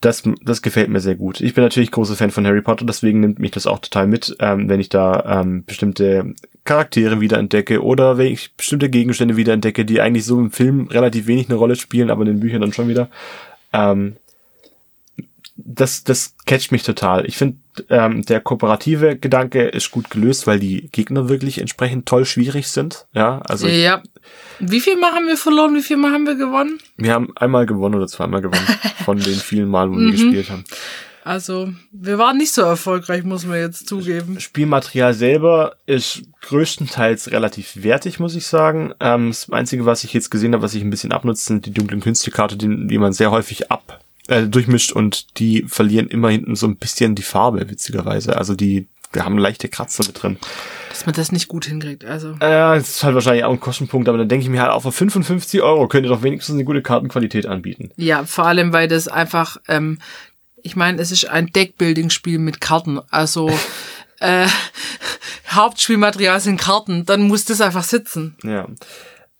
Das, 0.00 0.22
das 0.42 0.60
gefällt 0.60 0.90
mir 0.90 1.00
sehr 1.00 1.14
gut. 1.14 1.40
Ich 1.40 1.54
bin 1.54 1.64
natürlich 1.64 1.90
großer 1.90 2.16
Fan 2.16 2.30
von 2.30 2.46
Harry 2.46 2.60
Potter, 2.60 2.84
deswegen 2.84 3.20
nimmt 3.20 3.38
mich 3.38 3.52
das 3.52 3.66
auch 3.66 3.78
total 3.78 4.06
mit, 4.06 4.36
ähm, 4.40 4.68
wenn 4.68 4.80
ich 4.80 4.90
da 4.90 5.40
ähm, 5.40 5.64
bestimmte 5.64 6.34
Charaktere 6.64 7.20
wiederentdecke 7.20 7.82
oder 7.82 8.18
wenn 8.18 8.32
ich 8.32 8.54
bestimmte 8.54 8.90
Gegenstände 8.90 9.36
wiederentdecke, 9.36 9.84
die 9.84 10.00
eigentlich 10.00 10.26
so 10.26 10.38
im 10.38 10.50
Film 10.50 10.88
relativ 10.88 11.26
wenig 11.26 11.48
eine 11.48 11.56
Rolle 11.56 11.76
spielen, 11.76 12.10
aber 12.10 12.22
in 12.22 12.28
den 12.28 12.40
Büchern 12.40 12.60
dann 12.60 12.72
schon 12.72 12.88
wieder. 12.88 13.08
Ähm, 13.72 14.16
das, 15.56 16.02
das 16.04 16.34
catcht 16.46 16.72
mich 16.72 16.82
total. 16.82 17.26
Ich 17.26 17.36
finde, 17.36 17.58
ähm, 17.88 18.24
der 18.24 18.40
kooperative 18.40 19.16
Gedanke 19.16 19.62
ist 19.68 19.90
gut 19.92 20.10
gelöst, 20.10 20.46
weil 20.46 20.58
die 20.58 20.88
Gegner 20.90 21.28
wirklich 21.28 21.58
entsprechend 21.60 22.06
toll 22.06 22.24
schwierig 22.24 22.68
sind. 22.68 23.06
Ja, 23.12 23.40
also 23.48 23.66
ich, 23.66 23.82
ja. 23.82 24.02
Wie 24.58 24.80
viel 24.80 24.96
Mal 24.96 25.12
haben 25.12 25.26
wir 25.28 25.36
verloren? 25.36 25.74
Wie 25.76 25.82
viel 25.82 25.96
Mal 25.96 26.12
haben 26.12 26.26
wir 26.26 26.34
gewonnen? 26.34 26.78
wir 26.96 27.12
haben 27.12 27.36
einmal 27.36 27.66
gewonnen 27.66 27.94
oder 27.94 28.08
zweimal 28.08 28.40
gewonnen 28.42 28.66
von 29.04 29.18
den 29.18 29.34
vielen 29.36 29.68
Malen, 29.68 29.92
wo 29.92 29.96
wir 29.96 30.06
Mhm. 30.08 30.12
gespielt 30.12 30.50
haben. 30.50 30.64
Also, 31.26 31.72
wir 31.90 32.18
waren 32.18 32.36
nicht 32.36 32.52
so 32.52 32.60
erfolgreich, 32.60 33.24
muss 33.24 33.46
man 33.46 33.58
jetzt 33.58 33.88
zugeben. 33.88 34.38
Spielmaterial 34.40 35.14
selber 35.14 35.76
ist 35.86 36.22
größtenteils 36.42 37.30
relativ 37.30 37.82
wertig, 37.82 38.20
muss 38.20 38.34
ich 38.34 38.46
sagen. 38.46 38.92
Ähm, 39.00 39.28
das 39.28 39.48
Einzige, 39.50 39.86
was 39.86 40.04
ich 40.04 40.12
jetzt 40.12 40.30
gesehen 40.30 40.52
habe, 40.52 40.62
was 40.62 40.74
ich 40.74 40.82
ein 40.82 40.90
bisschen 40.90 41.12
abnutze, 41.12 41.44
sind 41.44 41.64
die 41.64 41.72
dunklen 41.72 42.00
Künstlerkarte, 42.02 42.56
die, 42.58 42.86
die 42.88 42.98
man 42.98 43.12
sehr 43.14 43.30
häufig 43.30 43.70
ab 43.70 44.00
äh, 44.28 44.44
durchmischt 44.44 44.92
und 44.92 45.38
die 45.38 45.64
verlieren 45.68 46.08
immer 46.08 46.30
hinten 46.30 46.56
so 46.56 46.66
ein 46.66 46.76
bisschen 46.76 47.14
die 47.14 47.22
Farbe, 47.22 47.68
witzigerweise. 47.68 48.36
Also 48.36 48.54
die, 48.54 48.88
die 49.14 49.20
haben 49.20 49.38
leichte 49.38 49.68
Kratzer 49.68 50.04
mit 50.06 50.22
drin. 50.22 50.38
Dass 50.90 51.06
man 51.06 51.14
das 51.14 51.32
nicht 51.32 51.48
gut 51.48 51.66
hinkriegt. 51.66 52.04
Also, 52.04 52.30
Äh, 52.34 52.76
das 52.76 52.88
ist 52.90 53.04
halt 53.04 53.14
wahrscheinlich 53.14 53.44
auch 53.44 53.52
ein 53.52 53.60
Kostenpunkt, 53.60 54.08
aber 54.08 54.18
dann 54.18 54.28
denke 54.28 54.44
ich 54.44 54.50
mir 54.50 54.62
halt 54.62 54.70
auch 54.70 54.82
für 54.82 54.92
55 54.92 55.60
Euro 55.60 55.88
könnt 55.88 56.06
ihr 56.06 56.10
doch 56.10 56.22
wenigstens 56.22 56.54
eine 56.54 56.64
gute 56.64 56.82
Kartenqualität 56.82 57.46
anbieten. 57.46 57.90
ja, 57.96 58.24
vor 58.24 58.46
allem, 58.46 58.72
weil 58.72 58.86
das 58.88 59.08
einfach, 59.08 59.56
ähm, 59.68 59.98
ich 60.62 60.76
meine, 60.76 61.02
es 61.02 61.10
ist 61.10 61.28
ein 61.28 61.48
Deckbuilding-Spiel 61.48 62.38
mit 62.38 62.60
Karten. 62.60 63.00
Also, 63.10 63.50
äh, 64.20 64.46
Hauptspielmaterial 65.50 66.40
sind 66.40 66.60
Karten. 66.60 67.04
Dann 67.06 67.22
muss 67.22 67.44
das 67.44 67.60
einfach 67.60 67.84
sitzen. 67.84 68.36
Ja. 68.42 68.66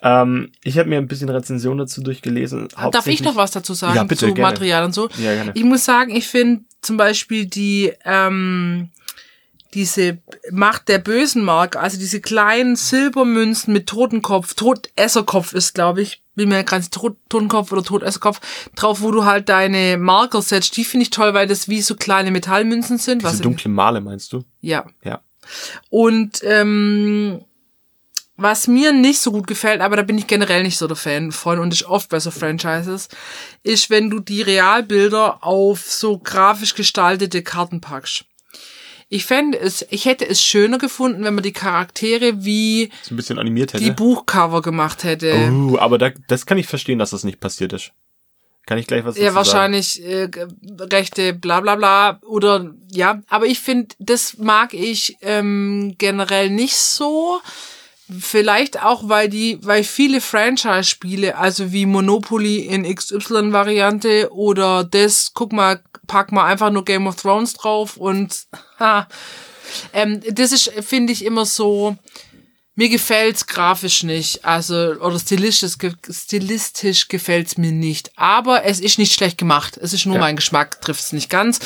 Ähm, 0.04 0.52
ich 0.62 0.78
habe 0.78 0.90
mir 0.90 0.98
ein 0.98 1.08
bisschen 1.08 1.30
Rezension 1.30 1.78
dazu 1.78 2.02
durchgelesen. 2.02 2.68
Darf 2.92 3.06
ich 3.06 3.22
noch 3.22 3.36
was 3.36 3.52
dazu 3.52 3.72
sagen? 3.72 3.96
Ja, 3.96 4.04
bitte, 4.04 4.26
zu 4.26 4.34
gerne. 4.34 4.52
Material 4.52 4.84
und 4.84 4.94
so? 4.94 5.08
Ja, 5.18 5.34
gerne. 5.34 5.52
Ich 5.54 5.64
muss 5.64 5.86
sagen, 5.86 6.14
ich 6.14 6.28
finde 6.28 6.64
zum 6.82 6.98
Beispiel 6.98 7.46
die, 7.46 7.90
ähm, 8.04 8.90
diese 9.72 10.18
Macht 10.50 10.88
der 10.88 10.98
bösen 10.98 11.42
Marke, 11.42 11.80
also 11.80 11.98
diese 11.98 12.20
kleinen 12.20 12.76
Silbermünzen 12.76 13.72
mit 13.72 13.86
Totenkopf, 13.86 14.52
Todesserkopf 14.52 15.54
ist, 15.54 15.74
glaube 15.74 16.02
ich, 16.02 16.22
bin 16.34 16.50
mir 16.50 16.64
ganz 16.64 16.90
Tod, 16.90 17.16
Totenkopf 17.30 17.72
oder 17.72 17.82
Todesserkopf, 17.82 18.40
drauf, 18.76 19.00
wo 19.00 19.10
du 19.10 19.24
halt 19.24 19.48
deine 19.48 19.96
Marker 19.96 20.42
setzt, 20.42 20.76
die 20.76 20.84
finde 20.84 21.04
ich 21.04 21.10
toll, 21.10 21.32
weil 21.32 21.46
das 21.46 21.68
wie 21.70 21.80
so 21.80 21.94
kleine 21.94 22.30
Metallmünzen 22.30 22.98
sind. 22.98 23.22
Diese 23.22 23.32
was 23.32 23.40
dunkle 23.40 23.70
Male 23.70 24.02
meinst 24.02 24.34
du? 24.34 24.44
ja. 24.60 24.84
Ja. 25.02 25.22
Und 25.90 26.40
ähm, 26.42 27.42
was 28.36 28.66
mir 28.66 28.92
nicht 28.92 29.20
so 29.20 29.30
gut 29.30 29.46
gefällt, 29.46 29.80
aber 29.80 29.96
da 29.96 30.02
bin 30.02 30.18
ich 30.18 30.26
generell 30.26 30.62
nicht 30.62 30.78
so 30.78 30.86
der 30.86 30.96
Fan 30.96 31.30
von 31.30 31.58
und 31.58 31.72
ist 31.72 31.84
oft 31.84 32.08
bei 32.08 32.18
so 32.18 32.30
Franchises, 32.30 33.08
ist, 33.62 33.90
wenn 33.90 34.10
du 34.10 34.20
die 34.20 34.42
Realbilder 34.42 35.44
auf 35.44 35.80
so 35.80 36.18
grafisch 36.18 36.74
gestaltete 36.74 37.42
Karten 37.42 37.80
packst. 37.80 38.24
Ich 39.08 39.26
fände 39.26 39.58
es, 39.58 39.86
ich 39.90 40.06
hätte 40.06 40.28
es 40.28 40.42
schöner 40.42 40.78
gefunden, 40.78 41.22
wenn 41.22 41.34
man 41.34 41.44
die 41.44 41.52
Charaktere 41.52 42.44
wie 42.44 42.90
So 43.02 43.14
ein 43.14 43.16
bisschen 43.16 43.38
animiert 43.38 43.72
hätte. 43.72 43.84
die 43.84 43.92
Buchcover 43.92 44.62
gemacht 44.62 45.04
hätte. 45.04 45.52
Oh, 45.52 45.78
aber 45.78 45.98
da, 45.98 46.10
das 46.26 46.46
kann 46.46 46.58
ich 46.58 46.66
verstehen, 46.66 46.98
dass 46.98 47.10
das 47.10 47.22
nicht 47.22 47.38
passiert 47.38 47.72
ist. 47.72 47.92
Kann 48.66 48.78
ich 48.78 48.86
gleich 48.86 49.04
was 49.04 49.16
Ja, 49.16 49.24
dazu 49.24 49.36
wahrscheinlich 49.36 50.02
äh, 50.02 50.28
Rechte, 50.80 51.34
bla 51.34 51.60
bla 51.60 51.76
bla. 51.76 52.18
Oder 52.22 52.74
ja, 52.90 53.20
aber 53.28 53.46
ich 53.46 53.60
finde, 53.60 53.94
das 53.98 54.38
mag 54.38 54.72
ich 54.72 55.16
ähm, 55.20 55.94
generell 55.98 56.48
nicht 56.48 56.74
so. 56.76 57.40
Vielleicht 58.20 58.82
auch, 58.82 59.08
weil 59.08 59.30
die, 59.30 59.58
weil 59.62 59.82
viele 59.82 60.20
Franchise-Spiele, 60.20 61.38
also 61.38 61.72
wie 61.72 61.86
Monopoly 61.86 62.58
in 62.58 62.84
XY-Variante 62.84 64.30
oder 64.30 64.84
das, 64.84 65.32
guck 65.32 65.54
mal, 65.54 65.80
pack 66.06 66.30
mal 66.30 66.44
einfach 66.44 66.70
nur 66.70 66.84
Game 66.84 67.06
of 67.06 67.16
Thrones 67.16 67.54
drauf 67.54 67.96
und 67.96 68.44
ha, 68.78 69.08
ähm, 69.94 70.20
das 70.30 70.52
ist, 70.52 70.70
finde 70.86 71.14
ich, 71.14 71.24
immer 71.24 71.46
so, 71.46 71.96
mir 72.76 72.88
gefällt's 72.88 73.46
grafisch 73.46 74.02
nicht, 74.02 74.44
also 74.44 74.74
oder 75.00 75.18
stilistisch, 75.18 75.74
stilistisch 76.10 77.08
gefällt's 77.08 77.56
mir 77.56 77.70
nicht. 77.72 78.10
Aber 78.16 78.64
es 78.64 78.80
ist 78.80 78.98
nicht 78.98 79.12
schlecht 79.12 79.38
gemacht. 79.38 79.76
Es 79.80 79.92
ist 79.92 80.06
nur 80.06 80.16
Ja. 80.16 80.20
mein 80.20 80.36
Geschmack, 80.36 80.80
trifft's 80.80 81.12
nicht 81.12 81.30
ganz. 81.30 81.60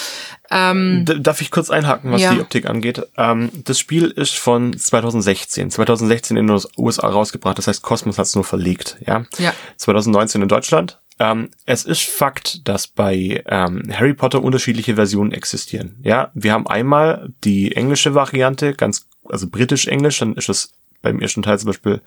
Ähm, 0.51 1.05
darf 1.07 1.41
ich 1.41 1.51
kurz 1.51 1.71
einhaken, 1.71 2.11
was 2.13 2.21
Ja. 2.23 2.35
die 2.35 2.41
Optik 2.41 2.67
angeht? 2.67 3.03
Ähm, 3.17 3.51
das 3.65 3.79
Spiel 3.79 4.07
ist 4.11 4.35
von 4.35 4.77
2016. 4.77 5.71
2016 5.71 6.37
in 6.37 6.47
den 6.47 6.61
USA 6.77 7.09
rausgebracht, 7.09 7.57
das 7.59 7.67
heißt 7.69 7.83
Cosmos 7.83 8.19
hat 8.19 8.27
es 8.27 8.35
nur 8.35 8.45
verlegt, 8.45 8.97
ja? 9.07 9.25
Ja. 9.39 9.55
2019 9.77 10.43
in 10.43 10.49
Deutschland. 10.49 10.99
Ähm, 11.21 11.51
es 11.67 11.85
ist 11.85 12.03
Fakt, 12.03 12.69
dass 12.69 12.87
bei 12.87 13.43
ähm, 13.47 13.83
Harry 13.93 14.15
Potter 14.15 14.43
unterschiedliche 14.43 14.95
Versionen 14.95 15.33
existieren. 15.33 15.97
Ja, 16.03 16.31
wir 16.35 16.53
haben 16.53 16.67
einmal 16.67 17.31
die 17.45 17.75
englische 17.75 18.15
Variante, 18.15 18.75
ganz 18.75 19.07
also 19.29 19.49
britisch-englisch, 19.49 20.19
dann 20.21 20.35
ist 20.35 20.49
es 20.49 20.73
beim 21.03 21.21
ersten 21.21 21.43
Teil 21.43 21.59
zum 21.59 21.69
Beispiel 21.69 22.01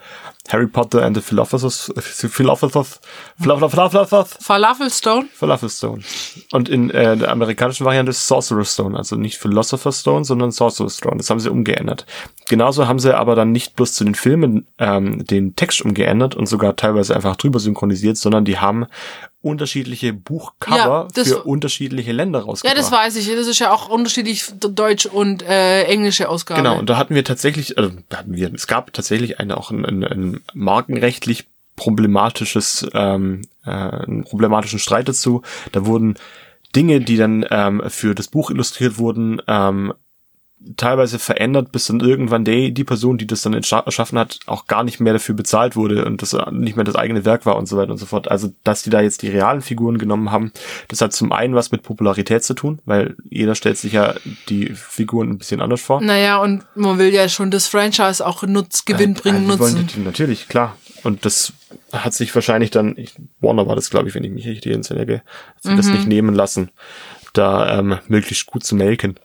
Harry 0.49 0.67
Potter 0.67 1.03
and 1.03 1.15
the 1.15 1.21
Philosopher's 1.21 1.91
Philosopher's 1.97 2.99
Philosopher's 3.39 4.37
Falafelstone? 4.39 5.27
Falafel 5.33 5.69
Stone. 5.69 6.01
Und 6.51 6.67
in 6.69 6.89
äh, 6.89 7.15
der 7.15 7.31
amerikanischen 7.31 7.85
Variante 7.85 8.09
ist 8.09 8.27
Sorcerer's 8.27 8.73
Stone, 8.73 8.97
also 8.97 9.15
nicht 9.15 9.37
Philosopher's 9.37 10.01
Stone, 10.01 10.25
sondern 10.25 10.51
Sorcerer's 10.51 10.97
Stone. 10.97 11.17
Das 11.17 11.29
haben 11.29 11.39
sie 11.39 11.49
umgeändert. 11.49 12.05
Genauso 12.49 12.87
haben 12.87 12.99
sie 12.99 13.15
aber 13.15 13.35
dann 13.35 13.51
nicht 13.51 13.75
bloß 13.75 13.93
zu 13.93 14.03
den 14.03 14.15
Filmen 14.15 14.67
ähm, 14.77 15.25
den 15.25 15.55
Text 15.55 15.81
umgeändert 15.81 16.35
und 16.35 16.47
sogar 16.47 16.75
teilweise 16.75 17.15
einfach 17.15 17.37
drüber 17.37 17.59
synchronisiert, 17.59 18.17
sondern 18.17 18.43
die 18.43 18.57
haben 18.57 18.87
unterschiedliche 19.41 20.13
Buchcover 20.13 21.07
Ja, 21.15 21.23
für 21.23 21.43
unterschiedliche 21.43 22.11
Länder 22.11 22.39
Ja, 22.39 22.45
rausgebracht. 22.45 22.77
das 22.77 22.91
weiß 22.91 23.15
ich. 23.15 23.27
Das 23.27 23.47
ist 23.47 23.59
ja 23.59 23.71
auch 23.73 23.89
unterschiedlich 23.89 24.45
Deutsch 24.59 25.05
und 25.07 25.41
äh, 25.43 25.83
englische 25.83 26.29
Ausgabe. 26.29 26.61
Genau, 26.61 26.77
und 26.77 26.89
da 26.89 26.97
hatten 26.97 27.15
wir 27.15 27.23
tatsächlich, 27.23 27.77
also 27.77 27.91
da 28.09 28.17
hatten 28.17 28.35
wir, 28.35 28.53
es 28.53 28.67
gab 28.67 28.93
tatsächlich 28.93 29.39
eine 29.39 29.57
auch 29.57 29.71
ein, 29.71 29.83
ein, 29.85 30.03
ein 30.03 30.41
markenrechtlich 30.53 31.45
problematisches, 31.75 32.87
ähm, 32.93 33.41
äh, 33.65 33.71
einen 33.71 34.23
problematischen 34.23 34.77
Streit 34.79 35.07
dazu. 35.07 35.41
Da 35.71 35.85
wurden 35.85 36.15
Dinge, 36.75 37.01
die 37.01 37.17
dann 37.17 37.45
ähm, 37.49 37.81
für 37.87 38.13
das 38.15 38.27
Buch 38.27 38.51
illustriert 38.51 38.97
wurden, 38.97 39.41
ähm, 39.47 39.93
teilweise 40.77 41.17
verändert, 41.19 41.71
bis 41.71 41.87
dann 41.87 41.99
irgendwann 41.99 42.45
die, 42.45 42.71
die 42.71 42.83
Person, 42.83 43.17
die 43.17 43.25
das 43.27 43.41
dann 43.41 43.53
erschaffen 43.53 44.19
hat, 44.19 44.39
auch 44.45 44.67
gar 44.67 44.83
nicht 44.83 44.99
mehr 44.99 45.13
dafür 45.13 45.33
bezahlt 45.35 45.75
wurde 45.75 46.05
und 46.05 46.21
das 46.21 46.35
nicht 46.51 46.75
mehr 46.75 46.85
das 46.85 46.95
eigene 46.95 47.25
Werk 47.25 47.45
war 47.45 47.55
und 47.57 47.67
so 47.67 47.77
weiter 47.77 47.91
und 47.91 47.97
so 47.97 48.05
fort. 48.05 48.29
Also, 48.29 48.53
dass 48.63 48.83
die 48.83 48.89
da 48.91 49.01
jetzt 49.01 49.23
die 49.23 49.29
realen 49.29 49.61
Figuren 49.61 49.97
genommen 49.97 50.31
haben, 50.31 50.51
das 50.87 51.01
hat 51.01 51.13
zum 51.13 51.31
einen 51.31 51.55
was 51.55 51.71
mit 51.71 51.81
Popularität 51.83 52.43
zu 52.43 52.53
tun, 52.53 52.79
weil 52.85 53.15
jeder 53.29 53.55
stellt 53.55 53.77
sich 53.77 53.93
ja 53.93 54.13
die 54.49 54.67
Figuren 54.75 55.29
ein 55.31 55.37
bisschen 55.39 55.61
anders 55.61 55.81
vor. 55.81 55.99
Naja, 56.01 56.37
und 56.37 56.63
man 56.75 56.99
will 56.99 57.13
ja 57.13 57.27
schon 57.27 57.49
das 57.51 57.67
Franchise 57.67 58.25
auch 58.25 58.43
Nutz, 58.43 58.85
Gewinn 58.85 59.15
bringen, 59.15 59.49
Äh, 59.49 59.53
die 59.53 59.59
wollen 59.59 59.73
nutzen. 59.73 59.87
die- 59.95 59.99
Natürlich, 60.01 60.47
klar. 60.47 60.77
Und 61.03 61.25
das 61.25 61.53
hat 61.91 62.13
sich 62.13 62.33
wahrscheinlich 62.35 62.69
dann, 62.69 62.93
ich, 62.97 63.15
Warner 63.39 63.65
war 63.67 63.75
das, 63.75 63.89
glaube 63.89 64.07
ich, 64.09 64.15
wenn 64.15 64.23
ich 64.23 64.31
mich 64.31 64.45
richtig 64.47 64.73
entsinne, 64.73 65.01
hat 65.01 65.63
sich 65.63 65.71
Mhm. 65.71 65.77
das 65.77 65.87
nicht 65.87 66.07
nehmen 66.07 66.35
lassen, 66.35 66.69
da 67.33 67.79
ähm, 67.79 67.97
möglichst 68.07 68.45
gut 68.45 68.63
zu 68.63 68.75
melken. 68.75 69.15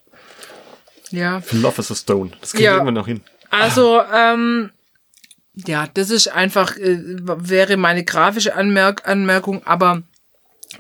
Ja. 1.11 1.41
Philosopher's 1.41 1.99
Stone. 2.01 2.31
Das 2.41 2.53
kriegen 2.53 2.65
Ja. 2.65 2.71
wir 2.73 2.77
irgendwann 2.79 2.95
noch 2.95 3.07
hin. 3.07 3.21
Also, 3.51 4.01
ähm, 4.13 4.71
ja, 5.55 5.87
das 5.95 6.11
ist 6.11 6.29
einfach, 6.29 6.77
äh, 6.77 6.99
wäre 7.01 7.77
meine 7.77 8.05
grafische 8.05 8.55
Anmerk 8.55 9.09
Anmerkung, 9.09 9.63
aber 9.67 10.03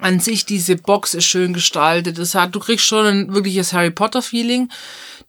An 0.00 0.18
sich, 0.20 0.44
diese 0.44 0.76
Box 0.76 1.14
ist 1.14 1.24
schön 1.26 1.52
gestaltet. 1.54 2.18
Das 2.18 2.34
hat, 2.34 2.54
du 2.54 2.58
kriegst 2.60 2.84
schon 2.84 3.06
ein 3.06 3.34
wirkliches 3.34 3.72
Harry 3.72 3.90
Potter 3.92 4.20
Feeling. 4.20 4.68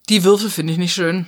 Die 0.10 0.24
Würfel 0.24 0.50
finde 0.50 0.74
ich 0.74 0.80
nicht 0.80 0.94
schön. 0.96 1.28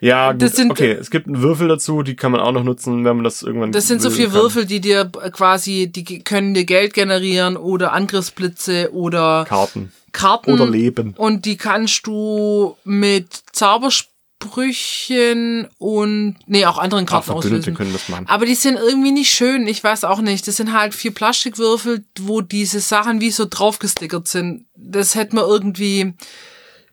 Ja, 0.00 0.32
gut, 0.32 0.42
Das 0.42 0.56
sind- 0.56 0.70
okay, 0.70 0.92
es 0.92 1.10
gibt 1.10 1.26
einen 1.28 1.40
Würfel 1.40 1.68
dazu, 1.68 2.02
die 2.02 2.16
kann 2.16 2.32
man 2.32 2.40
auch 2.40 2.50
noch 2.52 2.64
nutzen, 2.64 3.04
wenn 3.04 3.16
man 3.16 3.24
das 3.24 3.42
irgendwann 3.42 3.70
Das 3.72 3.86
sind 3.86 4.02
so 4.02 4.10
kann. 4.10 4.32
Würfel, 4.32 4.66
die 4.66 4.80
dir 4.80 5.06
quasi, 5.32 5.86
die 5.90 6.22
können 6.24 6.52
dir 6.54 6.64
Geld 6.64 6.92
generieren 6.92 7.56
oder 7.56 7.92
Angriffsblitze 7.92 8.92
oder 8.92 9.46
Karten. 9.48 9.92
Karten. 10.14 10.52
Oder 10.52 10.66
Leben. 10.66 11.12
Und 11.18 11.44
die 11.44 11.58
kannst 11.58 12.06
du 12.06 12.78
mit 12.84 13.42
Zaubersprüchen 13.52 15.68
und, 15.76 16.36
nee, 16.46 16.64
auch 16.64 16.78
anderen 16.78 17.04
Karten 17.04 17.26
Verbündete 17.26 17.56
auslösen. 17.56 17.74
können 17.74 17.92
das 17.92 18.08
machen. 18.08 18.26
Aber 18.26 18.46
die 18.46 18.54
sind 18.54 18.78
irgendwie 18.78 19.12
nicht 19.12 19.34
schön. 19.34 19.66
Ich 19.66 19.84
weiß 19.84 20.04
auch 20.04 20.22
nicht. 20.22 20.48
Das 20.48 20.56
sind 20.56 20.72
halt 20.72 20.94
vier 20.94 21.12
Plastikwürfel, 21.12 22.06
wo 22.20 22.40
diese 22.40 22.80
Sachen 22.80 23.20
wie 23.20 23.30
so 23.30 23.46
draufgestickert 23.48 24.26
sind. 24.26 24.64
Das 24.74 25.14
hätte 25.14 25.36
man 25.36 25.44
irgendwie, 25.44 26.14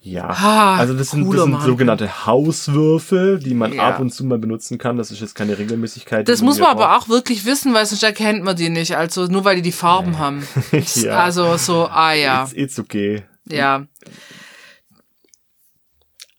Ja, 0.03 0.29
Ah, 0.29 0.77
also 0.77 0.95
das 0.95 1.11
sind, 1.11 1.31
das 1.31 1.43
sind 1.43 1.61
sogenannte 1.61 2.25
Hauswürfel, 2.25 3.37
die 3.37 3.53
man 3.53 3.71
Ja. 3.71 3.87
ab 3.89 3.99
und 3.99 4.11
zu 4.11 4.25
mal 4.25 4.39
benutzen 4.39 4.79
kann. 4.79 4.97
Das 4.97 5.11
ist 5.11 5.21
jetzt 5.21 5.35
keine 5.35 5.59
Regelmäßigkeit. 5.59 6.27
das 6.27 6.41
muss 6.41 6.57
man 6.57 6.69
aber 6.69 6.97
auch 6.97 7.07
wirklich 7.07 7.45
wissen, 7.45 7.73
weil 7.75 7.85
sonst 7.85 8.01
erkennt 8.01 8.43
man 8.43 8.55
die 8.55 8.69
nicht. 8.69 8.95
Also 8.97 9.25
nur 9.27 9.45
weil 9.45 9.57
die 9.57 9.61
die 9.61 9.71
Farben 9.71 10.17
haben. 10.17 10.47
Ja. 10.95 11.19
Also 11.19 11.55
so, 11.57 11.87
ah 11.87 12.13
ja. 12.13 12.43
It's, 12.43 12.53
it's 12.53 12.79
okay. 12.79 13.23
Ja. 13.47 13.85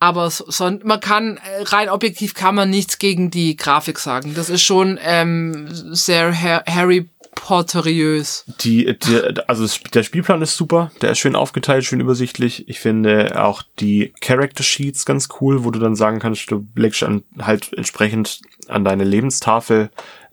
Aber 0.00 0.28
so, 0.30 0.68
man 0.82 0.98
kann, 0.98 1.36
äh, 1.36 1.62
rein 1.62 1.88
objektiv 1.88 2.34
kann 2.34 2.56
man 2.56 2.68
nichts 2.68 2.98
gegen 2.98 3.30
die 3.30 3.54
Grafik 3.54 4.00
sagen. 4.00 4.34
Das 4.34 4.50
ist 4.50 4.62
schon 4.62 4.98
ähm, 5.00 5.68
sehr 5.70 6.32
ha 6.34 6.64
Harry 6.66 7.08
Potteriös. 7.42 8.44
Die, 8.62 8.96
die, 8.98 9.20
also 9.48 9.66
der 9.92 10.04
Spielplan 10.04 10.42
ist 10.42 10.56
super, 10.56 10.92
der 11.00 11.10
ist 11.10 11.18
schön 11.18 11.34
aufgeteilt, 11.34 11.84
schön 11.84 11.98
übersichtlich. 12.00 12.68
Ich 12.68 12.78
finde 12.78 13.42
auch 13.42 13.62
die 13.80 14.12
Character 14.20 14.62
Sheets 14.62 15.04
ganz 15.04 15.28
cool, 15.40 15.64
wo 15.64 15.72
du 15.72 15.80
dann 15.80 15.96
sagen 15.96 16.20
kannst, 16.20 16.48
du 16.52 16.64
legst 16.76 17.02
an, 17.02 17.24
halt 17.40 17.72
entsprechend 17.76 18.40
an 18.68 18.84
deine 18.84 19.04
Lebenstafel 19.04 19.90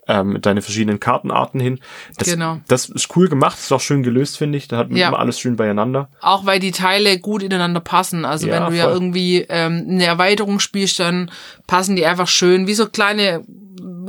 ähm, 0.08 0.40
deine 0.42 0.62
verschiedenen 0.64 1.00
Kartenarten 1.00 1.60
hin. 1.60 1.80
Das, 2.18 2.28
Genau. 2.30 2.60
Das 2.68 2.90
ist 2.90 3.16
cool 3.16 3.28
gemacht, 3.30 3.60
ist 3.60 3.72
auch 3.72 3.80
schön 3.82 4.02
gelöst, 4.02 4.38
finde 4.40 4.58
ich. 4.58 4.68
Da 4.68 4.78
hat 4.78 4.90
man 4.90 4.98
Ja. 4.98 5.10
immer 5.10 5.20
alles 5.20 5.40
schön 5.40 5.56
beieinander. 5.56 6.10
Auch 6.22 6.46
weil 6.48 6.60
die 6.60 6.72
Teile 6.72 7.20
gut 7.20 7.44
ineinander 7.44 7.80
passen. 7.80 8.26
Also 8.26 8.48
Ja, 8.48 8.54
wenn 8.54 8.72
du 8.72 8.78
ja 8.78 8.86
voll. 8.86 8.94
irgendwie 8.94 9.46
ähm, 9.50 9.86
eine 9.88 10.06
Erweiterung 10.06 10.60
spielst, 10.60 11.00
dann 11.00 11.30
passen 11.68 11.96
die 11.96 12.08
einfach 12.08 12.28
schön, 12.28 12.66
wie 12.66 12.74
so 12.74 12.88
kleine 12.88 13.44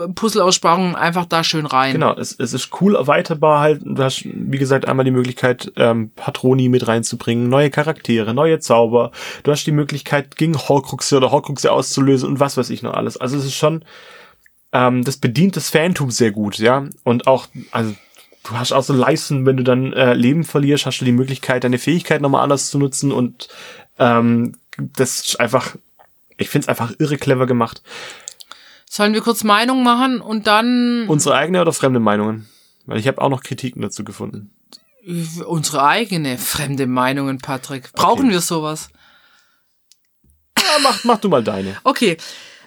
Puzzle-Aussparungen 0.08 0.96
einfach 0.96 1.26
da 1.26 1.44
schön 1.44 1.66
rein. 1.66 1.92
Genau, 1.92 2.14
es, 2.14 2.34
es 2.38 2.52
ist 2.52 2.70
cool 2.80 2.96
erweiterbar 2.96 3.60
halt. 3.60 3.82
Du 3.84 4.02
hast, 4.02 4.24
wie 4.24 4.58
gesagt, 4.58 4.86
einmal 4.86 5.04
die 5.04 5.10
Möglichkeit, 5.10 5.72
ähm, 5.76 6.10
Patroni 6.16 6.68
mit 6.68 6.86
reinzubringen, 6.88 7.48
neue 7.48 7.70
Charaktere, 7.70 8.34
neue 8.34 8.58
Zauber. 8.60 9.12
Du 9.42 9.50
hast 9.50 9.64
die 9.66 9.72
Möglichkeit, 9.72 10.36
gegen 10.36 10.56
Horcruxe 10.56 11.16
oder 11.16 11.30
Horcruxe 11.30 11.70
auszulösen 11.70 12.28
und 12.28 12.40
was 12.40 12.56
weiß 12.56 12.70
ich 12.70 12.82
noch 12.82 12.94
alles. 12.94 13.16
Also 13.16 13.36
es 13.36 13.44
ist 13.44 13.56
schon, 13.56 13.84
ähm, 14.72 15.04
das 15.04 15.16
bedient 15.16 15.56
das 15.56 15.70
Phantom 15.70 16.10
sehr 16.10 16.30
gut, 16.30 16.58
ja. 16.58 16.86
Und 17.04 17.26
auch, 17.26 17.46
also 17.70 17.94
du 18.44 18.52
hast 18.52 18.72
auch 18.72 18.82
so 18.82 18.92
Leisten, 18.92 19.46
wenn 19.46 19.56
du 19.56 19.64
dann 19.64 19.92
äh, 19.92 20.14
Leben 20.14 20.44
verlierst, 20.44 20.86
hast 20.86 21.00
du 21.00 21.04
die 21.04 21.12
Möglichkeit, 21.12 21.64
deine 21.64 21.78
Fähigkeit 21.78 22.20
nochmal 22.20 22.42
anders 22.42 22.70
zu 22.70 22.78
nutzen 22.78 23.12
und 23.12 23.48
ähm, 23.98 24.56
das 24.76 25.20
ist 25.20 25.40
einfach, 25.40 25.76
ich 26.36 26.48
find's 26.48 26.68
einfach 26.68 26.92
irre 26.98 27.18
clever 27.18 27.46
gemacht. 27.46 27.82
Sollen 28.92 29.14
wir 29.14 29.20
kurz 29.20 29.44
Meinung 29.44 29.84
machen 29.84 30.20
und 30.20 30.48
dann 30.48 31.04
Unsere 31.06 31.36
eigene 31.36 31.60
oder 31.60 31.72
fremde 31.72 32.00
Meinungen? 32.00 32.48
Weil 32.86 32.98
ich 32.98 33.06
habe 33.06 33.22
auch 33.22 33.28
noch 33.28 33.44
Kritiken 33.44 33.80
dazu 33.82 34.02
gefunden. 34.02 34.50
unsere 35.46 35.84
eigene 35.84 36.36
fremde 36.38 36.88
Meinungen, 36.88 37.38
Patrick? 37.38 37.92
Brauchen 37.92 38.24
Okay. 38.24 38.30
wir 38.32 38.40
sowas? 38.40 38.88
Ja, 40.58 40.64
mach, 40.82 41.04
mach 41.04 41.18
du 41.20 41.28
mal 41.28 41.44
deine. 41.44 41.76
Okay, 41.84 42.16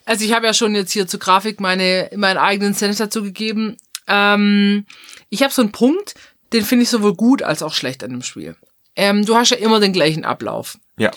also 0.05 0.23
ich 0.23 0.31
habe 0.33 0.45
ja 0.45 0.53
schon 0.53 0.75
jetzt 0.75 0.93
hier 0.93 1.07
zur 1.07 1.19
Grafik 1.19 1.59
meine 1.59 2.09
meinen 2.15 2.37
eigenen 2.37 2.73
Senf 2.73 2.97
dazu 2.97 3.21
gegeben. 3.21 3.75
Ähm, 4.07 4.85
ich 5.29 5.43
habe 5.43 5.53
so 5.53 5.61
einen 5.61 5.73
Punkt, 5.73 6.15
den 6.53 6.63
finde 6.63 6.83
ich 6.83 6.89
sowohl 6.89 7.15
gut 7.15 7.43
als 7.43 7.61
auch 7.63 7.73
schlecht 7.73 8.01
an 8.01 8.11
dem 8.11 8.23
Spiel. 8.23 8.55
Ähm, 8.95 9.25
du 9.25 9.35
hast 9.35 9.49
ja 9.49 9.57
immer 9.57 9.81
den 9.81 9.91
gleichen 9.91 10.23
Ablauf. 10.23 10.77
Ja. 10.97 11.11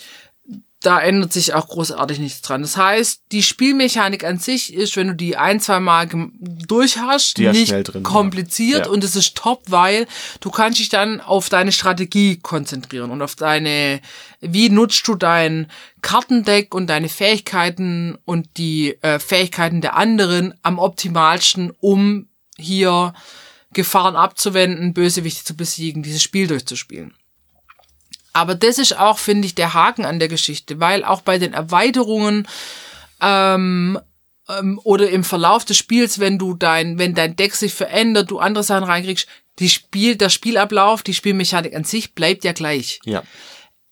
Da 0.87 1.01
ändert 1.01 1.33
sich 1.33 1.53
auch 1.53 1.67
großartig 1.67 2.21
nichts 2.21 2.43
dran. 2.43 2.63
Das 2.63 2.77
heißt, 2.77 3.23
die 3.33 3.43
Spielmechanik 3.43 4.23
an 4.23 4.39
sich 4.39 4.73
ist, 4.73 4.97
wenn 4.97 5.09
du 5.09 5.15
die 5.17 5.37
ein, 5.37 5.59
zwei 5.59 5.81
Mal 5.81 6.07
gem- 6.07 6.33
durch 6.39 6.99
hast, 6.99 7.39
Die 7.39 7.43
ja 7.43 7.53
nicht 7.53 7.73
drin, 7.73 8.05
kompliziert 8.05 8.87
Ja. 8.87 8.93
und 8.93 9.03
es 9.03 9.17
ist 9.17 9.35
top, 9.37 9.65
weil 9.67 10.07
du 10.39 10.51
kannst 10.53 10.79
dich 10.79 10.89
dann 10.89 11.21
auf 11.21 11.49
deine 11.49 11.73
Strategie 11.73 12.37
konzentrieren 12.37 13.11
und 13.11 13.21
auf 13.21 13.35
deine, 13.35 14.01
wie 14.41 14.69
nutzt 14.69 15.09
du 15.09 15.17
dein 15.17 15.67
Kartendeck 16.03 16.73
und 16.73 16.87
deine 16.87 17.09
Fähigkeiten 17.09 18.17
und 18.25 18.47
die 18.57 18.97
äh, 19.03 19.19
Fähigkeiten 19.19 19.81
der 19.81 19.97
anderen 19.97 20.55
am 20.63 20.79
optimalsten, 20.79 21.73
um 21.81 22.29
hier 22.57 23.13
Gefahren 23.73 24.15
abzuwenden, 24.15 24.95
Bösewichte 24.95 25.43
zu 25.43 25.57
besiegen, 25.57 26.05
dieses 26.05 26.23
Spiel 26.23 26.47
durchzuspielen. 26.47 27.13
Aber 28.37 28.55
das 28.55 28.77
ist 28.77 28.99
auch, 28.99 29.17
finde 29.17 29.47
ich, 29.47 29.55
der 29.55 29.73
Haken 29.73 30.05
an 30.05 30.19
der 30.19 30.29
Geschichte, 30.29 30.79
weil 30.79 31.05
auch 31.05 31.23
bei 31.23 31.39
den 31.39 31.55
Erweiterungen 31.55 32.47
ähm, 33.23 33.99
ähm, 34.47 34.79
oder 34.85 35.09
im 35.09 35.25
Verlauf 35.25 35.65
des 35.65 35.79
Spiels, 35.79 36.19
wenn 36.19 36.37
du 36.37 36.53
dein, 36.53 36.99
wenn 36.99 37.15
dein 37.15 37.35
Deck 37.35 37.55
sich 37.55 37.73
verändert, 37.73 38.31
du 38.31 38.39
andere 38.39 38.63
Sachen 38.63 38.85
reinkriegst, 38.85 39.27
die 39.59 39.71
Spiel, 39.71 40.17
der 40.17 40.29
Spielablauf, 40.29 41.03
die 41.03 41.15
Spielmechanik 41.15 41.75
an 41.75 41.85
sich 41.85 42.13
bleibt 42.13 42.45
ja 42.45 42.53
gleich. 42.53 43.01
Ja. 43.07 43.23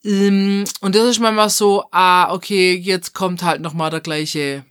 Ähm, 0.05 0.64
und 0.82 0.95
das 0.95 1.09
ist 1.09 1.20
manchmal 1.20 1.49
so, 1.49 1.86
ah, 1.90 2.30
okay, 2.30 2.74
jetzt 2.74 3.14
kommt 3.14 3.42
halt 3.42 3.62
nochmal 3.62 3.88
der 3.88 4.01
gleiche 4.01 4.66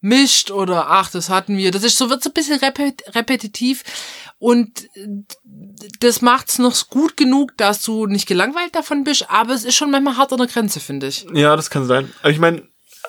Mischt 0.00 0.52
oder 0.52 0.88
ach, 0.88 1.10
das 1.10 1.30
hatten 1.30 1.56
wir. 1.56 1.72
Das 1.72 1.82
ist 1.82 1.98
so, 1.98 2.10
wird 2.10 2.22
so 2.22 2.30
ein 2.30 2.34
bisschen 2.34 2.60
repet 2.60 3.02
repetitiv 3.16 3.82
und 4.40 4.88
äh, 4.96 5.06
das 6.00 6.22
macht's 6.22 6.58
noch 6.58 6.88
gut 6.88 7.16
genug, 7.16 7.56
dass 7.58 7.82
du 7.82 8.06
nicht 8.06 8.26
gelangweilt 8.26 8.74
davon 8.74 9.04
bist, 9.04 9.30
aber 9.30 9.52
es 9.52 9.64
ist 9.64 9.76
schon 9.76 9.90
manchmal 9.90 10.16
hart 10.16 10.32
an 10.32 10.38
der 10.38 10.46
Grenze, 10.48 10.80
finde 10.80 11.08
ich. 11.08 11.26
Ja, 11.34 11.54
das 11.54 11.68
kann 11.68 11.86
sein. 11.86 12.10
Aber 12.22 12.30
ich 12.30 12.38
meine, 12.38 12.62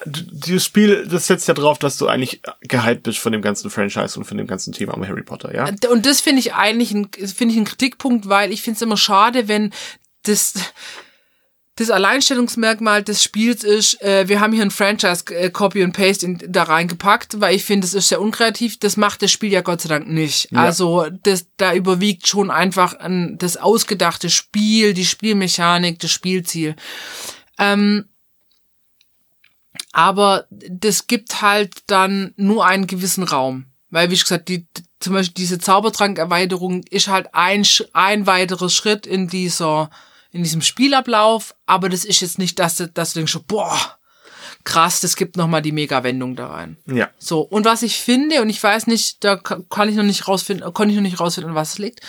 dieses 0.06 0.66
Spiel, 0.66 1.08
das 1.08 1.28
setzt 1.28 1.48
ja 1.48 1.54
drauf, 1.54 1.80
dass 1.80 1.98
du 1.98 2.08
eigentlich 2.08 2.42
gehypt 2.62 3.04
bist 3.04 3.20
von 3.20 3.32
dem 3.32 3.42
ganzen 3.42 3.70
Franchise 3.70 4.20
und 4.20 4.26
von 4.26 4.38
dem 4.38 4.46
ganzen 4.46 4.74
Thema 4.74 4.94
um 4.94 5.08
Harry 5.08 5.24
Potter, 5.24 5.56
ja? 5.56 5.70
Und 5.90 6.06
das 6.06 6.20
finde 6.20 6.42
ich 6.42 6.54
eigentlich 6.54 6.92
ein, 6.92 7.10
finde 7.14 7.54
ich 7.54 7.58
einen 7.58 7.66
Kritikpunkt, 7.66 8.28
weil 8.28 8.52
ich 8.52 8.62
finde 8.62 8.76
es 8.76 8.82
immer 8.82 8.98
schade, 8.98 9.48
wenn 9.48 9.72
das, 10.24 10.54
das 11.76 11.90
Alleinstellungsmerkmal 11.90 13.02
des 13.02 13.24
Spiels 13.24 13.64
ist, 13.64 14.02
äh, 14.02 14.28
wir 14.28 14.42
haben 14.42 14.54
hier 14.54 14.64
ein 14.64 14.72
Franchise 14.72 15.24
äh, 15.34 15.50
Copy 15.50 15.84
and 15.84 15.96
Paste 15.96 16.26
in, 16.26 16.40
da 16.48 16.64
reingepackt, 16.64 17.40
weil 17.40 17.56
ich 17.56 17.64
finde, 17.64 17.88
es 17.88 17.94
ist 17.94 18.10
sehr 18.10 18.22
unkreativ. 18.22 18.78
Das 18.78 18.98
macht 18.98 19.22
das 19.22 19.32
Spiel 19.32 19.52
ja 19.52 19.62
Gott 19.62 19.82
sei 19.82 19.90
Dank 19.90 20.08
nicht. 20.08 20.52
Ja. 20.52 20.64
Also 20.64 21.08
das, 21.24 21.48
da 21.58 21.74
überwiegt 21.74 22.28
schon 22.28 22.52
einfach 22.52 22.94
ein, 22.96 23.38
das 23.38 23.56
ausgedachte 23.58 24.30
Spiel, 24.30 24.94
die 24.94 25.06
Spielmechanik, 25.06 26.00
das 26.00 26.12
Spielziel. 26.12 26.76
Ähm, 27.58 28.06
aber 29.94 30.46
das 30.50 31.08
gibt 31.08 31.42
halt 31.42 31.84
dann 31.88 32.34
nur 32.36 32.66
einen 32.66 32.88
gewissen 32.88 33.24
Raum. 33.24 33.66
Weil, 33.90 34.10
wie 34.10 34.16
ich 34.16 34.24
gesagt, 34.24 34.50
die, 34.50 34.68
zum 35.00 35.14
Beispiel 35.14 35.34
diese 35.36 35.60
Zaubertrank-Erweiterung 35.60 36.84
ist 36.90 37.08
halt 37.08 37.34
ein, 37.34 37.66
ein 37.94 38.28
weiterer 38.28 38.70
Schritt 38.70 39.06
in 39.06 39.28
dieser, 39.28 39.90
in 40.32 40.44
diesem 40.44 40.62
Spielablauf, 40.62 41.56
aber 41.66 41.90
das 41.90 42.06
ist 42.06 42.22
jetzt 42.22 42.40
nicht, 42.40 42.60
dass 42.60 42.76
du, 42.76 42.88
dass 42.88 43.14
du 43.14 43.20
denkst, 43.20 43.38
boah, 43.48 43.98
krass, 44.64 45.00
das 45.00 45.16
gibt 45.16 45.38
nochmal 45.38 45.62
die 45.62 45.72
Mega-Wendung 45.72 46.36
da 46.36 46.48
rein. 46.48 46.78
Ja. 46.88 47.10
So, 47.20 47.42
und 47.42 47.66
was 47.66 47.82
ich 47.84 47.98
finde, 47.98 48.42
und 48.42 48.50
ich 48.50 48.62
weiß 48.62 48.88
nicht, 48.88 49.24
da 49.24 49.36
ka- 49.36 49.62
kann 49.70 49.90
ich 49.90 49.96
noch 49.96 50.04
nicht 50.04 50.28
rausfinden, 50.28 50.74
konnte 50.74 50.92
ich 50.92 50.96
noch 50.98 51.04
nicht 51.04 51.20
rausfinden, 51.20 51.52
an 51.52 51.56
was 51.56 51.74
es 51.74 51.78
liegt, 51.80 52.00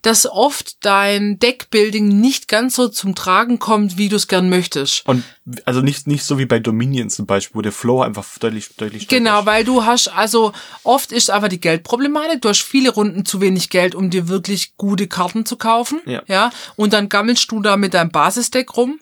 dass 0.00 0.26
oft 0.26 0.84
dein 0.84 1.38
Deckbuilding 1.38 2.08
nicht 2.20 2.48
ganz 2.48 2.74
so 2.76 2.88
zum 2.88 3.14
Tragen 3.14 3.58
kommt, 3.58 3.98
wie 3.98 4.08
du 4.08 4.16
es 4.16 4.26
gern 4.26 4.48
möchtest. 4.48 5.06
Und 5.06 5.22
also 5.66 5.80
nicht, 5.82 6.06
nicht 6.06 6.24
so 6.24 6.38
wie 6.38 6.46
bei 6.46 6.58
Dominion 6.60 7.10
zum 7.10 7.26
Beispiel, 7.26 7.56
wo 7.56 7.62
der 7.62 7.72
Flow 7.72 8.00
einfach 8.00 8.24
deutlich, 8.38 8.70
deutlich 8.76 9.06
Genau, 9.08 9.40
ist. 9.40 9.46
weil 9.46 9.64
du 9.64 9.84
hast, 9.84 10.08
also 10.08 10.52
oft 10.82 11.12
ist 11.12 11.30
aber 11.30 11.48
die 11.48 11.60
Geldproblematik, 11.60 12.40
du 12.40 12.48
hast 12.48 12.62
viele 12.62 12.90
Runden 12.90 13.24
zu 13.26 13.40
wenig 13.40 13.68
Geld, 13.70 13.94
um 13.94 14.08
dir 14.08 14.28
wirklich 14.28 14.76
gute 14.76 15.08
Karten 15.08 15.44
zu 15.44 15.56
kaufen. 15.56 16.00
Ja. 16.06 16.22
ja 16.26 16.50
und 16.76 16.92
dann 16.94 17.08
gammelst 17.08 17.50
du 17.52 17.60
da 17.60 17.76
mit 17.76 17.92
deinem 17.94 18.10
Basisdeck 18.10 18.76
rum. 18.76 18.98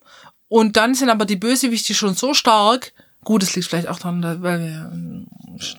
Und 0.50 0.76
dann 0.76 0.94
sind 0.94 1.08
aber 1.08 1.24
die 1.24 1.36
Bösewichte 1.36 1.94
schon 1.94 2.14
so 2.14 2.34
stark. 2.34 2.92
Gut, 3.24 3.42
es 3.42 3.54
liegt 3.56 3.68
vielleicht 3.68 3.88
auch 3.88 3.98
daran, 3.98 4.20
da- 4.20 4.42
weil 4.42 4.60
wir 4.60 4.92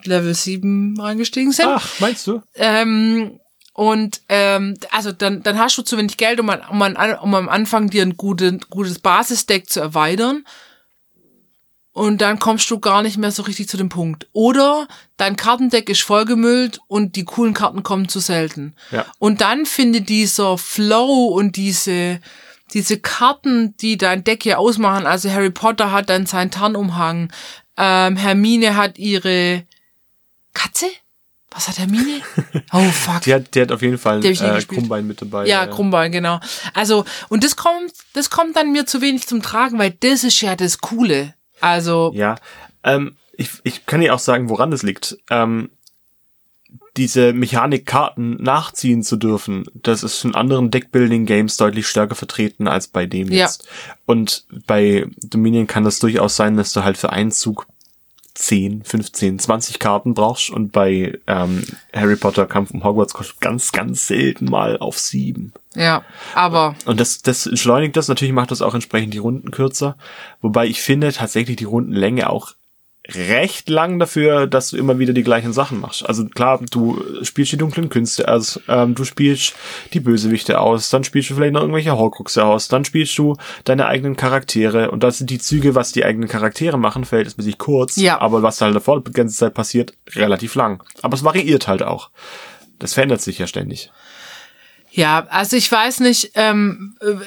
Level 0.06 0.34
7 0.34 1.00
reingestiegen 1.00 1.52
sind. 1.52 1.68
Ach, 1.68 1.88
meinst 2.00 2.26
du? 2.26 2.42
Ähm, 2.56 3.40
und 3.74 4.22
ähm, 4.30 4.76
also 4.92 5.12
dann, 5.12 5.44
dann 5.44 5.60
hast 5.60 5.78
du 5.78 5.82
zu 5.82 5.98
wenig 5.98 6.18
Geld, 6.18 6.40
um, 6.40 6.50
an, 6.50 6.62
um, 6.70 6.82
an, 6.82 6.96
um 7.20 7.36
am 7.36 7.50
Anfang 7.50 7.90
dir 7.90 8.04
ein 8.04 8.16
gute, 8.18 8.58
gutes 8.70 8.98
Basisdeck 9.00 9.70
zu 9.70 9.80
erweitern. 9.82 10.44
und 11.94 12.22
dann 12.22 12.40
kommst 12.40 12.70
du 12.72 12.80
gar 12.80 13.02
nicht 13.02 13.18
mehr 13.18 13.32
so 13.32 13.44
richtig 13.44 13.68
zu 13.68 13.76
dem 13.76 13.90
Punkt. 13.90 14.28
Oder 14.32 14.88
dein 15.18 15.36
Kartendeck 15.36 15.90
ist 15.90 16.02
vollgemüllt 16.04 16.80
und 16.88 17.18
die 17.18 17.26
coolen 17.26 17.54
Karten 17.54 17.84
kommen 17.84 18.08
zu 18.08 18.20
selten. 18.20 18.74
Ja. 18.92 19.06
Und 19.20 19.42
dann 19.42 19.66
findet 19.66 20.08
dieser 20.08 20.58
Flow 20.58 21.26
und 21.28 21.58
diese, 21.58 22.22
diese 22.74 23.00
Karten, 23.00 23.76
die 23.78 23.98
dein 23.98 24.24
Deck 24.24 24.44
hier 24.44 24.60
ausmachen, 24.60 25.06
also 25.06 25.30
Harry 25.32 25.50
Potter 25.50 25.92
hat 25.92 26.10
dann 26.10 26.26
seinen 26.26 26.52
Tarnumhang, 26.52 27.32
ähm, 27.78 28.16
Hermine 28.18 28.76
hat 28.76 28.98
ihre 28.98 29.64
Katze? 30.54 30.88
Was 31.50 31.68
hat 31.68 31.80
Hermine? 31.80 32.22
Oh 32.74 32.90
fuck. 32.90 33.22
Die 33.24 33.34
hat, 33.34 33.54
die 33.54 33.62
hat 33.62 33.72
auf 33.72 33.82
jeden 33.82 33.98
Fall 33.98 34.24
äh. 34.24 34.64
Krummbein 34.64 35.06
mit 35.06 35.22
dabei. 35.22 35.46
Ja, 35.46 35.66
äh, 35.66 35.68
Krummbein, 35.68 36.12
genau. 36.12 36.40
Also, 36.74 37.04
und 37.28 37.44
das 37.44 37.58
kommt, 37.58 37.92
das 38.14 38.30
kommt 38.30 38.56
dann 38.56 38.72
mir 38.72 38.86
zu 38.86 39.02
wenig 39.02 39.28
zum 39.28 39.42
Tragen, 39.42 39.78
weil 39.78 39.92
das 40.00 40.24
ist 40.24 40.40
ja 40.40 40.56
das 40.56 40.78
Coole. 40.78 41.34
Also, 41.60 42.12
Ja, 42.16 42.36
ähm, 42.84 43.18
ich, 43.36 43.50
ich 43.64 43.86
kann 43.86 44.00
dir 44.00 44.14
auch 44.16 44.20
sagen, 44.20 44.50
woran 44.50 44.72
das 44.72 44.84
liegt. 44.84 45.18
Ähm, 45.30 45.70
diese 46.98 47.32
Mechanik, 47.34 47.86
Karten 47.86 48.36
nachziehen 48.42 49.02
zu 49.04 49.16
dürfen, 49.16 49.64
das 49.74 50.04
ist 50.04 50.26
in 50.26 50.36
anderen 50.36 50.72
Deckbuilding-Games 50.72 51.56
deutlich 51.58 51.88
stärker 51.88 52.16
vertreten 52.16 52.68
als 52.68 52.88
bei 52.88 53.06
dem 53.06 53.30
Ja. 53.32 53.40
jetzt. 53.46 53.68
Und 54.06 54.46
bei 54.68 55.08
Dominion 55.24 55.68
kann 55.68 55.84
das 55.86 56.00
durchaus 56.00 56.36
sein, 56.36 56.58
dass 56.58 56.74
du 56.74 56.84
halt 56.84 56.98
für 56.98 57.12
einen 57.12 57.32
Zug 57.32 57.68
10, 58.34 58.84
15, 58.84 59.40
20 59.40 59.80
Karten 59.80 60.14
brauchst 60.14 60.50
und 60.50 60.72
bei 60.72 61.20
ähm, 61.28 61.64
Harry 61.94 62.16
Potter 62.16 62.46
Kampf 62.46 62.72
um 62.72 62.84
Hogwarts 62.84 63.14
kommst 63.14 63.32
du 63.32 63.36
ganz, 63.40 63.72
ganz 63.72 64.08
selten 64.08 64.46
mal 64.46 64.78
auf 64.78 64.98
sieben. 64.98 65.54
ja, 65.76 66.04
aber, 66.34 66.76
Und 66.86 67.00
das, 67.00 67.22
das 67.22 67.46
entschleunigt 67.46 67.96
das. 67.98 68.08
Natürlich 68.08 68.34
macht 68.34 68.52
das 68.52 68.62
auch 68.62 68.74
entsprechend 68.74 69.14
die 69.14 69.18
Runden 69.20 69.52
kürzer. 69.52 69.98
Wobei 70.42 70.66
ich 70.68 70.82
finde 70.82 71.12
tatsächlich 71.12 71.58
die 71.58 71.66
Rundenlänge 71.66 72.30
auch 72.30 72.54
recht 73.16 73.70
lang 73.70 74.00
dafür, 74.00 74.48
dass 74.48 74.70
du 74.70 74.78
immer 74.78 75.00
wieder 75.00 75.14
die 75.14 75.24
gleichen 75.24 75.54
Sachen 75.54 75.80
machst. 75.80 76.06
Also 76.08 76.26
klar, 76.26 76.60
du 76.70 77.04
spielst 77.24 77.52
die 77.52 77.58
dunklen 77.58 77.90
Künste 77.90 78.28
aus, 78.28 78.60
ähm, 78.68 78.96
du 78.96 79.04
spielst 79.04 79.54
die 79.94 80.00
Bösewichte 80.00 80.60
aus, 80.60 80.90
dann 80.90 81.04
spielst 81.04 81.30
du 81.30 81.36
vielleicht 81.36 81.54
noch 81.54 81.62
irgendwelche 81.62 81.98
Horcruxe 81.98 82.44
aus, 82.44 82.68
dann 82.68 82.86
spielst 82.86 83.18
du 83.18 83.36
deine 83.64 83.88
eigenen 83.88 84.16
Charaktere 84.16 84.92
und 84.92 85.04
das 85.04 85.18
sind 85.18 85.30
die 85.30 85.40
Züge, 85.40 85.76
was 85.76 85.92
die 85.92 86.06
eigenen 86.06 86.30
Charaktere 86.30 86.78
machen, 86.78 87.06
verhältnismäßig 87.06 87.58
kurz, 87.58 87.96
Ja. 87.98 88.20
aber 88.22 88.42
was 88.44 88.62
halt 88.62 88.76
davor 88.76 89.02
die 89.04 89.12
ganze 89.12 89.36
Zeit 89.38 89.54
passiert, 89.54 89.94
relativ 90.16 90.56
lang. 90.56 90.84
Aber 91.02 91.16
es 91.16 91.24
variiert 91.24 91.68
halt 91.68 91.84
auch. 91.84 92.10
Das 92.80 92.94
verändert 92.94 93.22
sich 93.22 93.38
ja 93.40 93.48
ständig. 93.48 93.92
ja, 94.92 95.26
also 95.30 95.56
ich 95.56 95.72
weiß 95.72 96.00
nicht, 96.02 96.32
ähm, 96.36 96.96
äh, 97.02 97.12
äh, 97.12 97.18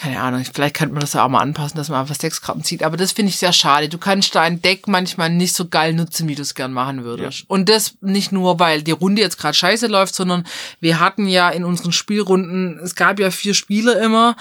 keine 0.00 0.20
Ahnung, 0.20 0.44
vielleicht 0.52 0.76
könnte 0.76 0.94
man 0.94 1.00
das 1.00 1.12
ja 1.12 1.24
auch 1.24 1.28
mal 1.28 1.40
anpassen, 1.40 1.76
dass 1.76 1.88
man 1.88 2.00
einfach 2.00 2.14
sechs 2.14 2.40
Karten 2.40 2.62
zieht, 2.64 2.82
aber 2.82 2.96
das 2.96 3.12
finde 3.12 3.30
ich 3.30 3.38
sehr 3.38 3.52
schade. 3.52 3.88
Du 3.88 3.98
kannst 3.98 4.34
dein 4.34 4.60
Deck 4.62 4.88
manchmal 4.88 5.30
nicht 5.30 5.54
so 5.54 5.68
geil 5.68 5.92
nutzen, 5.92 6.28
wie 6.28 6.34
du 6.34 6.42
es 6.42 6.54
gern 6.54 6.72
machen 6.72 7.04
würdest. 7.04 7.44
Und 7.48 7.68
das 7.68 7.96
nicht 8.00 8.32
nur, 8.32 8.58
weil 8.58 8.82
die 8.82 8.90
Runde 8.90 9.22
jetzt 9.22 9.38
gerade 9.38 9.54
scheiße 9.54 9.86
läuft, 9.86 10.14
sondern 10.14 10.44
wir 10.80 11.00
hatten 11.00 11.26
ja 11.26 11.50
in 11.50 11.64
unseren 11.64 11.92
Spielrunden, 11.92 12.78
es 12.82 12.94
gab 12.94 13.18
ja 13.18 13.30
vier 13.30 13.54
Spieler 13.54 14.00
immer, 14.00 14.36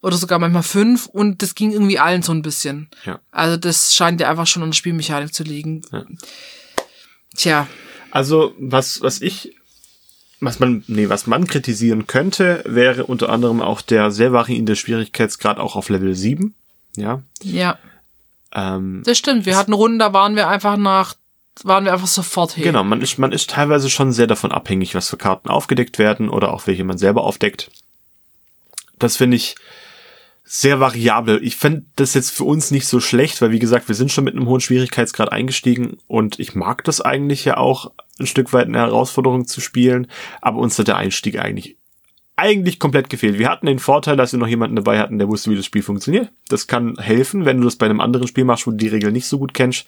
oder 0.00 0.16
sogar 0.16 0.38
manchmal 0.38 0.62
fünf, 0.62 1.06
und 1.06 1.42
das 1.42 1.54
ging 1.54 1.72
irgendwie 1.72 1.98
allen 1.98 2.22
so 2.22 2.32
ein 2.32 2.42
bisschen. 2.42 2.88
Ja. 3.04 3.18
Also 3.32 3.56
das 3.56 3.94
scheint 3.94 4.20
ja 4.20 4.30
einfach 4.30 4.46
schon 4.46 4.62
an 4.62 4.70
der 4.70 4.76
Spielmechanik 4.76 5.34
zu 5.34 5.42
liegen. 5.42 5.82
Ja. 5.90 6.04
Tja, 7.36 7.66
Also, 8.10 8.54
was, 8.58 9.00
was 9.00 9.20
ich, 9.20 9.54
was 10.40 10.60
man, 10.60 10.84
nee, 10.86 11.08
was 11.08 11.26
man 11.26 11.46
kritisieren 11.46 12.06
könnte, 12.06 12.62
wäre 12.66 13.06
unter 13.06 13.28
anderem 13.28 13.60
auch 13.60 13.80
der 13.80 14.10
sehr 14.10 14.32
variierende 14.32 14.76
Schwierigkeitsgrad 14.76 15.58
auch 15.58 15.74
auf 15.76 15.88
Level 15.88 16.14
7. 16.14 16.54
Ja. 16.96 17.22
ja. 17.42 17.78
Ähm, 18.54 19.02
Das 19.04 19.18
stimmt. 19.18 19.46
Wir 19.46 19.56
hatten 19.56 19.72
Runden, 19.72 19.98
da 19.98 20.12
waren 20.12 20.36
wir 20.36 20.48
einfach 20.48 20.76
nach, 20.76 21.14
waren 21.64 21.84
wir 21.84 21.92
einfach 21.92 22.06
sofort 22.06 22.52
hin. 22.52 22.64
genau, 22.64 22.84
man 22.84 23.02
ist, 23.02 23.18
man 23.18 23.32
ist 23.32 23.50
teilweise 23.50 23.90
schon 23.90 24.12
sehr 24.12 24.26
davon 24.26 24.52
abhängig, 24.52 24.94
was 24.94 25.08
für 25.08 25.16
Karten 25.16 25.48
aufgedeckt 25.48 25.98
werden 25.98 26.28
oder 26.28 26.52
auch 26.52 26.66
welche 26.66 26.84
man 26.84 26.98
selber 26.98 27.24
aufdeckt. 27.24 27.70
Das 28.98 29.16
finde 29.16 29.36
ich 29.36 29.56
sehr 30.50 30.80
variabel. 30.80 31.40
Ich 31.42 31.56
finde 31.56 31.84
das 31.96 32.14
jetzt 32.14 32.30
für 32.30 32.44
uns 32.44 32.70
nicht 32.70 32.86
so 32.86 33.00
schlecht, 33.00 33.42
weil 33.42 33.50
wie 33.50 33.58
gesagt, 33.58 33.86
wir 33.88 33.94
sind 33.94 34.10
schon 34.10 34.24
mit 34.24 34.34
einem 34.34 34.46
hohen 34.46 34.62
Schwierigkeitsgrad 34.62 35.30
eingestiegen 35.30 35.98
und 36.06 36.40
ich 36.40 36.54
mag 36.54 36.82
das 36.84 37.02
eigentlich 37.02 37.44
ja 37.44 37.58
auch 37.58 37.92
ein 38.18 38.26
Stück 38.26 38.54
weit 38.54 38.66
eine 38.66 38.78
Herausforderung 38.78 39.46
zu 39.46 39.60
spielen, 39.60 40.06
aber 40.40 40.58
uns 40.58 40.78
hat 40.78 40.88
der 40.88 40.96
Einstieg 40.96 41.38
eigentlich 41.38 41.76
eigentlich 42.38 42.78
komplett 42.78 43.10
gefehlt. 43.10 43.38
Wir 43.38 43.48
hatten 43.48 43.66
den 43.66 43.80
Vorteil, 43.80 44.16
dass 44.16 44.30
wir 44.30 44.38
noch 44.38 44.46
jemanden 44.46 44.76
dabei 44.76 45.00
hatten, 45.00 45.18
der 45.18 45.28
wusste, 45.28 45.50
wie 45.50 45.56
das 45.56 45.66
Spiel 45.66 45.82
funktioniert. 45.82 46.30
Das 46.48 46.68
kann 46.68 46.96
helfen, 46.96 47.44
wenn 47.44 47.58
du 47.58 47.64
das 47.64 47.74
bei 47.74 47.86
einem 47.86 48.00
anderen 48.00 48.28
Spiel 48.28 48.44
machst, 48.44 48.66
wo 48.66 48.70
du 48.70 48.76
die 48.76 48.88
Regel 48.88 49.10
nicht 49.10 49.26
so 49.26 49.38
gut 49.38 49.54
kennst. 49.54 49.86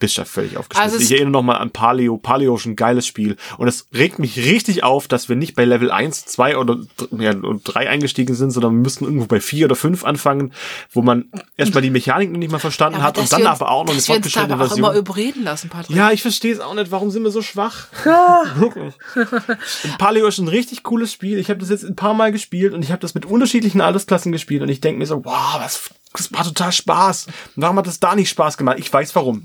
Bist 0.00 0.16
ja 0.16 0.24
völlig 0.24 0.56
aufgeschmissen. 0.56 0.92
Also 0.92 1.02
ich 1.04 1.10
erinnere 1.10 1.32
noch 1.32 1.42
mal 1.42 1.56
an 1.56 1.70
Paleo. 1.70 2.18
Paleo 2.18 2.54
ist 2.54 2.66
ein 2.66 2.76
geiles 2.76 3.04
Spiel. 3.04 3.36
Und 3.56 3.66
es 3.66 3.86
regt 3.92 4.20
mich 4.20 4.36
richtig 4.36 4.84
auf, 4.84 5.08
dass 5.08 5.28
wir 5.28 5.34
nicht 5.34 5.56
bei 5.56 5.64
Level 5.64 5.90
1, 5.90 6.24
2 6.26 6.56
oder 6.56 6.76
dr- 6.96 7.20
ja, 7.20 7.32
und 7.32 7.62
3 7.64 7.88
eingestiegen 7.88 8.36
sind, 8.36 8.52
sondern 8.52 8.74
wir 8.74 8.82
müssten 8.82 9.04
irgendwo 9.06 9.26
bei 9.26 9.40
4 9.40 9.64
oder 9.66 9.74
5 9.74 10.04
anfangen, 10.04 10.52
wo 10.92 11.02
man 11.02 11.24
erstmal 11.56 11.82
die 11.82 11.90
Mechanik 11.90 12.30
noch 12.30 12.38
nicht 12.38 12.52
mal 12.52 12.60
verstanden 12.60 13.02
hat 13.02 13.18
und 13.18 13.32
dann 13.32 13.40
uns- 13.40 13.48
aber 13.50 13.70
auch 13.72 13.84
noch 13.84 13.90
eine 13.90 13.96
dass 13.98 14.08
wir 14.08 14.14
uns 14.14 14.22
da 14.32 14.40
fortgeschrittene 14.40 14.54
aber 14.54 14.64
auch 14.64 14.68
Version. 14.68 14.88
immer 14.90 14.96
überreden 14.98 15.42
lassen, 15.42 15.68
Patrick. 15.68 15.96
Ja, 15.96 16.12
ich 16.12 16.22
verstehe 16.22 16.52
es 16.52 16.60
auch 16.60 16.74
nicht. 16.74 16.92
Warum 16.92 17.10
sind 17.10 17.24
wir 17.24 17.32
so 17.32 17.42
schwach? 17.42 17.88
Paleo 19.98 20.26
ist 20.28 20.38
ein 20.38 20.48
richtig 20.48 20.82
cooles 20.82 21.12
Spiel. 21.12 21.38
Ich 21.38 21.50
habe 21.50 21.60
das 21.60 21.70
jetzt 21.70 21.84
ein 21.84 21.96
paar 21.96 22.14
Mal 22.14 22.32
gespielt 22.32 22.72
und 22.74 22.82
ich 22.84 22.90
habe 22.90 23.00
das 23.00 23.14
mit 23.14 23.26
unterschiedlichen 23.26 23.80
Altersklassen 23.80 24.32
gespielt 24.32 24.62
und 24.62 24.68
ich 24.68 24.80
denke 24.80 24.98
mir 24.98 25.06
so, 25.06 25.24
wow, 25.24 25.56
was, 25.58 25.90
das 26.12 26.30
macht 26.30 26.46
total 26.46 26.72
Spaß. 26.72 27.26
Warum 27.56 27.76
hat 27.78 27.86
das 27.86 28.00
da 28.00 28.14
nicht 28.14 28.28
Spaß 28.28 28.56
gemacht? 28.56 28.76
Ich 28.78 28.92
weiß 28.92 29.14
warum. 29.14 29.42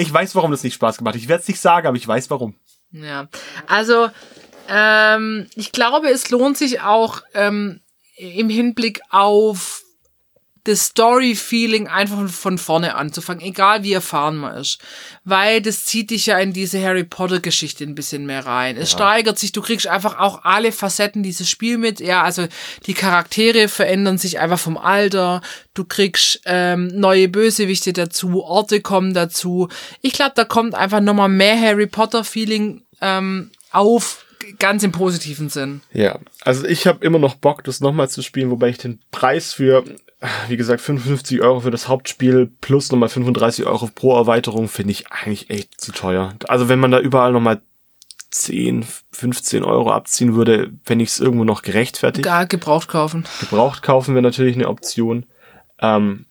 Ich 0.00 0.12
weiß, 0.12 0.34
warum 0.36 0.52
das 0.52 0.62
nicht 0.62 0.74
Spaß 0.74 0.98
gemacht 0.98 1.14
hat. 1.14 1.20
Ich 1.20 1.28
werde 1.28 1.42
es 1.42 1.48
nicht 1.48 1.60
sagen, 1.60 1.86
aber 1.86 1.96
ich 1.96 2.06
weiß 2.06 2.30
warum. 2.30 2.54
Ja, 2.92 3.28
also 3.66 4.08
ähm, 4.68 5.48
ich 5.56 5.72
glaube, 5.72 6.08
es 6.08 6.30
lohnt 6.30 6.56
sich 6.56 6.80
auch 6.80 7.20
ähm, 7.34 7.80
im 8.16 8.48
Hinblick 8.48 9.00
auf 9.10 9.82
das 10.68 10.86
Story-Feeling 10.86 11.88
einfach 11.88 12.28
von 12.28 12.58
vorne 12.58 12.94
anzufangen, 12.94 13.42
egal 13.42 13.82
wie 13.82 13.94
erfahren 13.94 14.36
man 14.36 14.56
ist. 14.56 14.78
Weil 15.24 15.62
das 15.62 15.86
zieht 15.86 16.10
dich 16.10 16.26
ja 16.26 16.38
in 16.38 16.52
diese 16.52 16.82
Harry 16.82 17.04
Potter-Geschichte 17.04 17.84
ein 17.84 17.94
bisschen 17.94 18.26
mehr 18.26 18.44
rein. 18.44 18.76
Es 18.76 18.90
steigert 18.90 19.38
sich, 19.38 19.52
du 19.52 19.62
kriegst 19.62 19.86
einfach 19.86 20.18
auch 20.18 20.44
alle 20.44 20.72
Facetten 20.72 21.22
dieses 21.22 21.48
Spiel 21.48 21.78
mit. 21.78 22.00
Ja, 22.00 22.22
also 22.22 22.46
die 22.86 22.94
Charaktere 22.94 23.68
verändern 23.68 24.18
sich 24.18 24.38
einfach 24.38 24.58
vom 24.58 24.76
Alter. 24.76 25.40
Du 25.72 25.84
kriegst 25.84 26.42
ähm, 26.44 26.88
neue 26.88 27.28
Bösewichte 27.28 27.92
dazu, 27.92 28.42
Orte 28.42 28.80
kommen 28.80 29.14
dazu. 29.14 29.68
Ich 30.02 30.12
glaube, 30.12 30.32
da 30.34 30.44
kommt 30.44 30.74
einfach 30.74 31.00
nochmal 31.00 31.30
mehr 31.30 31.58
Harry 31.58 31.86
Potter-Feeling 31.86 32.82
ähm, 33.00 33.50
auf, 33.70 34.26
ganz 34.58 34.82
im 34.82 34.92
positiven 34.92 35.48
Sinn. 35.48 35.80
Ja, 35.92 36.18
also 36.42 36.66
ich 36.66 36.86
habe 36.86 37.04
immer 37.04 37.18
noch 37.18 37.34
Bock, 37.34 37.64
das 37.64 37.80
nochmal 37.80 38.08
zu 38.08 38.22
spielen, 38.22 38.50
wobei 38.50 38.68
ich 38.68 38.78
den 38.78 39.00
Preis 39.10 39.52
für, 39.52 39.84
wie 40.48 40.56
gesagt, 40.56 40.80
55 40.80 41.40
Euro 41.42 41.60
für 41.60 41.70
das 41.70 41.88
Hauptspiel 41.88 42.50
plus 42.60 42.90
nochmal 42.90 43.08
35 43.08 43.66
Euro 43.66 43.88
pro 43.94 44.16
Erweiterung 44.16 44.68
finde 44.68 44.92
ich 44.92 45.10
eigentlich 45.12 45.50
echt 45.50 45.80
zu 45.80 45.92
teuer. 45.92 46.34
Also 46.48 46.68
wenn 46.68 46.80
man 46.80 46.90
da 46.90 46.98
überall 46.98 47.32
nochmal 47.32 47.60
10, 48.30 48.84
15 49.12 49.64
Euro 49.64 49.92
abziehen 49.92 50.34
würde, 50.34 50.72
fände 50.84 51.04
ich 51.04 51.10
es 51.10 51.20
irgendwo 51.20 51.44
noch 51.44 51.62
gerechtfertigt. 51.62 52.24
Gar 52.24 52.46
gebraucht 52.46 52.88
kaufen. 52.88 53.24
Gebraucht 53.40 53.82
kaufen 53.82 54.14
wäre 54.14 54.22
natürlich 54.22 54.56
eine 54.56 54.68
Option. 54.68 55.24
Ähm, 55.80 56.26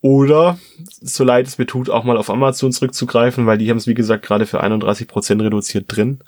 oder, 0.00 0.58
so 1.00 1.24
leid 1.24 1.46
es 1.46 1.58
mir 1.58 1.66
tut, 1.66 1.90
auch 1.90 2.04
mal 2.04 2.16
auf 2.16 2.30
Amazon 2.30 2.72
zurückzugreifen, 2.72 3.46
weil 3.46 3.58
die 3.58 3.70
haben 3.70 3.78
es, 3.78 3.86
wie 3.86 3.94
gesagt, 3.94 4.24
gerade 4.24 4.46
für 4.46 4.62
31% 4.62 5.42
reduziert 5.42 5.86
drin. 5.88 6.20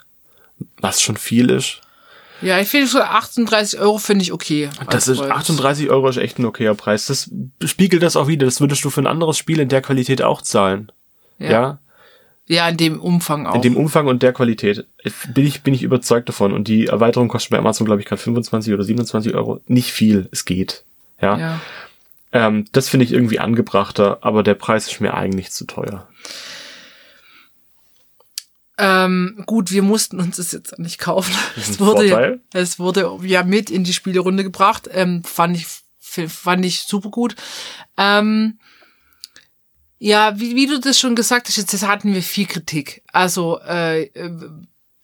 Was 0.81 1.01
schon 1.01 1.17
viel 1.17 1.49
ist. 1.49 1.81
Ja, 2.41 2.59
ich 2.59 2.67
finde 2.67 2.87
so 2.87 3.01
38 3.01 3.79
Euro 3.79 3.97
finde 3.97 4.23
ich 4.23 4.31
okay. 4.31 4.69
Das 4.89 5.07
ist 5.07 5.19
Preis. 5.19 5.31
38 5.31 5.89
Euro 5.89 6.07
ist 6.09 6.17
echt 6.17 6.39
ein 6.39 6.45
okayer 6.45 6.75
Preis. 6.75 7.05
Das 7.07 7.29
spiegelt 7.65 8.03
das 8.03 8.15
auch 8.15 8.27
wieder. 8.27 8.45
Das 8.45 8.61
würdest 8.61 8.83
du 8.83 8.89
für 8.89 9.01
ein 9.01 9.07
anderes 9.07 9.37
Spiel 9.37 9.59
in 9.59 9.69
der 9.69 9.81
Qualität 9.81 10.21
auch 10.21 10.41
zahlen. 10.41 10.91
Ja. 11.37 11.51
Ja. 11.51 11.79
Ja, 12.47 12.67
in 12.67 12.77
dem 12.77 12.99
Umfang 12.99 13.45
auch. 13.45 13.53
In 13.53 13.61
dem 13.61 13.77
Umfang 13.77 14.07
und 14.07 14.23
der 14.23 14.33
Qualität 14.33 14.83
bin 15.35 15.45
ich, 15.45 15.61
bin 15.61 15.75
ich 15.75 15.83
überzeugt 15.83 16.29
davon. 16.29 16.51
Und 16.51 16.67
die 16.67 16.87
Erweiterung 16.87 17.27
kostet 17.27 17.51
bei 17.51 17.59
Amazon, 17.59 17.85
glaube 17.85 18.01
ich, 18.01 18.07
gerade 18.07 18.21
25 18.21 18.73
oder 18.73 18.83
27 18.83 19.35
Euro. 19.35 19.61
Nicht 19.67 19.91
viel. 19.91 20.27
Es 20.31 20.45
geht. 20.45 20.83
Ja. 21.21 21.37
ja. 21.37 21.59
Ähm, 22.31 22.65
das 22.71 22.89
finde 22.89 23.05
ich 23.05 23.13
irgendwie 23.13 23.39
angebrachter, 23.39 24.19
aber 24.21 24.41
der 24.41 24.55
Preis 24.55 24.87
ist 24.87 24.99
mir 24.99 25.13
eigentlich 25.13 25.51
zu 25.51 25.65
teuer. 25.65 26.07
Ähm, 28.81 29.43
gut, 29.45 29.71
wir 29.71 29.83
mussten 29.83 30.21
uns 30.21 30.37
das 30.37 30.53
jetzt 30.53 30.79
nicht 30.79 30.99
kaufen. 30.99 31.35
Es 31.57 31.79
wurde, 31.81 32.07
Vorteil. 32.07 32.41
es 32.53 32.79
wurde 32.79 33.19
ja 33.23 33.43
mit 33.43 33.69
in 33.69 33.83
die 33.83 33.93
Spielerunde 33.93 34.43
gebracht. 34.43 34.87
Ähm, 34.91 35.21
fand 35.25 35.57
ich, 35.57 35.67
fand 35.99 36.65
ich 36.65 36.83
super 36.83 37.09
gut. 37.09 37.35
Ähm, 37.97 38.57
ja, 39.97 40.39
wie, 40.39 40.55
wie 40.55 40.65
du 40.65 40.79
das 40.79 40.97
schon 40.97 41.13
gesagt 41.13 41.49
hast, 41.49 41.57
jetzt 41.57 41.85
hatten 41.85 42.13
wir 42.13 42.23
viel 42.23 42.45
Kritik. 42.45 43.03
Also 43.11 43.59
äh, 43.67 44.03
äh, 44.03 44.49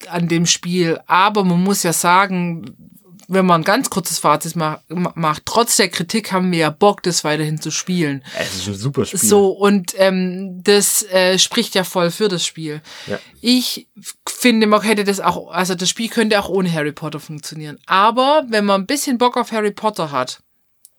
an 0.07 0.29
dem 0.29 0.45
Spiel. 0.45 1.01
Aber 1.05 1.43
man 1.43 1.61
muss 1.61 1.83
ja 1.83 1.91
sagen, 1.91 2.94
wenn 3.27 3.45
man 3.45 3.61
ein 3.61 3.65
ganz 3.65 3.89
kurzes 3.89 4.19
Fazit 4.19 4.55
ma 4.55 4.81
ma 4.87 5.11
macht, 5.15 5.43
trotz 5.45 5.77
der 5.77 5.89
Kritik 5.89 6.31
haben 6.31 6.51
wir 6.51 6.59
ja 6.59 6.69
Bock, 6.69 7.03
das 7.03 7.23
weiterhin 7.23 7.59
zu 7.59 7.71
spielen. 7.71 8.23
Es 8.37 8.55
ist 8.55 8.67
ein 8.67 8.75
super 8.75 9.05
Spiel. 9.05 9.19
So, 9.19 9.49
und 9.49 9.93
ähm, 9.97 10.63
das 10.63 11.03
äh, 11.03 11.37
spricht 11.39 11.75
ja 11.75 11.83
voll 11.83 12.11
für 12.11 12.27
das 12.27 12.45
Spiel. 12.45 12.81
Ja. 13.07 13.19
Ich 13.41 13.87
finde, 14.27 14.67
man 14.67 14.81
hätte 14.81 15.03
das 15.03 15.19
auch, 15.19 15.51
also 15.51 15.75
das 15.75 15.89
Spiel 15.89 16.09
könnte 16.09 16.39
auch 16.39 16.49
ohne 16.49 16.71
Harry 16.71 16.91
Potter 16.91 17.19
funktionieren. 17.19 17.79
Aber 17.85 18.45
wenn 18.49 18.65
man 18.65 18.81
ein 18.81 18.87
bisschen 18.87 19.17
Bock 19.17 19.37
auf 19.37 19.51
Harry 19.51 19.71
Potter 19.71 20.11
hat, 20.11 20.41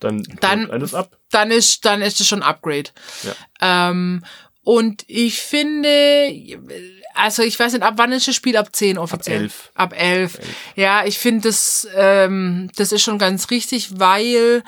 dann 0.00 0.22
dann, 0.40 0.68
dann 1.30 1.50
ist 1.50 1.84
dann 1.84 2.02
ist 2.02 2.20
es 2.20 2.26
schon 2.26 2.42
ein 2.42 2.48
Upgrade. 2.48 2.90
Ja. 3.22 3.90
Ähm, 3.90 4.22
und 4.62 5.04
ich 5.06 5.40
finde, 5.42 6.28
also 7.16 7.42
ich 7.42 7.58
weiß 7.58 7.72
nicht, 7.72 7.82
ab 7.82 7.94
wann 7.96 8.12
ist 8.12 8.28
das 8.28 8.34
Spiel? 8.34 8.56
Ab 8.56 8.68
10 8.74 8.98
offiziell? 8.98 9.42
elf. 9.42 9.70
Ab 9.74 9.94
11. 9.96 10.38
Ja, 10.74 11.04
ich 11.04 11.18
finde, 11.18 11.48
das, 11.48 11.86
ähm, 11.94 12.70
das 12.76 12.92
ist 12.92 13.02
schon 13.02 13.18
ganz 13.18 13.50
richtig, 13.50 13.98
weil 13.98 14.62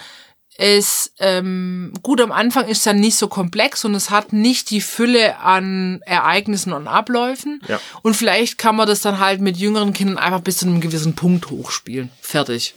es, 0.61 1.13
ähm, 1.21 1.93
gut, 2.03 2.21
am 2.21 2.33
Anfang 2.33 2.67
ist 2.67 2.79
es 2.79 2.85
dann 2.85 2.99
nicht 2.99 3.17
so 3.17 3.29
komplex 3.29 3.85
und 3.85 3.95
es 3.95 4.11
hat 4.11 4.33
nicht 4.33 4.71
die 4.71 4.81
Fülle 4.81 5.39
an 5.39 6.01
Ereignissen 6.05 6.73
und 6.73 6.89
Abläufen. 6.89 7.61
Ja. 7.69 7.81
Und 8.03 8.15
vielleicht 8.15 8.59
kann 8.59 8.75
man 8.75 8.89
das 8.89 9.01
dann 9.01 9.21
halt 9.21 9.41
mit 9.41 9.57
jüngeren 9.57 9.93
Kindern 9.93 10.19
einfach 10.19 10.41
bis 10.41 10.59
zu 10.59 10.67
einem 10.67 10.81
gewissen 10.81 11.15
Punkt 11.15 11.51
hochspielen. 11.51 12.11
Fertig. 12.21 12.75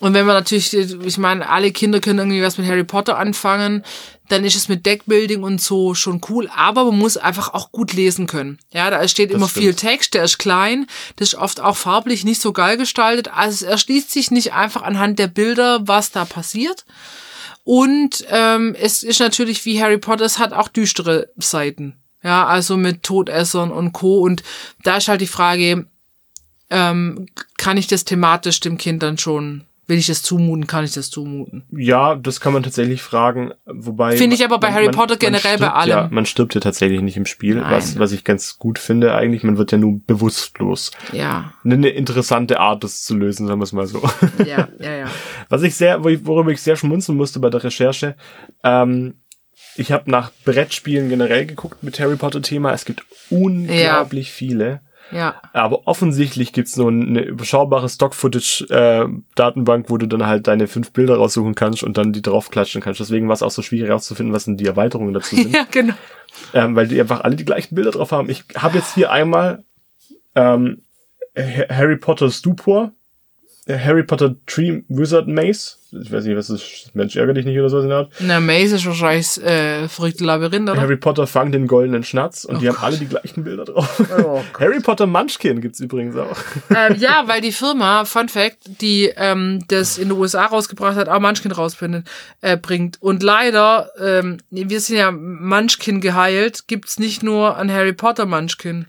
Und 0.00 0.14
wenn 0.14 0.26
man 0.26 0.34
natürlich, 0.34 0.72
ich 0.74 1.18
meine, 1.18 1.48
alle 1.48 1.72
Kinder 1.72 2.00
können 2.00 2.18
irgendwie 2.18 2.42
was 2.42 2.56
mit 2.56 2.66
Harry 2.66 2.84
Potter 2.84 3.18
anfangen, 3.18 3.84
dann 4.28 4.44
ist 4.44 4.56
es 4.56 4.68
mit 4.68 4.86
Deckbuilding 4.86 5.42
und 5.42 5.60
so 5.60 5.94
schon 5.94 6.20
cool. 6.28 6.48
Aber 6.54 6.84
man 6.86 6.98
muss 6.98 7.16
einfach 7.16 7.52
auch 7.52 7.70
gut 7.70 7.92
lesen 7.92 8.26
können. 8.26 8.58
Ja, 8.72 8.90
da 8.90 9.06
steht 9.08 9.30
immer 9.30 9.48
stimmt. 9.48 9.64
viel 9.64 9.74
Text, 9.74 10.14
der 10.14 10.24
ist 10.24 10.38
klein, 10.38 10.86
das 11.16 11.28
ist 11.28 11.34
oft 11.34 11.60
auch 11.60 11.76
farblich 11.76 12.24
nicht 12.24 12.40
so 12.40 12.52
geil 12.52 12.76
gestaltet. 12.78 13.28
Also 13.32 13.66
es 13.66 13.70
erschließt 13.70 14.10
sich 14.10 14.30
nicht 14.30 14.54
einfach 14.54 14.82
anhand 14.82 15.18
der 15.18 15.26
Bilder, 15.26 15.86
was 15.86 16.10
da 16.12 16.24
passiert. 16.24 16.86
Und 17.64 18.24
ähm, 18.30 18.74
es 18.80 19.02
ist 19.02 19.20
natürlich 19.20 19.64
wie 19.66 19.82
Harry 19.82 19.98
Potter, 19.98 20.24
es 20.24 20.38
hat 20.38 20.52
auch 20.52 20.68
düstere 20.68 21.28
Seiten. 21.36 21.94
Ja, 22.22 22.46
also 22.46 22.76
mit 22.76 23.02
Todessern 23.02 23.70
und 23.70 23.92
Co. 23.92 24.20
Und 24.20 24.42
da 24.82 24.96
ist 24.96 25.08
halt 25.08 25.20
die 25.20 25.26
Frage, 25.26 25.86
ähm, 26.70 27.26
kann 27.56 27.76
ich 27.76 27.86
das 27.86 28.04
thematisch 28.04 28.60
dem 28.60 28.78
Kind 28.78 29.02
dann 29.02 29.18
schon, 29.18 29.64
will 29.90 29.98
ich 29.98 30.06
das 30.06 30.22
zumuten, 30.22 30.66
kann 30.66 30.84
ich 30.84 30.94
das 30.94 31.10
zumuten? 31.10 31.64
Ja, 31.76 32.14
das 32.14 32.40
kann 32.40 32.54
man 32.54 32.62
tatsächlich 32.62 33.02
fragen, 33.02 33.52
wobei. 33.66 34.16
Finde 34.16 34.36
ich 34.36 34.44
aber 34.44 34.58
bei 34.58 34.72
Harry 34.72 34.90
Potter 34.90 35.16
generell 35.16 35.58
bei 35.58 35.66
stirbt 35.66 35.74
allem. 35.74 35.90
Ja, 35.90 36.08
man 36.10 36.24
stirbt 36.24 36.54
ja 36.54 36.60
tatsächlich 36.60 37.02
nicht 37.02 37.18
im 37.18 37.26
Spiel, 37.26 37.56
Nein. 37.56 37.70
was, 37.70 37.98
was 37.98 38.12
ich 38.12 38.24
ganz 38.24 38.58
gut 38.58 38.78
finde 38.78 39.14
eigentlich. 39.14 39.42
Man 39.42 39.58
wird 39.58 39.72
ja 39.72 39.78
nur 39.78 40.00
bewusstlos. 40.06 40.92
Ja, 41.12 41.52
Eine 41.64 41.90
interessante 41.90 42.60
Art, 42.60 42.84
das 42.84 43.02
zu 43.02 43.16
lösen, 43.16 43.46
sagen 43.46 43.60
wir 43.60 43.64
es 43.64 43.72
mal 43.72 43.86
so. 43.86 44.00
ja, 44.46 44.68
ja, 44.78 44.92
ja. 44.96 45.06
Was 45.48 45.62
ich 45.62 45.74
sehr, 45.74 46.02
worüber 46.02 46.52
ich 46.52 46.62
sehr 46.62 46.76
schmunzeln 46.76 47.18
musste 47.18 47.40
bei 47.40 47.50
der 47.50 47.64
Recherche, 47.64 48.14
ähm, 48.64 49.14
ich 49.76 49.92
habe 49.92 50.10
nach 50.10 50.30
Brettspielen 50.44 51.08
generell 51.08 51.46
geguckt 51.46 51.82
mit 51.82 51.98
Harry 52.00 52.16
Potter 52.16 52.42
Thema. 52.42 52.72
Es 52.72 52.84
gibt 52.84 53.04
unglaublich 53.28 54.30
viele. 54.30 54.80
Ja, 55.12 55.40
Aber 55.52 55.86
offensichtlich 55.88 56.52
gibt's 56.52 56.76
nur 56.76 56.88
eine 56.90 57.22
überschaubare 57.22 57.88
Stock-Footage-Datenbank, 57.88 59.90
wo 59.90 59.98
du 59.98 60.06
dann 60.06 60.26
halt 60.26 60.46
deine 60.46 60.68
fünf 60.68 60.92
Bilder 60.92 61.16
raussuchen 61.16 61.54
kannst 61.54 61.82
und 61.82 61.98
dann 61.98 62.12
die 62.12 62.22
draufklatschen 62.22 62.80
kannst. 62.80 63.00
Deswegen 63.00 63.28
war 63.28 63.34
es 63.34 63.42
auch 63.42 63.50
so 63.50 63.62
schwierig 63.62 63.88
herauszufinden, 63.88 64.34
was 64.34 64.44
denn 64.44 64.56
die 64.56 64.66
Erweiterungen 64.66 65.14
dazu 65.14 65.36
sind. 65.42 65.54
ja, 65.54 65.66
genau. 65.70 65.94
ähm, 66.54 66.76
weil 66.76 66.88
die 66.88 67.00
einfach 67.00 67.20
alle 67.22 67.36
die 67.36 67.44
gleichen 67.44 67.74
Bilder 67.74 67.90
drauf 67.90 68.12
haben. 68.12 68.30
Ich 68.30 68.44
habe 68.56 68.78
jetzt 68.78 68.94
hier 68.94 69.10
einmal 69.10 69.64
ähm, 70.34 70.82
Ha- 71.36 71.74
Harry 71.74 71.96
Potter 71.96 72.30
Stupor, 72.30 72.86
äh, 72.86 72.90
Harry 73.78 74.02
Potter 74.02 74.34
Tree 74.46 74.82
Wizard 74.88 75.28
Maze. 75.28 75.76
Ich 75.92 76.12
weiß 76.12 76.24
nicht, 76.24 76.36
was 76.36 76.50
ist, 76.50 76.90
Mensch, 76.94 77.16
ärger 77.16 77.34
dich 77.34 77.44
nicht 77.44 77.58
oder 77.58 77.68
so 77.68 77.80
in 77.80 77.88
der 77.88 77.98
Art. 77.98 78.12
Na, 78.20 78.38
Maze 78.38 78.76
ist 78.76 78.86
wahrscheinlich 78.86 79.26
das 79.26 79.38
äh, 79.38 79.88
verrückte 79.88 80.24
Labyrinth, 80.24 80.70
oder? 80.70 80.80
Harry 80.80 80.96
Potter 80.96 81.26
fang 81.26 81.50
den 81.50 81.66
goldenen 81.66 82.04
Schnatz 82.04 82.44
und 82.44 82.56
Oh 82.56 82.58
die 82.60 82.68
haben 82.68 82.76
Gott. 82.76 82.84
alle 82.84 82.96
die 82.98 83.06
gleichen 83.08 83.42
Bilder 83.42 83.64
drauf. 83.64 84.00
Oh 84.24 84.40
Harry 84.60 84.78
Potter 84.80 85.06
Munchkin 85.08 85.60
gibt's 85.60 85.80
übrigens 85.80 86.16
auch. 86.16 86.36
ähm, 86.74 86.94
ja, 86.98 87.24
weil 87.26 87.40
die 87.40 87.50
Firma, 87.50 88.04
Fun 88.04 88.28
Fact, 88.28 88.58
die 88.80 89.10
ähm, 89.16 89.64
das 89.66 89.98
in 89.98 90.10
den 90.10 90.18
USA 90.18 90.46
rausgebracht 90.46 90.96
hat, 90.96 91.08
auch 91.08 91.18
Munchkin 91.20 91.50
rausbringt. 91.50 92.06
Äh, 92.40 92.56
bringt. 92.56 92.98
Und 93.02 93.24
leider, 93.24 93.90
ähm, 94.00 94.36
wir 94.50 94.80
sind 94.80 94.96
ja 94.96 95.10
Munchkin 95.10 96.00
geheilt, 96.00 96.68
gibt's 96.68 97.00
nicht 97.00 97.24
nur 97.24 97.56
an 97.56 97.70
Harry 97.72 97.92
Potter 97.94 98.26
Munchkin. 98.26 98.86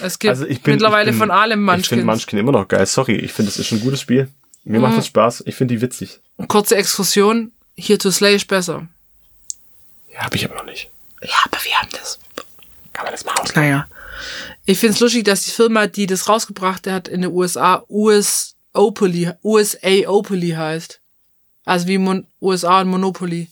Es 0.00 0.18
gibt 0.18 0.30
Also 0.30 0.46
ich 0.46 0.62
bin, 0.62 0.74
mittlerweile 0.74 1.10
ich 1.10 1.14
bin, 1.14 1.20
von 1.20 1.30
allem 1.30 1.60
Ich 1.60 1.66
Munchkin. 1.66 1.84
finde 1.84 2.04
Munchkin 2.06 2.38
immer 2.38 2.52
noch 2.52 2.68
geil. 2.68 2.86
Sorry, 2.86 3.16
ich 3.16 3.32
finde, 3.32 3.50
es 3.50 3.58
ist 3.58 3.70
ein 3.72 3.80
gutes 3.80 4.00
Spiel. 4.00 4.28
Mir 4.64 4.80
macht 4.80 4.96
das 4.96 5.06
Spaß. 5.06 5.42
Ich 5.46 5.54
finde 5.54 5.74
die 5.74 5.80
witzig. 5.82 6.20
Kurze 6.48 6.76
Exkursion, 6.76 7.52
hier 7.74 7.98
to 7.98 8.10
Slay 8.10 8.34
ist 8.36 8.48
besser. 8.48 8.88
Ja, 10.12 10.20
habe 10.20 10.36
ich 10.36 10.44
aber 10.44 10.54
noch 10.54 10.64
nicht. 10.64 10.90
Ja, 11.22 11.34
aber 11.44 11.58
wir 11.62 11.72
haben 11.72 11.88
das. 11.92 12.18
Kann 12.92 13.04
man 13.04 13.12
das 13.12 13.24
mal 13.24 13.32
ausleihen? 13.34 13.70
Naja. 13.70 13.86
Ich 14.64 14.78
find's 14.78 15.00
lustig, 15.00 15.24
dass 15.24 15.42
die 15.42 15.50
Firma, 15.50 15.86
die 15.86 16.06
das 16.06 16.28
rausgebracht 16.28 16.86
hat 16.86 17.08
in 17.08 17.20
den 17.22 17.30
USA, 17.32 17.84
US 17.90 18.54
Opoly, 18.72 19.32
USA 19.42 20.08
Opoly 20.08 20.50
heißt. 20.50 21.00
Also 21.66 21.86
wie 21.88 21.98
Mon 21.98 22.26
USA 22.40 22.80
und 22.80 22.88
Monopoly. 22.88 23.48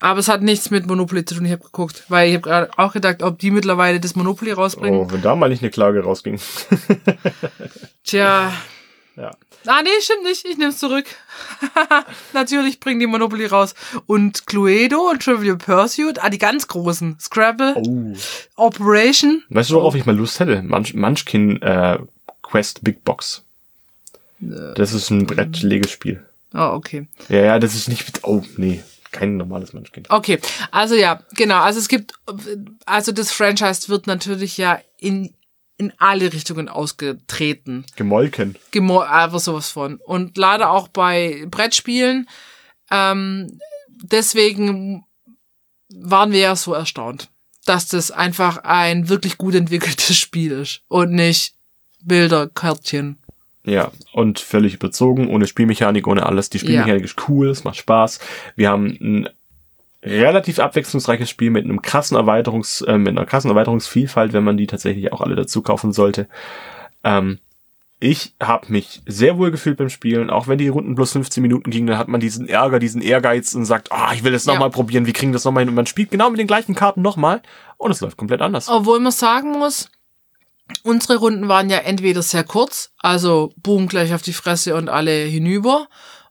Aber 0.00 0.20
es 0.20 0.28
hat 0.28 0.42
nichts 0.42 0.70
mit 0.70 0.86
Monopoly 0.86 1.24
zu 1.24 1.34
tun. 1.36 1.46
Ich 1.46 1.52
habe 1.52 1.62
geguckt, 1.64 2.04
weil 2.08 2.28
ich 2.28 2.34
habe 2.34 2.42
gerade 2.42 2.70
auch 2.76 2.92
gedacht, 2.92 3.22
ob 3.22 3.38
die 3.38 3.50
mittlerweile 3.50 4.00
das 4.00 4.16
Monopoly 4.16 4.52
rausbringen. 4.52 5.00
Oh, 5.00 5.10
wenn 5.10 5.22
da 5.22 5.34
mal 5.34 5.48
nicht 5.48 5.62
eine 5.62 5.70
Klage 5.70 6.02
rausging. 6.02 6.38
Tja. 8.04 8.52
Ja. 9.16 9.30
Ah, 9.66 9.80
nee, 9.82 9.88
stimmt 10.00 10.24
nicht. 10.24 10.44
Ich 10.44 10.58
nehm's 10.58 10.78
zurück. 10.78 11.06
Natürlich 12.34 12.80
bringen 12.80 13.00
die 13.00 13.06
Monopoly 13.06 13.46
raus. 13.46 13.74
Und 14.06 14.46
Cluedo 14.46 15.08
und 15.10 15.22
Trivial 15.22 15.56
Pursuit, 15.56 16.22
ah, 16.22 16.28
die 16.28 16.38
ganz 16.38 16.68
großen. 16.68 17.16
Scrabble, 17.18 17.74
Oh. 17.76 18.12
Operation. 18.56 19.42
Weißt 19.48 19.70
du, 19.70 19.76
worauf 19.76 19.94
ich 19.94 20.04
mal 20.04 20.14
Lust 20.14 20.38
hätte? 20.40 20.60
Munch, 20.62 20.92
Munchkin 20.92 21.62
äh, 21.62 21.98
Quest 22.42 22.84
Big 22.84 23.04
Box. 23.04 23.42
Das 24.40 24.92
ist 24.92 25.08
ein 25.10 25.24
Brettlegespiel. 25.26 26.22
Oh, 26.52 26.72
okay. 26.74 27.06
Ja, 27.30 27.38
ja, 27.40 27.58
das 27.58 27.74
ist 27.74 27.88
nicht. 27.88 28.20
Oh, 28.24 28.42
nee. 28.58 28.82
Kein 29.14 29.36
normales 29.36 29.72
Munchkin. 29.72 30.02
Okay, 30.08 30.40
also 30.72 30.96
ja, 30.96 31.22
genau. 31.36 31.60
Also 31.60 31.78
es 31.78 31.86
gibt, 31.86 32.14
also 32.84 33.12
das 33.12 33.30
Franchise 33.30 33.88
wird 33.88 34.08
natürlich 34.08 34.58
ja 34.58 34.80
in, 34.98 35.32
in 35.76 35.92
alle 35.98 36.32
Richtungen 36.32 36.68
ausgetreten. 36.68 37.86
Gemolken. 37.94 38.56
Gemo 38.72 38.98
einfach 38.98 39.38
sowas 39.38 39.70
von. 39.70 39.98
Und 39.98 40.36
leider 40.36 40.72
auch 40.72 40.88
bei 40.88 41.46
Brettspielen. 41.48 42.28
Ähm, 42.90 43.60
deswegen 44.02 45.04
waren 45.94 46.32
wir 46.32 46.40
ja 46.40 46.56
so 46.56 46.74
erstaunt, 46.74 47.30
dass 47.66 47.86
das 47.86 48.10
einfach 48.10 48.58
ein 48.64 49.08
wirklich 49.08 49.38
gut 49.38 49.54
entwickeltes 49.54 50.16
Spiel 50.18 50.50
ist 50.50 50.82
und 50.88 51.12
nicht 51.12 51.54
Bilder, 52.00 52.48
Kärtchen. 52.48 53.18
Ja, 53.64 53.90
und 54.12 54.40
völlig 54.40 54.74
überzogen, 54.74 55.28
ohne 55.28 55.46
Spielmechanik, 55.46 56.06
ohne 56.06 56.26
alles. 56.26 56.50
Die 56.50 56.58
Spielmechanik 56.58 57.04
ist 57.04 57.28
cool, 57.28 57.48
es 57.48 57.64
macht 57.64 57.76
Spaß. 57.76 58.20
Wir 58.56 58.68
haben 58.70 58.86
ein 59.00 59.28
relativ 60.02 60.58
abwechslungsreiches 60.58 61.30
Spiel 61.30 61.50
mit 61.50 61.64
einem 61.64 61.80
krassen 61.80 62.16
Erweiterungs, 62.16 62.82
äh, 62.82 62.98
mit 62.98 63.16
einer 63.16 63.24
krassen 63.24 63.50
Erweiterungsvielfalt, 63.50 64.34
wenn 64.34 64.44
man 64.44 64.58
die 64.58 64.66
tatsächlich 64.66 65.12
auch 65.12 65.22
alle 65.22 65.34
dazu 65.34 65.62
kaufen 65.62 65.92
sollte. 65.92 66.28
Ähm, 67.04 67.38
ich 68.00 68.34
habe 68.38 68.70
mich 68.70 69.00
sehr 69.06 69.38
wohl 69.38 69.50
gefühlt 69.50 69.78
beim 69.78 69.88
Spielen, 69.88 70.28
auch 70.28 70.46
wenn 70.46 70.58
die 70.58 70.68
Runden 70.68 70.94
plus 70.94 71.12
15 71.12 71.40
Minuten 71.40 71.70
gingen, 71.70 71.86
dann 71.86 71.96
hat 71.96 72.08
man 72.08 72.20
diesen 72.20 72.46
Ärger, 72.46 72.78
diesen 72.78 73.00
Ehrgeiz 73.00 73.54
und 73.54 73.64
sagt, 73.64 73.92
ah, 73.92 74.12
ich 74.12 74.24
will 74.24 74.32
das 74.32 74.44
Ja. 74.44 74.52
nochmal 74.52 74.68
probieren, 74.68 75.06
wir 75.06 75.14
kriegen 75.14 75.32
das 75.32 75.44
nochmal 75.44 75.62
hin. 75.62 75.70
Und 75.70 75.74
man 75.74 75.86
spielt 75.86 76.10
genau 76.10 76.28
mit 76.28 76.38
den 76.38 76.46
gleichen 76.46 76.74
Karten 76.74 77.00
nochmal 77.00 77.40
und 77.78 77.90
es 77.90 78.02
läuft 78.02 78.18
komplett 78.18 78.42
anders. 78.42 78.68
Obwohl 78.68 79.00
man 79.00 79.12
sagen 79.12 79.52
muss, 79.52 79.88
unsere 80.82 81.16
Runden 81.16 81.48
waren 81.48 81.70
ja 81.70 81.78
entweder 81.78 82.22
sehr 82.22 82.44
kurz, 82.44 82.90
also 82.98 83.52
boom, 83.56 83.88
gleich 83.88 84.14
auf 84.14 84.22
die 84.22 84.32
Fresse 84.32 84.74
und 84.74 84.88
alle 84.88 85.12
hinüber, 85.12 85.88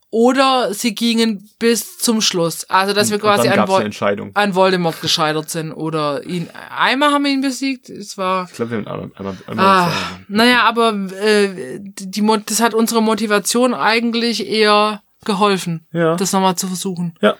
oder 0.09 0.75
sie 0.75 0.93
gingen 0.93 1.49
bis 1.57 1.97
zum 1.97 2.21
Schluss. 2.21 2.69
Also, 2.69 2.93
dass 2.93 3.09
wir 3.09 3.15
und 3.15 3.21
quasi 3.21 3.49
dann 3.49 3.61
an, 3.61 3.67
Vol 3.67 4.31
an 4.35 4.53
Voldemort 4.53 5.01
gescheitert 5.01 5.49
sind 5.49 5.71
oder 5.71 6.23
ihn, 6.23 6.49
einmal 6.69 7.11
haben 7.11 7.25
wir 7.25 7.31
ihn 7.31 7.41
besiegt, 7.41 7.89
es 7.89 8.15
war, 8.15 8.47
Ich 8.47 8.53
glaube, 8.53 8.71
wir 8.71 8.77
haben 8.77 8.87
einmal, 8.87 9.11
einmal, 9.17 9.37
einmal 9.47 9.65
ah, 9.65 9.91
naja, 10.27 10.63
aber 10.65 10.93
äh, 11.19 11.79
die, 11.79 12.23
das 12.45 12.61
hat 12.61 12.75
unsere 12.75 13.01
Motivation 13.01 13.73
eigentlich 13.73 14.47
eher 14.47 15.01
geholfen, 15.25 15.85
Ja. 15.91 16.15
das 16.15 16.31
nochmal 16.33 16.55
zu 16.55 16.67
versuchen. 16.67 17.15
Ja, 17.21 17.35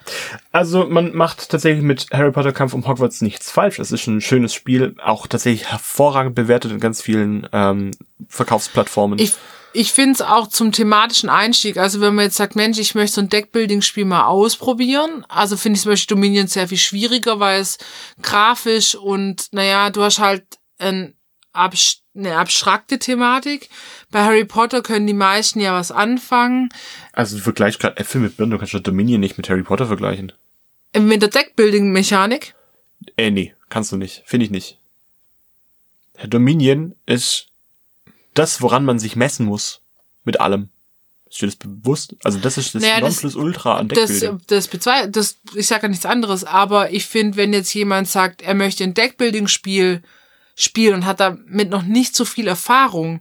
also 0.52 0.86
man 0.86 1.14
macht 1.14 1.48
tatsächlich 1.50 1.82
mit 1.82 2.06
Harry 2.12 2.32
Potter 2.32 2.52
Kampf 2.52 2.74
um 2.74 2.86
Hogwarts 2.86 3.20
nichts 3.22 3.50
falsch. 3.50 3.78
Es 3.78 3.92
ist 3.92 4.06
ein 4.06 4.20
schönes 4.20 4.52
Spiel, 4.54 4.94
auch 5.02 5.26
tatsächlich 5.26 5.70
hervorragend 5.70 6.34
bewertet 6.34 6.72
in 6.72 6.80
ganz 6.80 7.00
vielen 7.02 7.48
ähm, 7.52 7.90
Verkaufsplattformen. 8.28 9.18
Ich, 9.18 9.34
ich 9.72 9.92
finde 9.92 10.12
es 10.12 10.22
auch 10.22 10.46
zum 10.46 10.70
thematischen 10.72 11.28
Einstieg, 11.28 11.76
also 11.78 12.00
wenn 12.00 12.14
man 12.14 12.26
jetzt 12.26 12.36
sagt, 12.36 12.54
Mensch, 12.56 12.78
ich 12.78 12.94
möchte 12.94 13.14
so 13.16 13.20
ein 13.20 13.28
Deckbuilding-Spiel 13.28 14.04
mal 14.04 14.26
ausprobieren, 14.26 15.24
also 15.28 15.56
finde 15.56 15.76
ich 15.76 15.82
zum 15.82 15.92
Beispiel 15.92 16.14
Dominion 16.16 16.46
sehr 16.46 16.68
viel 16.68 16.78
schwieriger, 16.78 17.40
weil 17.40 17.60
es 17.60 17.78
grafisch 18.22 18.94
und, 18.94 19.48
naja, 19.52 19.90
du 19.90 20.02
hast 20.02 20.18
halt 20.18 20.44
ein 20.78 21.14
abs 21.52 22.00
eine 22.16 22.36
abstrakte 22.36 22.98
Thematik. 22.98 23.68
Bei 24.10 24.22
Harry 24.24 24.44
Potter 24.44 24.82
können 24.82 25.06
die 25.06 25.12
meisten 25.14 25.60
ja 25.60 25.72
was 25.74 25.90
anfangen. 25.90 26.68
Also 27.12 27.36
du 27.36 27.42
vergleichst 27.42 27.80
gerade 27.80 27.96
Äpfel 27.96 28.20
mit 28.20 28.36
Birnen, 28.36 28.52
du 28.52 28.58
kannst 28.58 28.72
ja 28.72 28.78
Dominion 28.80 29.20
nicht 29.20 29.36
mit 29.36 29.48
Harry 29.48 29.62
Potter 29.62 29.86
vergleichen. 29.86 30.32
Mit 30.96 31.22
der 31.22 31.28
Deckbuilding-Mechanik. 31.30 32.54
Äh, 33.16 33.30
nee, 33.30 33.54
kannst 33.68 33.90
du 33.92 33.96
nicht. 33.96 34.22
Finde 34.26 34.44
ich 34.46 34.50
nicht. 34.52 34.78
Herr 36.16 36.28
Dominion 36.28 36.94
ist 37.06 37.48
das, 38.34 38.62
woran 38.62 38.84
man 38.84 38.98
sich 38.98 39.16
messen 39.16 39.46
muss. 39.46 39.80
Mit 40.24 40.40
allem. 40.40 40.68
Ist 41.28 41.42
dir 41.42 41.46
das 41.46 41.56
bewusst? 41.56 42.14
Also 42.22 42.38
das 42.38 42.56
ist 42.58 42.74
das 42.76 42.82
Naja, 42.82 43.00
das- 43.00 43.14
Nonplusultra 43.22 43.78
an 43.78 43.88
Das, 43.88 44.10
Deckbuilding. 44.10 44.40
das 44.46 44.68
bezweifle, 44.68 45.10
das, 45.10 45.36
ich 45.56 45.66
sage 45.66 45.82
ja 45.82 45.88
nichts 45.88 46.06
anderes, 46.06 46.44
aber 46.44 46.92
ich 46.92 47.06
finde, 47.06 47.36
wenn 47.36 47.52
jetzt 47.52 47.74
jemand 47.74 48.08
sagt, 48.08 48.40
er 48.42 48.54
möchte 48.54 48.84
ein 48.84 48.94
Deckbuilding-Spiel 48.94 50.02
spielen 50.54 50.94
und 50.94 51.06
hat 51.06 51.20
damit 51.20 51.70
noch 51.70 51.82
nicht 51.82 52.14
so 52.16 52.24
viel 52.24 52.46
Erfahrung 52.48 53.20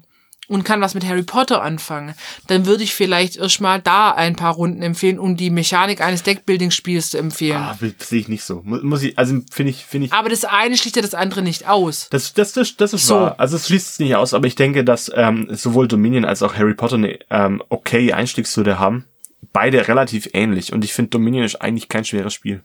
und 0.50 0.64
kann 0.66 0.82
was 0.82 0.94
mit 0.94 1.06
Harry 1.06 1.24
Potter 1.24 1.64
anfangen, 1.64 2.14
dann 2.48 2.66
würde 2.66 2.84
ich 2.84 2.94
vielleicht 2.94 3.38
erstmal 3.38 3.82
da 3.82 4.12
ein 4.12 4.36
paar 4.36 4.54
Runden 4.54 4.82
empfehlen, 4.82 5.18
um 5.18 5.38
die 5.38 5.50
Mechanik 5.50 6.02
eines 6.02 6.22
Deckbuilding-Spiels 6.24 7.12
zu 7.12 7.18
empfehlen. 7.18 7.58
Ah, 7.58 7.78
sehe 8.00 8.20
ich 8.20 8.28
nicht 8.28 8.44
so. 8.44 8.62
Mu- 8.64 8.80
Muss 8.84 9.04
ich, 9.04 9.18
also 9.18 9.40
finde 9.52 9.70
ich, 9.72 9.86
finde 9.86 10.08
ich. 10.08 10.14
Aber 10.14 10.28
das 10.28 10.44
eine 10.44 10.76
schließt 10.78 10.98
ja 10.98 11.02
das 11.02 11.16
andere 11.16 11.42
nicht 11.44 11.68
aus. 11.68 12.08
Das, 12.12 12.34
das, 12.34 12.52
das, 12.52 12.76
das 12.76 12.94
ist 12.94 13.08
So. 13.08 13.16
wahr. 13.16 13.36
Also 13.40 13.56
es 13.56 13.68
schließt 13.68 13.90
es 13.92 14.00
nicht 14.00 14.16
aus, 14.18 14.34
aber 14.34 14.46
ich 14.46 14.56
denke, 14.56 14.84
dass 14.84 15.10
ähm, 15.16 15.48
sowohl 15.50 15.88
Dominion 15.88 16.26
als 16.26 16.44
auch 16.44 16.56
Harry 16.56 16.74
Potter 16.74 16.96
eine 16.96 17.18
ähm, 17.30 17.64
okay 17.70 18.12
Einstiegshürde 18.12 18.78
haben. 18.78 19.06
Beide 19.54 19.88
relativ 19.88 20.30
ähnlich. 20.34 20.74
Und 20.74 20.84
ich 20.84 20.94
finde, 20.94 21.10
Dominion 21.12 21.46
ist 21.46 21.62
eigentlich 21.62 21.88
kein 21.88 22.04
schweres 22.06 22.34
Spiel. 22.34 22.64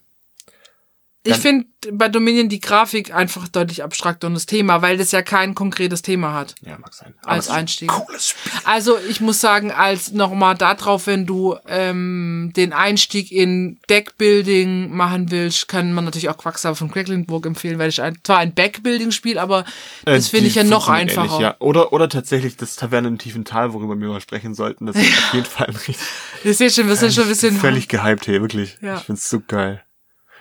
Ich 1.24 1.36
finde 1.36 1.66
bei 1.92 2.08
Dominion 2.08 2.48
die 2.48 2.60
Grafik 2.60 3.12
einfach 3.14 3.48
deutlich 3.48 3.82
abstrakter 3.82 4.28
und 4.28 4.34
das 4.34 4.46
Thema, 4.46 4.80
weil 4.82 4.96
das 4.96 5.12
ja 5.12 5.20
kein 5.20 5.54
konkretes 5.54 6.00
Thema 6.00 6.32
hat. 6.32 6.54
Ja, 6.62 6.78
mag 6.78 6.94
sein. 6.94 7.12
Als 7.22 7.44
es 7.44 7.46
ist 7.46 7.50
ein 7.52 7.58
Einstieg. 7.60 7.88
Cooles 7.88 8.28
Spiel. 8.30 8.52
Also 8.64 8.96
ich 9.10 9.20
muss 9.20 9.40
sagen, 9.40 9.70
als 9.70 10.12
nochmal 10.12 10.54
darauf, 10.56 11.06
wenn 11.06 11.26
du 11.26 11.56
ähm, 11.66 12.52
den 12.56 12.72
Einstieg 12.72 13.30
in 13.30 13.78
Deckbuilding 13.90 14.90
machen 14.94 15.30
willst, 15.30 15.68
kann 15.68 15.92
man 15.92 16.04
natürlich 16.04 16.28
auch 16.30 16.38
Quacksalber 16.38 16.76
von 16.76 16.90
Quedlinburg 16.90 17.46
empfehlen, 17.46 17.78
weil 17.78 17.88
es 17.90 17.98
ein, 18.00 18.16
zwar 18.24 18.38
ein 18.38 18.54
Backbuilding-Spiel, 18.54 19.38
aber 19.38 19.64
das 20.04 20.28
Äh, 20.28 20.30
finde 20.30 20.46
ich 20.48 20.54
ja 20.54 20.64
noch 20.64 20.88
einfacher. 20.88 21.26
ähnlich, 21.26 21.40
ja. 21.40 21.56
Oder, 21.58 21.92
oder 21.92 22.08
tatsächlich 22.08 22.56
das 22.56 22.76
Taverne 22.76 23.08
im 23.08 23.18
tiefen 23.18 23.44
Tal, 23.44 23.72
worüber 23.72 23.98
wir 23.98 24.08
mal 24.08 24.20
sprechen 24.20 24.54
sollten. 24.54 24.86
Das 24.86 24.96
ist 24.96 25.02
auf 25.28 25.34
jeden 25.34 25.46
Fall 25.46 25.66
ein 25.68 25.76
richtig, 25.76 25.98
Ihr 26.44 26.54
seht 26.54 26.72
schon, 26.74 26.88
wir 26.88 26.96
sind 26.96 27.12
schon 27.12 27.24
ein 27.24 27.28
bisschen 27.28 27.56
völlig 27.56 27.88
gehypt 27.88 28.24
hier, 28.24 28.40
wirklich. 28.40 28.78
Ja. 28.80 28.96
Ich 28.98 29.02
find's 29.04 29.28
so 29.28 29.40
geil. 29.46 29.82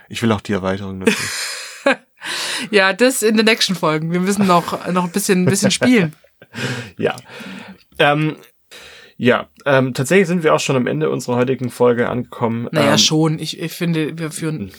Ich 0.09 0.21
will 0.21 0.31
auch 0.31 0.41
die 0.41 0.53
Erweiterung 0.53 1.01
dazu. 1.01 1.17
Ja, 2.71 2.93
das 2.93 3.21
in 3.21 3.37
den 3.37 3.45
nächsten 3.45 3.75
Folgen. 3.75 4.11
Wir 4.11 4.19
müssen 4.19 4.47
noch 4.47 4.91
noch 4.91 5.05
ein 5.05 5.11
bisschen 5.11 5.43
ein 5.43 5.45
bisschen 5.45 5.71
spielen. 5.71 6.15
ja. 6.97 7.15
Ähm, 7.99 8.37
ja, 9.17 9.47
ähm, 9.65 9.93
tatsächlich 9.93 10.27
sind 10.27 10.43
wir 10.43 10.53
auch 10.53 10.59
schon 10.59 10.75
am 10.75 10.87
Ende 10.87 11.09
unserer 11.09 11.37
heutigen 11.37 11.69
Folge 11.69 12.09
angekommen. 12.09 12.67
Naja, 12.71 12.91
ähm, 12.91 12.97
schon. 12.97 13.39
Ich, 13.39 13.59
ich 13.59 13.71
finde, 13.71 14.17
wir 14.17 14.31
führen. 14.31 14.71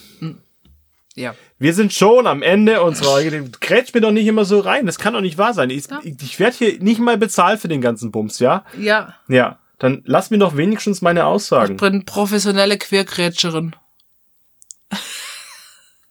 Ja. 1.16 1.34
Wir 1.58 1.74
sind 1.74 1.92
schon 1.92 2.28
am 2.28 2.42
Ende 2.42 2.82
unserer 2.82 3.12
Folge. 3.12 3.50
Grätsch 3.60 3.92
mir 3.92 4.00
doch 4.00 4.12
nicht 4.12 4.26
immer 4.26 4.44
so 4.44 4.60
rein. 4.60 4.86
Das 4.86 5.00
kann 5.00 5.14
doch 5.14 5.20
nicht 5.20 5.38
wahr 5.38 5.54
sein. 5.54 5.70
Ich, 5.70 5.86
ich, 6.04 6.22
ich 6.22 6.38
werde 6.38 6.56
hier 6.56 6.78
nicht 6.80 7.00
mal 7.00 7.18
bezahlt 7.18 7.60
für 7.60 7.68
den 7.68 7.80
ganzen 7.80 8.12
Bums, 8.12 8.38
ja? 8.38 8.64
Ja. 8.78 9.14
Ja. 9.26 9.58
Dann 9.80 10.02
lass 10.06 10.30
mir 10.30 10.38
doch 10.38 10.56
wenigstens 10.56 11.02
meine 11.02 11.26
Aussagen. 11.26 11.74
Ich 11.74 11.80
bin 11.80 12.04
professionelle 12.04 12.78
Quergrätscherin. 12.78 13.74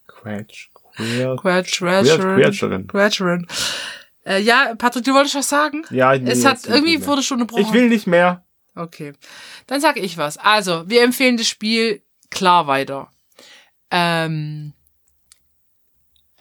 Quatsch. 0.06 0.68
Queer. 0.96 1.36
Quergrätscherin. 1.36 2.04
Quergrätscherin. 2.04 2.86
Quergrätscherin. 2.86 3.46
Äh, 4.26 4.40
ja, 4.40 4.74
Patrick, 4.76 5.04
du 5.04 5.14
wolltest 5.14 5.36
was 5.36 5.48
sagen? 5.48 5.84
Ja, 5.90 6.16
nee, 6.16 6.30
es 6.30 6.44
hat 6.44 6.58
ich 6.64 6.68
irgendwie 6.68 7.06
wurde 7.06 7.22
schon 7.22 7.40
unterbrochen. 7.40 7.64
Ich 7.64 7.72
will 7.72 7.88
nicht 7.88 8.06
mehr. 8.06 8.44
Okay. 8.74 9.12
Dann 9.66 9.80
sage 9.80 10.00
ich 10.00 10.18
was. 10.18 10.36
Also, 10.38 10.88
wir 10.88 11.02
empfehlen 11.02 11.36
das 11.36 11.48
Spiel 11.48 12.02
klar 12.30 12.66
weiter. 12.66 13.10
Ähm, 13.90 14.72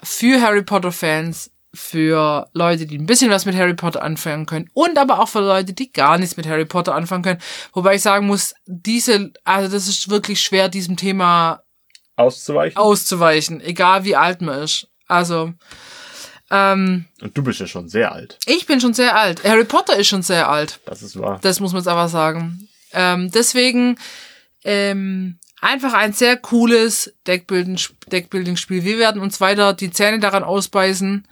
für 0.04 0.42
Harry 0.42 0.64
Potter 0.64 0.92
Fans, 0.92 1.52
für 1.74 2.50
Leute, 2.54 2.88
die 2.88 2.98
ein 2.98 3.06
bisschen 3.06 3.30
was 3.30 3.46
mit 3.46 3.56
Harry 3.56 3.74
Potter 3.74 4.02
anfangen 4.02 4.46
können 4.46 4.70
und 4.74 4.98
aber 4.98 5.20
auch 5.20 5.30
für 5.30 5.40
Leute, 5.40 5.74
die 5.74 5.92
gar 5.92 6.18
nichts 6.18 6.38
mit 6.38 6.48
Harry 6.48 6.66
Potter 6.66 6.96
anfangen 6.96 7.24
können. 7.24 7.42
Wobei 7.74 7.96
ich 7.96 8.02
sagen 8.02 8.26
muss, 8.26 8.56
diese, 8.66 9.32
also 9.44 9.72
das 9.72 9.88
ist 9.88 10.10
wirklich 10.10 10.42
schwer, 10.42 10.70
diesem 10.70 10.98
Thema 10.98 11.62
Auszuweichen. 12.18 12.78
auszuweichen, 12.78 13.62
egal 13.62 14.04
wie 14.04 14.16
alt 14.18 14.42
man 14.42 14.64
ist. 14.64 14.88
Also, 15.08 15.54
ähm, 16.52 17.06
Und 17.22 17.38
du 17.38 17.44
bist 17.44 17.60
ja 17.60 17.68
schon 17.68 17.88
sehr 17.90 18.12
alt. 18.12 18.38
ich 18.46 18.66
bin 18.66 18.80
schon 18.82 18.94
sehr 18.94 19.16
alt. 19.16 19.44
Harry 19.44 19.64
Potter 19.66 19.96
ist 19.98 20.08
schon 20.08 20.22
sehr 20.24 20.50
alt. 20.50 20.80
Das 20.86 21.02
ist 21.02 21.18
wahr. 21.20 21.40
Das 21.42 21.60
muss 21.60 21.72
man 21.74 21.82
jetzt 21.82 21.88
aber 21.88 22.10
sagen. 22.10 22.68
Ähm, 22.94 23.32
deswegen 23.32 23.98
ähm, 24.64 25.40
einfach 25.62 25.94
ein 25.94 26.14
sehr 26.14 26.38
cooles 26.38 27.14
Deckbuilding- 27.26 27.92
Deckbuilding-Spiel. 28.12 28.84
Wir 28.84 28.98
werden 28.98 29.22
uns 29.22 29.40
weiter 29.42 29.74
die 29.74 29.92
Zähne 29.92 30.20
daran 30.20 30.44
ausbeißen 30.44 31.28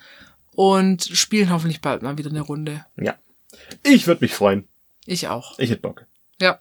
und 0.52 1.04
spielen 1.04 1.50
hoffentlich 1.52 1.82
bald 1.82 2.02
mal 2.02 2.18
wieder 2.18 2.30
eine 2.30 2.42
Runde. 2.42 2.86
Ja. 2.98 3.16
Ich 3.84 4.08
würde 4.08 4.24
mich 4.24 4.34
freuen. 4.34 4.68
Ich 5.06 5.28
auch. 5.28 5.58
Ich 5.60 5.70
hätte 5.70 5.82
Bock. 5.82 6.06
Ja. 6.42 6.60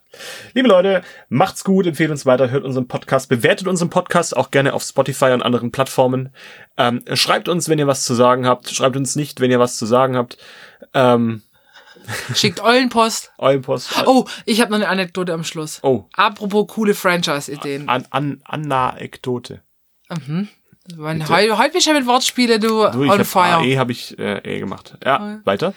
Liebe 0.53 0.69
Leute, 0.69 1.03
macht's 1.27 1.63
gut, 1.65 1.85
empfehlt 1.85 2.09
uns 2.09 2.25
weiter, 2.25 2.49
hört 2.49 2.63
unseren 2.63 2.87
Podcast, 2.87 3.27
bewertet 3.27 3.67
unseren 3.67 3.89
Podcast 3.89 4.35
auch 4.37 4.49
gerne 4.49 4.73
auf 4.73 4.83
Spotify 4.83 5.31
und 5.31 5.41
anderen 5.43 5.71
Plattformen. 5.71 6.29
Ähm, 6.77 7.03
schreibt 7.13 7.49
uns, 7.49 7.67
wenn 7.67 7.77
ihr 7.79 7.87
was 7.87 8.03
zu 8.05 8.13
sagen 8.13 8.47
habt. 8.47 8.69
Schreibt 8.69 8.95
uns 8.95 9.15
nicht, 9.17 9.41
wenn 9.41 9.51
ihr 9.51 9.59
was 9.59 9.77
zu 9.77 9.85
sagen 9.85 10.15
habt. 10.15 10.37
Ähm, 10.93 11.41
Schickt 12.35 12.61
Eulenpost. 12.61 13.31
euren 13.37 13.61
Post. 13.63 13.89
Oh, 14.05 14.25
ich 14.45 14.61
habe 14.61 14.69
noch 14.71 14.77
eine 14.77 14.87
Anekdote 14.87 15.33
am 15.33 15.43
Schluss. 15.43 15.79
Oh, 15.81 16.05
Apropos 16.13 16.67
coole 16.67 16.93
Franchise-Ideen. 16.93 17.89
an, 17.89 18.05
an, 18.11 18.41
Anekdote. 18.45 19.61
Mein- 20.95 21.27
Heute 21.27 21.57
heute 21.57 21.71
bist 21.73 21.87
du 21.87 21.91
ja 21.91 21.97
mit 21.97 22.05
Wortspiele, 22.07 22.59
du, 22.59 22.87
Du, 22.91 23.03
ich 23.03 23.11
on 23.11 23.19
hab 23.19 23.25
fire. 23.25 23.57
AE 23.57 23.77
habe 23.79 23.91
ich 23.91 24.17
äh, 24.19 24.37
E 24.57 24.59
gemacht. 24.59 24.95
Ja, 25.03 25.41
weiter. 25.43 25.73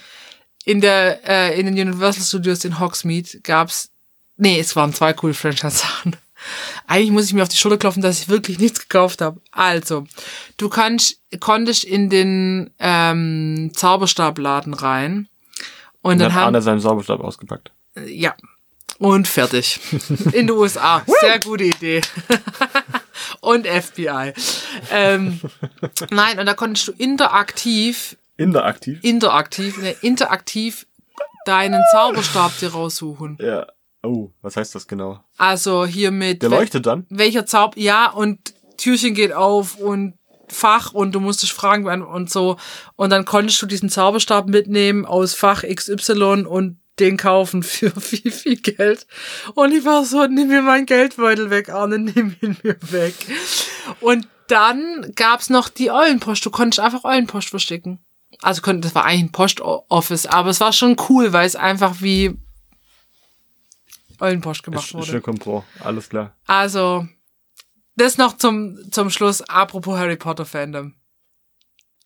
In 0.65 0.81
der 0.81 1.21
äh, 1.27 1.59
in 1.59 1.67
den 1.67 1.89
Universal 1.89 2.25
Studios 2.25 2.65
in 2.65 2.79
Hogsmeade 2.79 3.41
gab's 3.43 3.91
nee, 4.37 4.59
es 4.59 4.77
waren 4.77 4.95
zwei 4.95 5.13
coole 5.13 5.35
Franchise-Sachen. 5.35 6.17
Eigentlich 6.87 7.11
muss 7.11 7.27
ich 7.27 7.35
mir 7.35 7.43
auf 7.43 7.49
die 7.49 7.57
Schulter 7.57 7.79
klopfen, 7.79 8.03
dass 8.03 8.21
ich 8.21 8.29
wirklich 8.29 8.61
nichts 8.61 8.81
gekauft 8.81 9.21
habe. 9.21 9.41
Also, 9.51 10.07
du 10.57 10.69
kannst 10.69 11.19
konntest 11.41 11.83
in 11.83 12.11
den 12.11 12.71
ähm, 12.79 13.73
Zauberstabladen 13.75 14.73
rein 14.75 15.29
und 16.01 16.13
Und 16.13 16.19
dann 16.21 16.35
hat 16.35 16.45
Arne 16.45 16.63
seinen 16.63 16.81
Zauberstab 16.81 17.21
ausgepackt. 17.21 17.73
ja 18.07 18.37
und 18.99 19.29
fertig 19.29 19.81
in 20.33 20.47
den 20.47 20.51
USA. 20.51 21.03
Sehr 21.21 21.39
gute 21.41 21.65
Idee. 21.65 22.01
und 23.41 23.67
FBI. 23.67 24.33
Ähm, 24.91 25.41
nein, 26.11 26.39
und 26.39 26.47
da 26.47 26.55
konntest 26.55 26.89
du 26.89 26.93
interaktiv 26.93 28.17
Interaktiv. 28.39 28.99
interaktiv, 29.03 29.77
ne, 29.83 29.95
interaktiv 30.01 30.87
deinen 31.45 31.83
Zauberstab 31.93 32.59
dir 32.59 32.73
raussuchen. 32.73 33.37
Ja. 33.41 33.67
Oh, 34.03 34.31
was 34.43 34.57
heißt 34.57 34.75
das 34.75 34.87
genau? 34.87 35.21
Also 35.37 35.85
hier 35.85 36.11
mit 36.13 36.43
Der 36.43 36.51
leuchtet 36.51 36.87
dann? 36.87 37.05
welcher 37.11 37.47
Zauber, 37.47 37.77
ja, 37.79 38.09
und 38.11 38.55
Türchen 38.77 39.13
geht 39.13 39.33
auf 39.33 39.77
und 39.77 40.15
Fach 40.51 40.93
und 40.95 41.13
du 41.13 41.21
musstest 41.21 41.53
Fragen 41.53 41.85
beantworten 41.85 42.15
und 42.15 42.31
so. 42.31 42.57
Und 42.97 43.11
dann 43.11 43.25
konntest 43.25 43.61
du 43.61 43.67
diesen 43.67 43.91
Zauberstab 43.91 44.47
mitnehmen 44.47 45.05
aus 45.05 45.35
Fach 45.35 45.63
XY 45.63 46.47
und 46.47 46.79
den 47.01 47.17
kaufen 47.17 47.63
für 47.63 47.91
viel, 48.01 48.31
viel 48.31 48.57
Geld. 48.57 49.07
Und 49.55 49.73
ich 49.73 49.85
war 49.85 50.05
so, 50.05 50.27
nimm 50.27 50.49
mir 50.49 50.63
meinen 50.63 50.87
Geldbeutel 50.87 51.51
weg, 51.51 51.69
Arne, 51.69 51.99
nimm 51.99 52.37
ihn 52.41 52.57
mir 52.63 52.77
weg. 52.91 53.15
Und 54.01 54.29
dann 54.47 55.13
gab's 55.17 55.51
noch 55.51 55.69
die 55.69 55.91
Eulenpost. 55.91 56.47
Du 56.47 56.51
konntest 56.51 56.81
einfach 56.81 57.05
Eulenpost 57.05 57.51
verstecken. 57.51 57.99
Also 58.41 58.63
konnte, 58.63 58.83
das 58.83 58.95
war 58.95 59.05
eigentlich 59.05 59.25
ein 59.25 59.33
Postoffice, 59.33 60.27
aber 60.27 60.51
es 60.51 60.61
war 60.61 60.73
schon 60.73 60.97
cool, 61.09 61.33
weil 61.33 61.47
es 61.47 61.57
einfach 61.57 62.01
wie 62.01 62.37
Eulenpost 64.21 64.63
gemacht 64.63 64.93
wurde. 64.95 65.13
Je 65.13 65.21
comprends. 65.21 65.67
Alles 65.81 66.09
klar. 66.09 66.37
Also, 66.47 67.07
das 67.97 68.19
noch 68.19 68.37
zum, 68.37 68.79
zum 68.91 69.11
Schluss, 69.11 69.43
apropos 69.43 69.99
Harry 69.99 70.17
Potter 70.17 70.45
Fandom. 70.45 70.95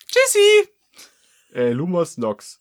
Tschüssi! 0.07 0.68
Äh, 1.55 1.72
Lumos 1.72 2.16
Nox. 2.16 2.59